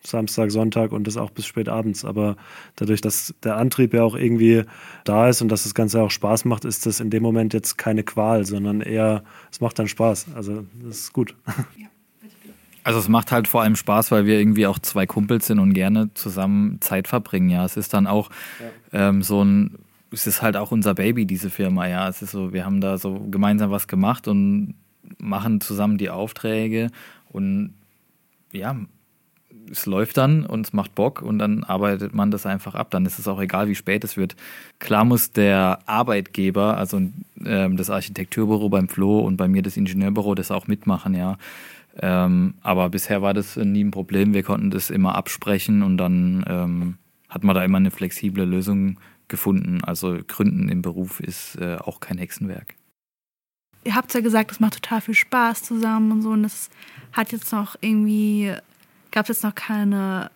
Samstag, 0.03 0.51
Sonntag 0.51 0.91
und 0.91 1.05
das 1.05 1.17
auch 1.17 1.29
bis 1.29 1.45
spät 1.45 1.69
abends. 1.69 2.05
Aber 2.05 2.37
dadurch, 2.75 3.01
dass 3.01 3.33
der 3.43 3.57
Antrieb 3.57 3.93
ja 3.93 4.03
auch 4.03 4.15
irgendwie 4.15 4.63
da 5.03 5.29
ist 5.29 5.41
und 5.41 5.49
dass 5.49 5.63
das 5.63 5.73
Ganze 5.73 6.01
auch 6.01 6.11
Spaß 6.11 6.45
macht, 6.45 6.65
ist 6.65 6.85
das 6.85 6.99
in 6.99 7.09
dem 7.09 7.23
Moment 7.23 7.53
jetzt 7.53 7.77
keine 7.77 8.03
Qual, 8.03 8.45
sondern 8.45 8.81
eher, 8.81 9.23
es 9.51 9.61
macht 9.61 9.77
dann 9.79 9.87
Spaß. 9.87 10.27
Also 10.35 10.65
das 10.83 10.99
ist 10.99 11.13
gut. 11.13 11.35
Also 12.81 12.97
es 12.97 13.09
macht 13.09 13.31
halt 13.31 13.47
vor 13.47 13.61
allem 13.61 13.75
Spaß, 13.75 14.09
weil 14.09 14.25
wir 14.25 14.39
irgendwie 14.39 14.65
auch 14.65 14.79
zwei 14.79 15.05
Kumpels 15.05 15.45
sind 15.45 15.59
und 15.59 15.73
gerne 15.73 16.11
zusammen 16.15 16.79
Zeit 16.81 17.07
verbringen. 17.07 17.49
Ja, 17.49 17.65
es 17.65 17.77
ist 17.77 17.93
dann 17.93 18.07
auch 18.07 18.29
ja. 18.91 19.09
ähm, 19.09 19.21
so 19.21 19.43
ein, 19.43 19.77
es 20.11 20.25
ist 20.25 20.41
halt 20.41 20.55
auch 20.55 20.71
unser 20.71 20.95
Baby, 20.95 21.25
diese 21.25 21.51
Firma. 21.51 21.87
Ja, 21.87 22.07
es 22.07 22.23
ist 22.23 22.31
so, 22.31 22.51
wir 22.51 22.65
haben 22.65 22.81
da 22.81 22.97
so 22.97 23.27
gemeinsam 23.29 23.69
was 23.69 23.87
gemacht 23.87 24.27
und 24.27 24.75
machen 25.19 25.61
zusammen 25.61 25.97
die 25.97 26.09
Aufträge 26.09 26.89
und 27.31 27.73
ja, 28.51 28.75
es 29.71 29.85
läuft 29.85 30.17
dann 30.17 30.45
und 30.45 30.67
es 30.67 30.73
macht 30.73 30.95
Bock 30.95 31.21
und 31.21 31.39
dann 31.39 31.63
arbeitet 31.63 32.13
man 32.13 32.31
das 32.31 32.45
einfach 32.45 32.75
ab. 32.75 32.91
Dann 32.91 33.05
ist 33.05 33.19
es 33.19 33.27
auch 33.27 33.39
egal, 33.41 33.67
wie 33.67 33.75
spät 33.75 34.03
es 34.03 34.17
wird. 34.17 34.35
Klar 34.79 35.05
muss 35.05 35.31
der 35.31 35.79
Arbeitgeber, 35.85 36.77
also 36.77 37.01
ähm, 37.45 37.77
das 37.77 37.89
Architekturbüro 37.89 38.69
beim 38.69 38.89
Flo 38.89 39.19
und 39.19 39.37
bei 39.37 39.47
mir 39.47 39.61
das 39.61 39.77
Ingenieurbüro, 39.77 40.35
das 40.35 40.51
auch 40.51 40.67
mitmachen, 40.67 41.13
ja. 41.13 41.37
Ähm, 42.01 42.53
aber 42.61 42.89
bisher 42.89 43.21
war 43.21 43.33
das 43.33 43.57
nie 43.57 43.83
ein 43.83 43.91
Problem. 43.91 44.33
Wir 44.33 44.43
konnten 44.43 44.71
das 44.71 44.89
immer 44.89 45.15
absprechen 45.15 45.83
und 45.83 45.97
dann 45.97 46.45
ähm, 46.47 46.97
hat 47.27 47.43
man 47.43 47.55
da 47.55 47.63
immer 47.63 47.77
eine 47.77 47.91
flexible 47.91 48.45
Lösung 48.45 48.99
gefunden. 49.27 49.83
Also 49.83 50.19
Gründen 50.27 50.69
im 50.69 50.81
Beruf 50.81 51.19
ist 51.19 51.55
äh, 51.55 51.77
auch 51.77 51.99
kein 51.99 52.17
Hexenwerk. 52.17 52.75
Ihr 53.83 53.95
habt 53.95 54.13
ja 54.13 54.19
gesagt, 54.19 54.51
es 54.51 54.59
macht 54.59 54.81
total 54.81 55.01
viel 55.01 55.13
Spaß 55.13 55.63
zusammen 55.63 56.11
und 56.11 56.21
so. 56.21 56.31
Und 56.31 56.43
es 56.43 56.69
hat 57.13 57.31
jetzt 57.31 57.51
noch 57.51 57.75
irgendwie, 57.79 58.53
gab 59.11 59.23
es 59.23 59.37
jetzt 59.37 59.43
noch 59.43 59.55
keine 59.55 60.31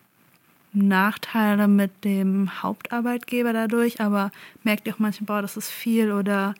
Nachteile 0.72 1.68
mit 1.68 2.04
dem 2.04 2.62
Hauptarbeitgeber 2.62 3.52
dadurch, 3.52 4.00
aber 4.00 4.32
merkt 4.64 4.86
ihr 4.86 4.94
auch 4.94 4.98
manchmal, 4.98 5.26
boah, 5.26 5.42
das 5.42 5.56
ist 5.56 5.70
viel 5.70 6.12
oder 6.12 6.54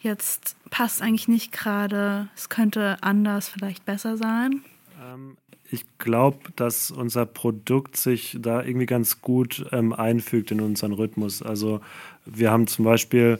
jetzt 0.00 0.56
passt 0.70 1.02
eigentlich 1.02 1.28
nicht 1.28 1.52
gerade, 1.52 2.28
es 2.34 2.48
könnte 2.48 2.98
anders 3.00 3.48
vielleicht 3.48 3.84
besser 3.84 4.16
sein? 4.16 4.62
Ähm, 5.00 5.36
ich 5.70 5.84
glaube, 5.98 6.38
dass 6.56 6.90
unser 6.90 7.26
Produkt 7.26 7.96
sich 7.96 8.36
da 8.40 8.62
irgendwie 8.62 8.86
ganz 8.86 9.22
gut 9.22 9.66
ähm, 9.72 9.92
einfügt 9.92 10.50
in 10.50 10.60
unseren 10.60 10.92
Rhythmus. 10.92 11.42
Also 11.42 11.80
wir 12.26 12.50
haben 12.50 12.66
zum 12.66 12.84
Beispiel 12.84 13.38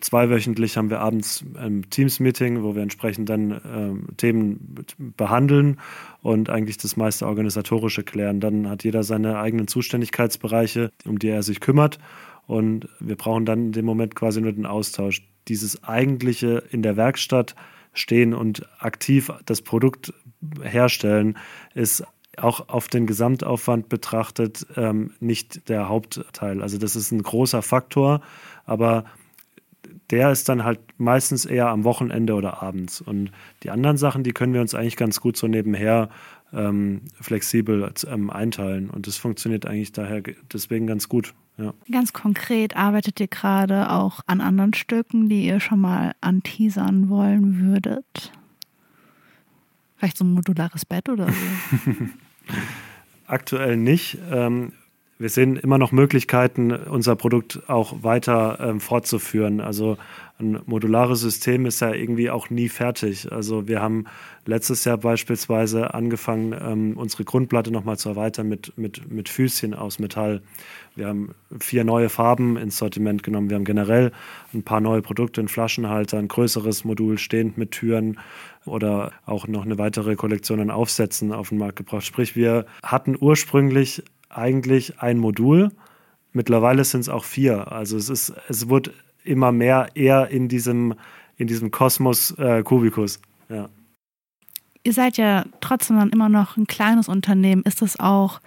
zweiwöchentlich 0.00 0.76
haben 0.76 0.90
wir 0.90 1.00
abends 1.00 1.44
ein 1.56 1.86
Teams-Meeting, 1.88 2.62
wo 2.62 2.74
wir 2.74 2.82
entsprechend 2.82 3.28
dann 3.28 3.60
ähm, 3.64 4.06
Themen 4.16 4.84
behandeln 5.16 5.78
und 6.22 6.50
eigentlich 6.50 6.78
das 6.78 6.96
meiste 6.96 7.26
Organisatorische 7.26 8.02
klären. 8.04 8.40
Dann 8.40 8.68
hat 8.68 8.84
jeder 8.84 9.02
seine 9.02 9.38
eigenen 9.38 9.68
Zuständigkeitsbereiche, 9.68 10.90
um 11.06 11.18
die 11.18 11.28
er 11.28 11.42
sich 11.42 11.60
kümmert. 11.60 11.98
Und 12.46 12.88
wir 12.98 13.16
brauchen 13.16 13.44
dann 13.44 13.66
in 13.66 13.72
dem 13.72 13.84
Moment 13.84 14.14
quasi 14.14 14.40
nur 14.40 14.52
den 14.52 14.66
Austausch 14.66 15.22
dieses 15.48 15.84
eigentliche 15.84 16.62
in 16.70 16.82
der 16.82 16.96
Werkstatt 16.96 17.54
stehen 17.92 18.34
und 18.34 18.66
aktiv 18.78 19.30
das 19.44 19.62
Produkt 19.62 20.12
herstellen, 20.62 21.36
ist 21.74 22.04
auch 22.36 22.68
auf 22.68 22.88
den 22.88 23.06
Gesamtaufwand 23.06 23.88
betrachtet 23.88 24.66
ähm, 24.76 25.12
nicht 25.20 25.68
der 25.68 25.88
Hauptteil. 25.88 26.62
Also 26.62 26.78
das 26.78 26.96
ist 26.96 27.10
ein 27.10 27.22
großer 27.22 27.62
Faktor, 27.62 28.20
aber 28.64 29.04
der 30.10 30.32
ist 30.32 30.48
dann 30.48 30.64
halt 30.64 30.80
meistens 30.96 31.44
eher 31.44 31.68
am 31.68 31.84
Wochenende 31.84 32.34
oder 32.34 32.62
abends. 32.62 33.00
Und 33.00 33.30
die 33.62 33.70
anderen 33.70 33.96
Sachen, 33.96 34.22
die 34.22 34.32
können 34.32 34.54
wir 34.54 34.60
uns 34.60 34.74
eigentlich 34.74 34.96
ganz 34.96 35.20
gut 35.20 35.36
so 35.36 35.46
nebenher 35.46 36.08
ähm, 36.52 37.02
flexibel 37.20 37.92
ähm, 38.10 38.30
einteilen. 38.30 38.88
Und 38.90 39.06
das 39.06 39.16
funktioniert 39.16 39.66
eigentlich 39.66 39.92
daher 39.92 40.22
deswegen 40.52 40.86
ganz 40.86 41.08
gut. 41.08 41.34
Ja. 41.58 41.74
Ganz 41.90 42.12
konkret 42.12 42.76
arbeitet 42.76 43.20
ihr 43.20 43.28
gerade 43.28 43.90
auch 43.90 44.20
an 44.26 44.40
anderen 44.40 44.74
Stücken, 44.74 45.28
die 45.28 45.44
ihr 45.44 45.60
schon 45.60 45.80
mal 45.80 46.14
anteasern 46.20 47.08
wollen 47.08 47.60
würdet? 47.60 48.32
Vielleicht 49.96 50.16
so 50.16 50.24
ein 50.24 50.32
modulares 50.32 50.86
Bett 50.86 51.08
oder 51.08 51.26
so? 51.26 51.92
Aktuell 53.26 53.76
nicht. 53.76 54.18
Ähm, 54.30 54.72
wir 55.18 55.28
sehen 55.28 55.56
immer 55.56 55.78
noch 55.78 55.90
Möglichkeiten, 55.90 56.72
unser 56.72 57.16
Produkt 57.16 57.68
auch 57.68 58.02
weiter 58.02 58.58
ähm, 58.60 58.80
fortzuführen. 58.80 59.60
Also 59.60 59.98
ein 60.38 60.60
modulares 60.66 61.20
System 61.20 61.66
ist 61.66 61.80
ja 61.80 61.92
irgendwie 61.92 62.30
auch 62.30 62.48
nie 62.48 62.68
fertig. 62.68 63.32
Also 63.32 63.66
wir 63.66 63.82
haben 63.82 64.04
letztes 64.46 64.84
Jahr 64.84 64.96
beispielsweise 64.96 65.92
angefangen, 65.94 66.54
ähm, 66.60 66.96
unsere 66.96 67.24
Grundplatte 67.24 67.72
nochmal 67.72 67.98
zu 67.98 68.10
erweitern 68.10 68.48
mit, 68.48 68.78
mit, 68.78 69.10
mit 69.10 69.28
Füßchen 69.28 69.74
aus 69.74 69.98
Metall. 69.98 70.40
Wir 70.94 71.08
haben 71.08 71.34
vier 71.58 71.82
neue 71.82 72.08
Farben 72.08 72.56
ins 72.56 72.78
Sortiment 72.78 73.24
genommen. 73.24 73.50
Wir 73.50 73.56
haben 73.56 73.64
generell 73.64 74.12
ein 74.54 74.62
paar 74.62 74.80
neue 74.80 75.02
Produkte, 75.02 75.40
einen 75.40 75.48
Flaschenhalter, 75.48 76.18
ein 76.18 76.28
größeres 76.28 76.84
Modul 76.84 77.18
stehend 77.18 77.58
mit 77.58 77.72
Türen 77.72 78.20
oder 78.64 79.10
auch 79.26 79.48
noch 79.48 79.64
eine 79.64 79.78
weitere 79.78 80.14
Kollektion 80.14 80.60
an 80.60 80.70
Aufsätzen 80.70 81.32
auf 81.32 81.48
den 81.48 81.58
Markt 81.58 81.76
gebracht. 81.76 82.04
Sprich, 82.04 82.36
wir 82.36 82.66
hatten 82.84 83.16
ursprünglich 83.18 84.04
eigentlich 84.28 85.00
ein 85.00 85.18
Modul. 85.18 85.70
Mittlerweile 86.32 86.84
sind 86.84 87.00
es 87.00 87.08
auch 87.08 87.24
vier. 87.24 87.72
Also 87.72 87.96
es 87.96 88.08
ist, 88.08 88.32
es 88.48 88.68
wird 88.68 88.92
immer 89.24 89.52
mehr 89.52 89.88
eher 89.94 90.28
in 90.28 90.48
diesem, 90.48 90.94
in 91.36 91.46
diesem 91.46 91.70
Kosmos 91.70 92.32
äh, 92.38 92.62
Kubikus. 92.62 93.20
Ja. 93.48 93.68
Ihr 94.84 94.92
seid 94.92 95.16
ja 95.16 95.44
trotzdem 95.60 95.96
dann 95.96 96.10
immer 96.10 96.28
noch 96.28 96.56
ein 96.56 96.66
kleines 96.66 97.08
Unternehmen. 97.08 97.62
Ist 97.62 97.82
das 97.82 97.98
auch 97.98 98.40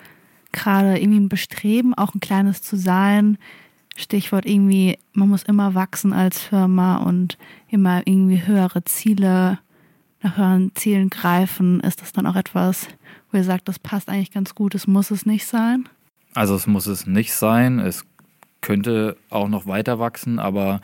gerade 0.51 0.99
irgendwie 0.99 1.19
ein 1.19 1.29
Bestreben, 1.29 1.93
auch 1.93 2.15
ein 2.15 2.19
kleines 2.19 2.61
zu 2.61 2.77
sein? 2.77 3.37
Stichwort 3.95 4.45
irgendwie, 4.45 4.97
man 5.13 5.29
muss 5.29 5.43
immer 5.43 5.75
wachsen 5.75 6.13
als 6.13 6.39
Firma 6.39 6.97
und 6.97 7.37
immer 7.67 8.01
irgendwie 8.05 8.45
höhere 8.45 8.83
Ziele, 8.85 9.59
nach 10.21 10.37
höheren 10.37 10.71
Zielen 10.75 11.09
greifen. 11.09 11.81
Ist 11.81 12.01
das 12.01 12.13
dann 12.13 12.25
auch 12.25 12.35
etwas, 12.35 12.87
wo 13.31 13.37
ihr 13.37 13.43
sagt, 13.43 13.67
das 13.67 13.79
passt 13.79 14.09
eigentlich 14.09 14.31
ganz 14.31 14.55
gut, 14.55 14.75
es 14.75 14.87
muss 14.87 15.11
es 15.11 15.25
nicht 15.25 15.45
sein? 15.45 15.87
Also 16.33 16.55
es 16.55 16.67
muss 16.67 16.87
es 16.87 17.05
nicht 17.07 17.33
sein. 17.33 17.79
Es 17.79 18.05
könnte 18.61 19.17
auch 19.29 19.47
noch 19.47 19.65
weiter 19.65 19.99
wachsen, 19.99 20.39
aber 20.39 20.81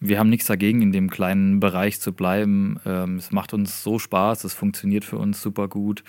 wir 0.00 0.18
haben 0.18 0.28
nichts 0.28 0.46
dagegen, 0.46 0.82
in 0.82 0.92
dem 0.92 1.10
kleinen 1.10 1.60
Bereich 1.60 2.00
zu 2.00 2.12
bleiben. 2.12 2.80
Ähm, 2.84 3.16
es 3.16 3.30
macht 3.30 3.54
uns 3.54 3.82
so 3.82 3.98
Spaß, 3.98 4.44
es 4.44 4.54
funktioniert 4.54 5.04
für 5.04 5.16
uns 5.16 5.40
super 5.40 5.68
gut. 5.68 6.02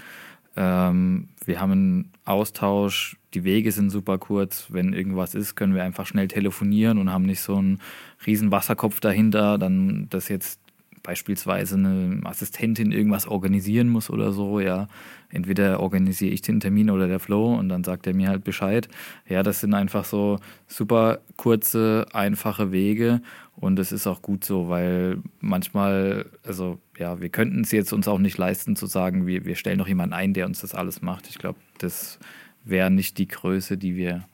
Ähm, 0.56 1.30
wir 1.46 1.60
haben 1.60 1.72
einen 1.72 2.12
Austausch, 2.26 3.18
die 3.34 3.44
Wege 3.44 3.72
sind 3.72 3.92
super 3.92 4.18
kurz. 4.18 4.68
Wenn 4.70 4.94
irgendwas 4.94 5.36
ist, 5.36 5.56
können 5.56 5.76
wir 5.76 5.84
einfach 5.84 6.08
schnell 6.08 6.28
telefonieren 6.28 6.98
und 6.98 7.12
haben 7.12 7.26
nicht 7.26 7.42
so 7.42 7.56
einen 7.56 7.80
riesen 8.26 8.52
Wasserkopf 8.52 9.00
dahinter, 9.00 9.58
dann 9.58 10.08
das 10.10 10.28
jetzt 10.28 10.60
beispielsweise 11.04 11.76
eine 11.76 12.22
Assistentin 12.24 12.92
irgendwas 12.92 13.28
organisieren 13.28 13.90
muss 13.90 14.10
oder 14.10 14.32
so, 14.32 14.62
ja, 14.62 14.88
entweder 15.30 15.82
organisiere 15.82 16.34
ich 16.34 16.42
den 16.42 16.62
Termin 16.62 16.90
oder 16.90 17.08
der 17.08 17.20
Flow 17.20 17.56
und 17.56 17.68
dann 17.70 17.84
sagt 17.84 18.08
er 18.08 18.16
mir 18.16 18.30
halt 18.30 18.44
Bescheid. 18.46 18.88
Ja, 19.28 19.44
das 19.44 19.60
sind 19.60 19.74
einfach 19.74 20.06
so 20.06 20.40
super 20.68 21.20
kurze, 21.36 22.08
einfache 22.14 22.72
Wege 22.72 23.22
und 23.56 23.78
es 23.80 23.92
ist 23.92 24.08
auch 24.08 24.22
gut 24.22 24.46
so, 24.46 24.70
weil 24.70 25.20
manchmal, 25.42 26.26
also 26.44 26.80
ja, 26.98 27.20
wir 27.20 27.30
könnten 27.30 27.62
es 27.62 27.72
jetzt 27.72 27.92
uns 27.92 28.08
auch 28.08 28.20
nicht 28.20 28.38
leisten 28.38 28.76
zu 28.76 28.86
sagen, 28.86 29.28
wir, 29.28 29.46
wir 29.46 29.56
stellen 29.56 29.78
noch 29.78 29.88
jemanden 29.88 30.14
ein, 30.14 30.34
der 30.34 30.46
uns 30.46 30.62
das 30.62 30.74
alles 30.74 31.02
macht. 31.02 31.28
Ich 31.30 31.38
glaube, 31.38 31.60
das 31.80 32.18
wäre 32.64 32.90
nicht 32.90 33.18
die 33.18 33.28
Größe, 33.28 33.78
die 33.78 33.96
wir 33.96 34.26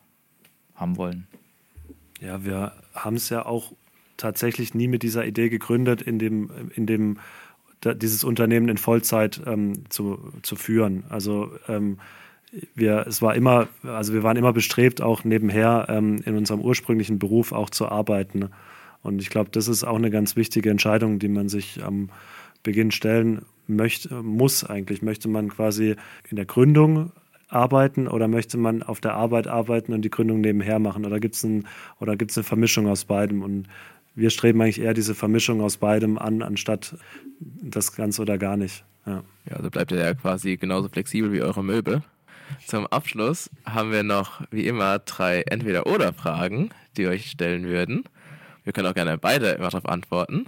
haben 0.76 0.98
wollen. 0.98 1.28
Ja, 2.22 2.46
wir 2.46 2.74
haben 2.94 3.16
es 3.16 3.30
ja 3.30 3.46
auch 3.46 3.74
tatsächlich 4.20 4.74
nie 4.74 4.88
mit 4.88 5.04
dieser 5.04 5.26
Idee 5.26 5.50
gegründet, 5.50 6.02
in 6.02 6.20
dem, 6.20 6.50
in 6.76 6.86
dem 6.86 7.18
dieses 7.84 8.24
Unternehmen 8.24 8.70
in 8.70 8.78
Vollzeit 8.78 9.42
ähm, 9.46 9.86
zu, 9.90 10.34
zu 10.42 10.56
führen. 10.56 11.06
Also 11.10 11.52
ähm, 11.68 11.98
wir, 12.76 13.06
es 13.08 13.22
war 13.22 13.36
immer, 13.36 13.68
also 13.84 14.14
wir 14.14 14.24
waren 14.24 14.38
immer 14.38 14.54
bestrebt, 14.54 15.02
auch 15.02 15.24
nebenher 15.24 15.86
ähm, 15.88 16.22
in 16.26 16.36
unserem 16.36 16.62
ursprünglichen 16.62 17.20
Beruf 17.20 17.52
auch 17.52 17.70
zu 17.70 17.88
arbeiten. 17.88 18.50
Und 19.02 19.22
ich 19.22 19.30
glaube, 19.30 19.50
das 19.52 19.68
ist 19.68 19.84
auch 19.84 19.96
eine 19.96 20.10
ganz 20.10 20.36
wichtige 20.36 20.70
Entscheidung, 20.70 21.20
die 21.20 21.30
man 21.30 21.48
sich 21.48 21.84
am 21.84 22.10
Beginn 22.64 22.92
stellen 22.92 23.46
möchte, 23.68 24.22
muss 24.24 24.64
eigentlich. 24.64 25.02
Möchte 25.02 25.30
man 25.30 25.50
quasi 25.50 25.96
in 26.30 26.36
der 26.36 26.46
Gründung 26.46 27.12
arbeiten 27.48 28.08
oder 28.08 28.28
möchte 28.28 28.58
man 28.58 28.84
auf 28.84 29.00
der 29.00 29.14
Arbeit 29.14 29.48
arbeiten 29.48 29.94
und 29.94 30.02
die 30.02 30.10
Gründung 30.10 30.42
nebenher 30.42 30.80
machen? 30.80 31.06
Oder 31.06 31.20
gibt 31.20 31.36
es 31.36 31.44
ein, 31.44 31.66
eine 32.00 32.44
Vermischung 32.44 32.88
aus 32.88 33.06
beidem? 33.06 33.42
Und 33.42 33.68
wir 34.20 34.30
streben 34.30 34.62
eigentlich 34.62 34.82
eher 34.82 34.94
diese 34.94 35.16
Vermischung 35.16 35.62
aus 35.62 35.78
beidem 35.78 36.18
an, 36.18 36.42
anstatt 36.42 36.96
das 37.40 37.94
Ganze 37.94 38.22
oder 38.22 38.38
gar 38.38 38.58
nicht. 38.58 38.84
Ja, 39.06 39.24
ja 39.50 39.56
also 39.56 39.70
bleibt 39.70 39.92
ihr 39.92 40.00
ja 40.00 40.14
quasi 40.14 40.58
genauso 40.58 40.90
flexibel 40.90 41.32
wie 41.32 41.42
eure 41.42 41.64
Möbel. 41.64 42.04
Zum 42.66 42.88
Abschluss 42.88 43.50
haben 43.66 43.92
wir 43.92 44.04
noch 44.04 44.42
wie 44.52 44.68
immer 44.68 45.00
drei 45.00 45.42
Entweder-Oder-Fragen, 45.42 46.72
die 46.98 47.08
euch 47.08 47.30
stellen 47.32 47.66
würden. 47.66 48.04
Wir 48.64 48.74
können 48.74 48.88
auch 48.88 48.94
gerne 48.94 49.18
beide 49.18 49.50
immer 49.50 49.70
darauf 49.70 49.88
antworten. 49.88 50.48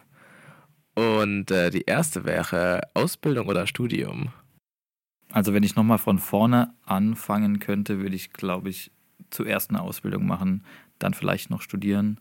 Und 0.95 1.51
äh, 1.51 1.69
die 1.69 1.83
erste 1.83 2.25
wäre 2.25 2.81
Ausbildung 2.93 3.47
oder 3.47 3.65
Studium? 3.67 4.29
Also 5.31 5.53
wenn 5.53 5.63
ich 5.63 5.75
nochmal 5.75 5.97
von 5.97 6.19
vorne 6.19 6.73
anfangen 6.85 7.59
könnte, 7.59 7.99
würde 7.99 8.15
ich, 8.15 8.33
glaube 8.33 8.69
ich, 8.69 8.91
zuerst 9.29 9.69
eine 9.69 9.81
Ausbildung 9.81 10.27
machen, 10.27 10.65
dann 10.99 11.13
vielleicht 11.13 11.49
noch 11.49 11.61
studieren. 11.61 12.19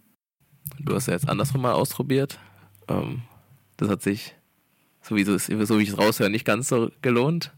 Du 0.78 0.94
hast 0.94 1.06
ja 1.06 1.14
jetzt 1.14 1.28
andersrum 1.28 1.62
mal 1.62 1.72
ausprobiert. 1.72 2.38
Ähm, 2.88 3.22
das 3.76 3.88
hat 3.88 4.02
sich, 4.02 4.34
so 5.02 5.16
wie, 5.16 5.24
so, 5.24 5.38
wie 5.38 5.82
ich 5.82 5.88
es 5.90 5.98
raushöre, 5.98 6.30
nicht 6.30 6.44
ganz 6.44 6.68
so 6.68 6.90
gelohnt. 7.02 7.52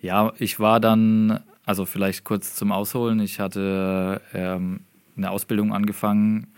Ja, 0.00 0.32
ich 0.38 0.60
war 0.60 0.80
dann, 0.80 1.40
also 1.64 1.86
vielleicht 1.86 2.24
kurz 2.24 2.54
zum 2.54 2.72
Ausholen, 2.72 3.20
ich 3.20 3.40
hatte 3.40 4.20
ähm, 4.34 4.80
eine 5.16 5.30
Ausbildung 5.30 5.72
angefangen 5.72 6.48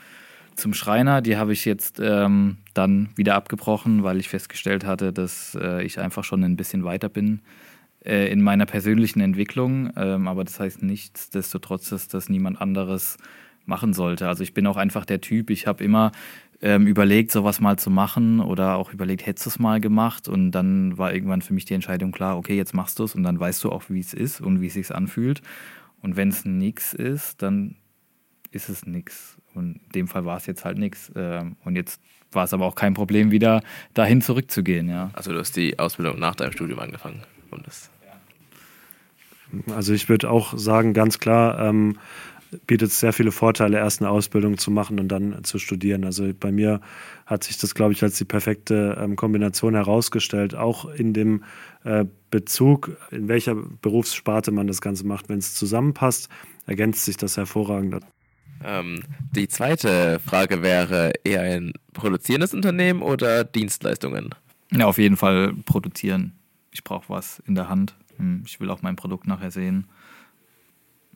zum 0.56 0.74
Schreiner. 0.74 1.22
Die 1.22 1.36
habe 1.36 1.52
ich 1.52 1.64
jetzt 1.64 2.00
ähm, 2.00 2.58
dann 2.74 3.10
wieder 3.16 3.36
abgebrochen, 3.36 4.02
weil 4.02 4.18
ich 4.18 4.28
festgestellt 4.28 4.84
hatte, 4.84 5.12
dass 5.12 5.56
äh, 5.60 5.82
ich 5.84 5.98
einfach 5.98 6.24
schon 6.24 6.42
ein 6.44 6.56
bisschen 6.56 6.84
weiter 6.84 7.08
bin 7.08 7.40
äh, 8.04 8.30
in 8.30 8.42
meiner 8.42 8.66
persönlichen 8.66 9.20
Entwicklung. 9.20 9.92
Ähm, 9.96 10.28
aber 10.28 10.44
das 10.44 10.60
heißt 10.60 10.82
nichtsdestotrotz, 10.82 11.90
dass 11.90 12.08
das 12.08 12.28
niemand 12.28 12.60
anderes 12.60 13.16
machen 13.68 13.92
sollte. 13.92 14.28
Also 14.28 14.42
ich 14.42 14.54
bin 14.54 14.66
auch 14.66 14.76
einfach 14.76 15.04
der 15.04 15.20
Typ, 15.20 15.50
ich 15.50 15.66
habe 15.66 15.84
immer 15.84 16.12
ähm, 16.60 16.86
überlegt, 16.86 17.30
sowas 17.30 17.60
mal 17.60 17.78
zu 17.78 17.90
machen 17.90 18.40
oder 18.40 18.76
auch 18.76 18.92
überlegt, 18.92 19.26
hättest 19.26 19.46
du 19.46 19.50
es 19.50 19.58
mal 19.58 19.80
gemacht 19.80 20.28
und 20.28 20.50
dann 20.50 20.98
war 20.98 21.12
irgendwann 21.12 21.42
für 21.42 21.54
mich 21.54 21.64
die 21.64 21.74
Entscheidung 21.74 22.10
klar, 22.10 22.36
okay, 22.36 22.56
jetzt 22.56 22.74
machst 22.74 22.98
du 22.98 23.04
es 23.04 23.14
und 23.14 23.22
dann 23.22 23.38
weißt 23.38 23.62
du 23.62 23.70
auch, 23.70 23.84
wie 23.88 24.00
es 24.00 24.12
ist 24.12 24.40
und 24.40 24.60
wie 24.60 24.66
es 24.66 24.74
sich 24.74 24.92
anfühlt. 24.92 25.42
Und 26.00 26.16
wenn 26.16 26.28
es 26.28 26.44
nichts 26.44 26.94
ist, 26.94 27.42
dann 27.42 27.76
ist 28.50 28.68
es 28.68 28.86
nichts. 28.86 29.36
Und 29.54 29.80
in 29.86 29.92
dem 29.94 30.08
Fall 30.08 30.24
war 30.24 30.36
es 30.36 30.46
jetzt 30.46 30.64
halt 30.64 30.78
nichts. 30.78 31.12
Ähm, 31.16 31.56
und 31.64 31.76
jetzt 31.76 32.00
war 32.32 32.44
es 32.44 32.52
aber 32.52 32.66
auch 32.66 32.74
kein 32.74 32.94
Problem, 32.94 33.30
wieder 33.30 33.62
dahin 33.94 34.22
zurückzugehen. 34.22 34.88
Ja. 34.88 35.10
Also 35.12 35.32
du 35.32 35.38
hast 35.38 35.56
die 35.56 35.78
Ausbildung 35.78 36.18
nach 36.18 36.36
deinem 36.36 36.52
Studium 36.52 36.78
angefangen. 36.78 37.22
Und 37.50 37.66
das 37.66 37.90
also 39.74 39.92
ich 39.92 40.08
würde 40.08 40.30
auch 40.30 40.56
sagen, 40.56 40.94
ganz 40.94 41.18
klar, 41.18 41.58
ähm, 41.60 41.98
bietet 42.66 42.90
es 42.90 43.00
sehr 43.00 43.12
viele 43.12 43.32
Vorteile, 43.32 43.78
erst 43.78 44.00
eine 44.00 44.10
Ausbildung 44.10 44.58
zu 44.58 44.70
machen 44.70 44.98
und 45.00 45.08
dann 45.08 45.44
zu 45.44 45.58
studieren. 45.58 46.04
Also 46.04 46.30
bei 46.38 46.50
mir 46.50 46.80
hat 47.26 47.44
sich 47.44 47.58
das, 47.58 47.74
glaube 47.74 47.92
ich, 47.92 48.02
als 48.02 48.16
die 48.16 48.24
perfekte 48.24 48.96
ähm, 49.00 49.16
Kombination 49.16 49.74
herausgestellt, 49.74 50.54
auch 50.54 50.86
in 50.86 51.12
dem 51.12 51.44
äh, 51.84 52.04
Bezug, 52.30 52.96
in 53.10 53.28
welcher 53.28 53.54
Berufssparte 53.54 54.50
man 54.50 54.66
das 54.66 54.80
Ganze 54.80 55.06
macht. 55.06 55.28
Wenn 55.28 55.38
es 55.38 55.54
zusammenpasst, 55.54 56.28
ergänzt 56.66 57.04
sich 57.04 57.16
das 57.16 57.36
hervorragend. 57.36 58.04
Ähm, 58.64 59.02
die 59.34 59.48
zweite 59.48 60.20
Frage 60.20 60.62
wäre 60.62 61.12
eher 61.24 61.42
ein 61.42 61.72
produzierendes 61.92 62.54
Unternehmen 62.54 63.02
oder 63.02 63.44
Dienstleistungen? 63.44 64.34
Ja, 64.72 64.86
auf 64.86 64.98
jeden 64.98 65.16
Fall 65.16 65.54
produzieren. 65.64 66.32
Ich 66.72 66.84
brauche 66.84 67.08
was 67.08 67.42
in 67.46 67.54
der 67.54 67.68
Hand. 67.68 67.96
Hm, 68.16 68.42
ich 68.46 68.60
will 68.60 68.70
auch 68.70 68.82
mein 68.82 68.96
Produkt 68.96 69.26
nachher 69.26 69.50
sehen. 69.50 69.86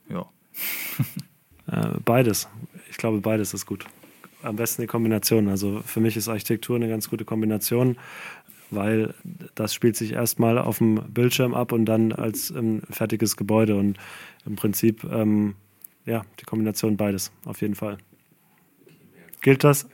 Ja. 0.09 0.27
Äh, 1.69 2.01
beides. 2.05 2.49
Ich 2.91 2.97
glaube, 2.97 3.21
beides 3.21 3.55
ist 3.55 3.67
gut. 3.67 3.87
Am 4.43 4.57
besten 4.57 4.83
die 4.83 4.89
Kombination. 4.89 5.49
Also 5.49 5.81
für 5.87 6.01
mich 6.01 6.17
ist 6.17 6.29
Architektur 6.29 6.75
eine 6.75 6.89
ganz 6.89 7.09
gute 7.09 7.25
Kombination, 7.25 7.97
weil 8.71 9.15
das 9.55 9.73
spielt 9.73 9.97
sich 9.97 10.13
erstmal 10.13 10.59
auf 10.59 10.79
dem 10.79 10.97
Bildschirm 11.15 11.55
ab 11.55 11.71
und 11.71 11.87
dann 11.87 12.13
als 12.13 12.51
ein 12.51 12.83
fertiges 12.91 13.37
Gebäude. 13.37 13.77
Und 13.77 13.97
im 14.45 14.57
Prinzip, 14.57 15.05
ähm, 15.05 15.55
ja, 16.05 16.25
die 16.41 16.45
Kombination 16.45 16.97
beides, 16.97 17.31
auf 17.45 17.61
jeden 17.61 17.77
Fall. 17.77 17.99
Gilt 19.41 19.63
das? 19.65 19.89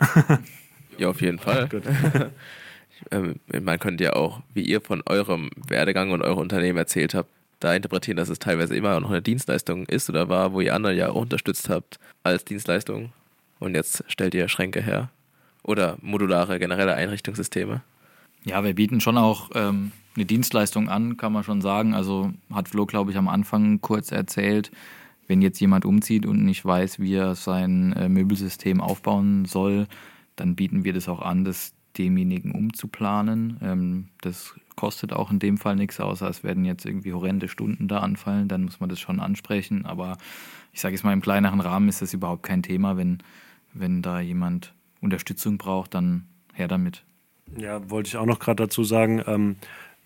ja, 0.96 1.10
auf 1.10 1.20
jeden 1.20 1.38
Fall. 1.38 1.68
Gut. 1.68 1.82
Ähm, 3.12 3.36
man 3.62 3.78
könnte 3.78 4.02
ja 4.02 4.14
auch, 4.14 4.42
wie 4.54 4.62
ihr 4.62 4.80
von 4.80 5.02
eurem 5.06 5.50
Werdegang 5.68 6.10
und 6.10 6.22
eurem 6.22 6.38
Unternehmen 6.38 6.78
erzählt 6.78 7.14
habt, 7.14 7.30
da 7.60 7.74
interpretieren, 7.74 8.16
dass 8.16 8.28
es 8.28 8.38
teilweise 8.38 8.76
immer 8.76 9.00
noch 9.00 9.10
eine 9.10 9.22
Dienstleistung 9.22 9.86
ist 9.86 10.08
oder 10.08 10.28
war, 10.28 10.52
wo 10.52 10.60
ihr 10.60 10.74
andere 10.74 10.94
ja 10.94 11.10
auch 11.10 11.22
unterstützt 11.22 11.68
habt 11.68 11.98
als 12.22 12.44
Dienstleistung. 12.44 13.12
Und 13.58 13.74
jetzt 13.74 14.04
stellt 14.08 14.34
ihr 14.34 14.48
Schränke 14.48 14.80
her. 14.80 15.10
Oder 15.62 15.98
modulare 16.00 16.58
generelle 16.58 16.94
Einrichtungssysteme. 16.94 17.82
Ja, 18.44 18.62
wir 18.62 18.74
bieten 18.74 19.00
schon 19.00 19.18
auch 19.18 19.50
ähm, 19.54 19.92
eine 20.14 20.24
Dienstleistung 20.24 20.88
an, 20.88 21.16
kann 21.16 21.32
man 21.32 21.44
schon 21.44 21.60
sagen. 21.60 21.94
Also 21.94 22.32
hat 22.52 22.68
Flo, 22.68 22.86
glaube 22.86 23.10
ich, 23.10 23.16
am 23.16 23.28
Anfang 23.28 23.80
kurz 23.80 24.12
erzählt, 24.12 24.70
wenn 25.26 25.42
jetzt 25.42 25.60
jemand 25.60 25.84
umzieht 25.84 26.26
und 26.26 26.44
nicht 26.44 26.64
weiß, 26.64 27.00
wie 27.00 27.14
er 27.14 27.34
sein 27.34 27.92
äh, 27.94 28.08
Möbelsystem 28.08 28.80
aufbauen 28.80 29.44
soll, 29.44 29.86
dann 30.36 30.54
bieten 30.54 30.84
wir 30.84 30.92
das 30.92 31.08
auch 31.08 31.20
an, 31.20 31.44
dass 31.44 31.72
demjenigen 31.98 32.52
umzuplanen. 32.52 33.58
Ähm, 33.62 34.08
das 34.20 34.54
kostet 34.76 35.12
auch 35.12 35.30
in 35.30 35.40
dem 35.40 35.58
Fall 35.58 35.76
nichts, 35.76 36.00
außer 36.00 36.28
es 36.28 36.44
werden 36.44 36.64
jetzt 36.64 36.86
irgendwie 36.86 37.12
horrende 37.12 37.48
Stunden 37.48 37.88
da 37.88 37.98
anfallen, 37.98 38.48
dann 38.48 38.64
muss 38.64 38.80
man 38.80 38.88
das 38.88 39.00
schon 39.00 39.20
ansprechen. 39.20 39.84
Aber 39.84 40.16
ich 40.72 40.80
sage 40.80 40.94
jetzt 40.94 41.02
mal, 41.04 41.12
im 41.12 41.20
kleineren 41.20 41.60
Rahmen 41.60 41.88
ist 41.88 42.00
das 42.00 42.14
überhaupt 42.14 42.44
kein 42.44 42.62
Thema. 42.62 42.96
Wenn, 42.96 43.18
wenn 43.74 44.02
da 44.02 44.20
jemand 44.20 44.72
Unterstützung 45.00 45.58
braucht, 45.58 45.94
dann 45.94 46.26
her 46.54 46.68
damit. 46.68 47.04
Ja, 47.56 47.90
wollte 47.90 48.08
ich 48.08 48.16
auch 48.16 48.26
noch 48.26 48.38
gerade 48.38 48.64
dazu 48.64 48.84
sagen, 48.84 49.22
ähm, 49.26 49.56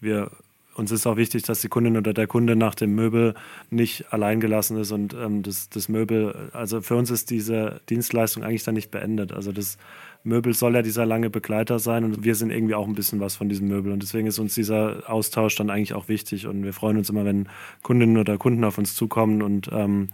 wir 0.00 0.30
uns 0.74 0.90
ist 0.90 1.06
auch 1.06 1.16
wichtig, 1.16 1.42
dass 1.42 1.60
die 1.60 1.68
Kundin 1.68 1.96
oder 1.96 2.14
der 2.14 2.26
Kunde 2.26 2.56
nach 2.56 2.74
dem 2.74 2.94
Möbel 2.94 3.34
nicht 3.70 4.12
allein 4.12 4.40
gelassen 4.40 4.78
ist 4.78 4.90
und 4.92 5.14
ähm, 5.14 5.42
das, 5.42 5.68
das 5.68 5.88
Möbel, 5.88 6.50
also 6.52 6.80
für 6.80 6.96
uns 6.96 7.10
ist 7.10 7.30
diese 7.30 7.80
Dienstleistung 7.88 8.42
eigentlich 8.42 8.64
dann 8.64 8.74
nicht 8.74 8.90
beendet. 8.90 9.32
Also 9.32 9.52
das 9.52 9.76
Möbel 10.24 10.54
soll 10.54 10.74
ja 10.74 10.82
dieser 10.82 11.04
lange 11.04 11.30
Begleiter 11.30 11.78
sein 11.78 12.04
und 12.04 12.24
wir 12.24 12.34
sind 12.34 12.50
irgendwie 12.50 12.74
auch 12.74 12.86
ein 12.86 12.94
bisschen 12.94 13.20
was 13.20 13.36
von 13.36 13.48
diesem 13.48 13.68
Möbel. 13.68 13.92
Und 13.92 14.02
deswegen 14.02 14.26
ist 14.26 14.38
uns 14.38 14.54
dieser 14.54 15.02
Austausch 15.10 15.56
dann 15.56 15.70
eigentlich 15.70 15.94
auch 15.94 16.08
wichtig. 16.08 16.46
Und 16.46 16.62
wir 16.62 16.72
freuen 16.72 16.96
uns 16.96 17.10
immer, 17.10 17.24
wenn 17.24 17.48
Kundinnen 17.82 18.16
oder 18.16 18.38
Kunden 18.38 18.64
auf 18.64 18.78
uns 18.78 18.94
zukommen 18.94 19.42
und 19.42 19.68
ähm, 19.72 20.08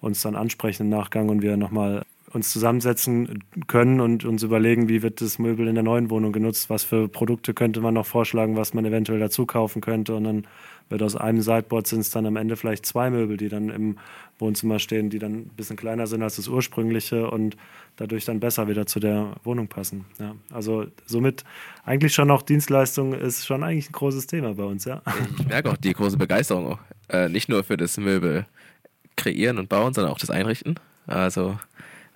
uns 0.00 0.22
dann 0.22 0.36
ansprechen 0.36 0.84
im 0.84 0.88
Nachgang 0.90 1.28
und 1.28 1.42
wir 1.42 1.56
nochmal 1.56 2.04
uns 2.32 2.50
zusammensetzen 2.50 3.44
können 3.66 4.00
und 4.00 4.24
uns 4.24 4.42
überlegen, 4.42 4.88
wie 4.88 5.02
wird 5.02 5.20
das 5.20 5.38
Möbel 5.38 5.68
in 5.68 5.74
der 5.74 5.84
neuen 5.84 6.10
Wohnung 6.10 6.32
genutzt, 6.32 6.70
was 6.70 6.84
für 6.84 7.08
Produkte 7.08 7.54
könnte 7.54 7.80
man 7.80 7.94
noch 7.94 8.06
vorschlagen, 8.06 8.56
was 8.56 8.74
man 8.74 8.84
eventuell 8.84 9.18
dazu 9.18 9.46
kaufen 9.46 9.80
könnte. 9.80 10.14
Und 10.14 10.24
dann 10.24 10.46
wird 10.88 11.02
aus 11.02 11.16
einem 11.16 11.40
Sideboard 11.40 11.86
sind 11.86 12.00
es 12.00 12.10
dann 12.10 12.26
am 12.26 12.36
Ende 12.36 12.56
vielleicht 12.56 12.86
zwei 12.86 13.10
Möbel, 13.10 13.36
die 13.36 13.48
dann 13.48 13.68
im 13.68 13.98
Wohnzimmer 14.38 14.78
stehen, 14.78 15.10
die 15.10 15.18
dann 15.18 15.32
ein 15.32 15.50
bisschen 15.56 15.76
kleiner 15.76 16.06
sind 16.06 16.22
als 16.22 16.36
das 16.36 16.48
ursprüngliche 16.48 17.30
und 17.30 17.56
dadurch 17.96 18.24
dann 18.24 18.40
besser 18.40 18.68
wieder 18.68 18.86
zu 18.86 19.00
der 19.00 19.36
Wohnung 19.44 19.68
passen. 19.68 20.04
Ja, 20.18 20.34
also 20.50 20.86
somit 21.04 21.44
eigentlich 21.84 22.14
schon 22.14 22.30
auch 22.30 22.42
Dienstleistung 22.42 23.12
ist 23.14 23.46
schon 23.46 23.62
eigentlich 23.62 23.90
ein 23.90 23.92
großes 23.92 24.26
Thema 24.26 24.54
bei 24.54 24.64
uns, 24.64 24.84
ja. 24.84 25.02
Ich 25.38 25.46
merke 25.46 25.70
auch 25.70 25.76
die 25.76 25.92
große 25.92 26.16
Begeisterung, 26.16 26.78
äh, 27.08 27.28
nicht 27.28 27.48
nur 27.48 27.64
für 27.64 27.76
das 27.76 27.96
Möbel 27.98 28.46
kreieren 29.16 29.58
und 29.58 29.68
bauen, 29.68 29.92
sondern 29.92 30.12
auch 30.12 30.18
das 30.18 30.30
Einrichten. 30.30 30.76
Also 31.06 31.58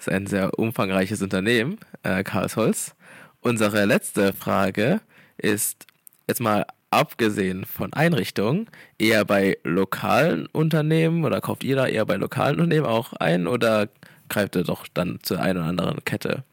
ist 0.02 0.08
ein 0.08 0.26
sehr 0.26 0.58
umfangreiches 0.58 1.22
Unternehmen, 1.22 1.78
äh, 2.02 2.22
Karlsholz. 2.22 2.94
Unsere 3.40 3.84
letzte 3.84 4.32
Frage 4.32 5.00
ist 5.36 5.86
jetzt 6.28 6.40
mal 6.40 6.66
abgesehen 6.90 7.64
von 7.64 7.92
Einrichtungen, 7.92 8.68
eher 8.98 9.24
bei 9.24 9.58
lokalen 9.64 10.46
Unternehmen 10.46 11.24
oder 11.24 11.40
kauft 11.40 11.64
ihr 11.64 11.76
da 11.76 11.86
eher 11.86 12.04
bei 12.04 12.16
lokalen 12.16 12.56
Unternehmen 12.56 12.86
auch 12.86 13.12
ein 13.14 13.46
oder 13.46 13.88
greift 14.28 14.56
ihr 14.56 14.64
doch 14.64 14.86
dann 14.92 15.18
zur 15.22 15.40
einen 15.40 15.58
oder 15.58 15.68
anderen 15.68 16.04
Kette? 16.04 16.44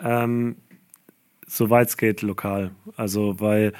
Ähm, 0.00 0.56
Soweit 1.48 1.88
es 1.88 1.96
geht, 1.96 2.22
lokal. 2.22 2.72
Also, 2.96 3.38
weil 3.38 3.72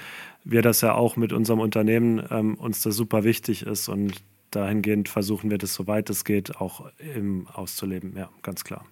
wir 0.45 0.63
das 0.63 0.81
ja 0.81 0.95
auch 0.95 1.17
mit 1.17 1.33
unserem 1.33 1.59
Unternehmen 1.59 2.25
ähm, 2.31 2.55
uns 2.55 2.81
das 2.83 2.95
super 2.95 3.25
wichtig 3.25 3.67
ist 3.67 3.89
und 3.89 4.23
dahingehend 4.57 5.09
versuchen 5.09 5.51
wir 5.51 5.59
das, 5.59 5.75
soweit 5.75 6.11
es 6.11 6.25
geht, 6.25 6.57
auch 6.57 6.91
im 7.15 7.47
auszuleben. 7.49 8.15
Ja, 8.17 8.29
ganz 8.43 8.65
klar. 8.65 8.85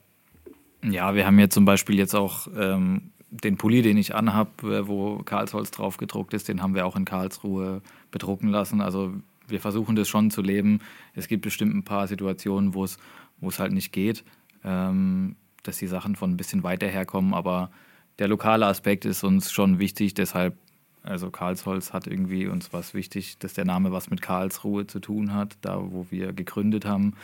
Ja, 0.82 1.14
wir 1.14 1.26
haben 1.26 1.38
ja 1.38 1.48
zum 1.48 1.64
Beispiel 1.64 1.98
jetzt 1.98 2.14
auch 2.14 2.46
ähm, 2.56 3.10
den 3.30 3.56
Pulli, 3.56 3.82
den 3.82 3.96
ich 3.96 4.14
anhab, 4.14 4.62
äh, 4.62 4.86
wo 4.86 5.18
Karlsholz 5.18 5.70
drauf 5.70 5.96
gedruckt 5.96 6.34
ist, 6.34 6.48
den 6.48 6.62
haben 6.62 6.74
wir 6.74 6.86
auch 6.86 6.96
in 6.96 7.04
Karlsruhe 7.04 7.82
bedrucken 8.10 8.48
lassen. 8.48 8.80
Also 8.80 9.14
wir 9.48 9.60
versuchen 9.60 9.96
das 9.96 10.08
schon 10.08 10.30
zu 10.30 10.42
leben. 10.42 10.80
Es 11.14 11.26
gibt 11.28 11.42
bestimmt 11.42 11.74
ein 11.74 11.84
paar 11.84 12.06
Situationen, 12.06 12.74
wo 12.74 12.84
es, 12.84 12.98
wo 13.40 13.48
es 13.48 13.58
halt 13.58 13.72
nicht 13.72 13.92
geht, 13.92 14.24
ähm, 14.62 15.36
dass 15.62 15.78
die 15.78 15.86
Sachen 15.86 16.16
von 16.16 16.30
ein 16.30 16.36
bisschen 16.36 16.62
weiter 16.62 16.86
herkommen, 16.86 17.34
aber 17.34 17.70
der 18.18 18.28
lokale 18.28 18.66
Aspekt 18.66 19.04
ist 19.04 19.24
uns 19.24 19.50
schon 19.50 19.78
wichtig, 19.78 20.14
deshalb, 20.14 20.56
also 21.04 21.30
Karlsholz 21.30 21.92
hat 21.92 22.06
irgendwie 22.06 22.46
uns 22.46 22.72
was 22.72 22.94
wichtig, 22.94 23.38
dass 23.38 23.52
der 23.52 23.66
Name 23.66 23.92
was 23.92 24.08
mit 24.08 24.22
Karlsruhe 24.22 24.86
zu 24.86 25.00
tun 25.00 25.34
hat, 25.34 25.56
da 25.60 25.78
wo 25.80 26.06
wir 26.10 26.32
gegründet 26.32 26.86
haben 26.86 27.14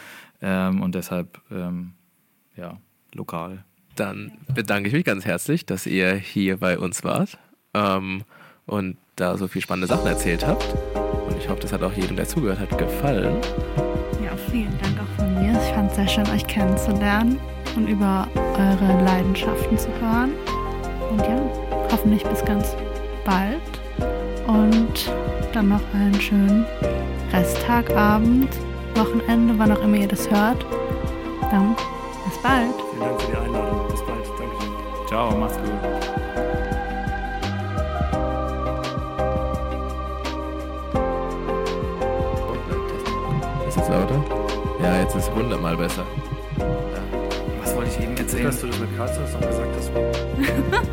ähm, 0.43 0.83
und 0.83 0.95
deshalb, 0.95 1.41
ähm, 1.51 1.93
ja, 2.57 2.77
lokal. 3.15 3.65
Dann 3.97 4.33
bedanke 4.55 4.89
ich 4.89 4.95
mich 4.95 5.05
ganz 5.05 5.25
herzlich, 5.25 5.65
dass 5.65 5.87
ihr 5.87 6.15
hier 6.15 6.59
bei 6.59 6.79
uns 6.79 7.03
wart 7.05 7.39
ähm, 7.75 8.23
und 8.67 8.99
da 9.17 9.39
so 9.39 9.49
viel 9.49 9.63
spannende 9.63 9.89
Sachen 9.89 10.07
erzählt 10.07 10.47
habt. 10.47 10.75
Und 11.27 11.37
ich 11.39 11.49
hoffe, 11.49 11.61
das 11.61 11.73
hat 11.73 11.83
auch 11.83 11.93
jedem, 11.93 12.17
der 12.17 12.29
zugehört 12.29 12.59
hat, 12.59 12.77
gefallen. 12.77 13.37
Ja, 14.23 14.37
vielen 14.51 14.77
Dank 14.79 15.01
auch 15.01 15.17
von 15.17 15.35
mir. 15.35 15.53
Ich 15.53 15.75
fand 15.75 15.91
es 15.91 15.97
sehr 15.97 16.09
schön, 16.09 16.29
euch 16.29 16.47
kennenzulernen 16.47 17.39
und 17.77 17.89
über 17.89 18.29
eure 18.35 19.05
Leidenschaften 19.05 19.79
zu 19.79 19.89
hören. 20.01 20.33
Und 21.11 21.21
ja, 21.21 21.89
hoffentlich 21.91 22.23
bis 22.25 22.45
ganz 22.45 22.77
bald. 23.25 23.61
Und 24.51 25.11
dann 25.53 25.69
noch 25.69 25.81
einen 25.95 26.21
schönen 26.21 26.67
Resttag, 27.33 27.89
Abend, 27.97 28.49
Wochenende, 28.97 29.55
wann 29.57 29.71
auch 29.71 29.81
immer 29.83 29.97
ihr 29.99 30.09
das 30.09 30.29
hört. 30.29 30.67
Dann 31.53 31.77
bis 32.25 32.37
bald. 32.43 32.75
Vielen 32.91 33.01
Dank 33.01 33.23
für 33.23 33.31
die 33.31 33.37
Einladung. 33.37 33.89
Bis 33.89 34.01
bald. 34.03 34.27
Dankeschön. 34.39 34.73
Ciao, 35.07 35.37
macht's 35.37 35.57
gut. 35.57 35.71
Ist 43.69 43.77
jetzt 43.77 43.89
lauter? 43.89 44.25
Ja, 44.83 45.01
jetzt 45.01 45.15
ist 45.15 45.33
hundertmal 45.33 45.77
besser. 45.77 46.05
Was 47.63 47.77
wollte 47.77 47.91
ich 47.91 48.01
eben 48.03 48.17
erzählen? 48.17 48.47
Dass 48.47 48.61
du 48.61 48.67
das 48.67 48.81
mit 48.81 48.97
Karlsruhe 48.97 49.27
noch 49.33 49.47
gesagt 49.47 49.77
hast. 49.77 49.93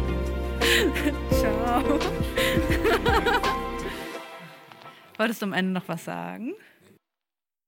Ciao. 1.32 1.82
Wolltest 5.18 5.41
du 5.41 5.47
am 5.47 5.53
Ende 5.53 5.72
noch 5.72 5.88
was 5.88 6.05
sagen? 6.05 6.53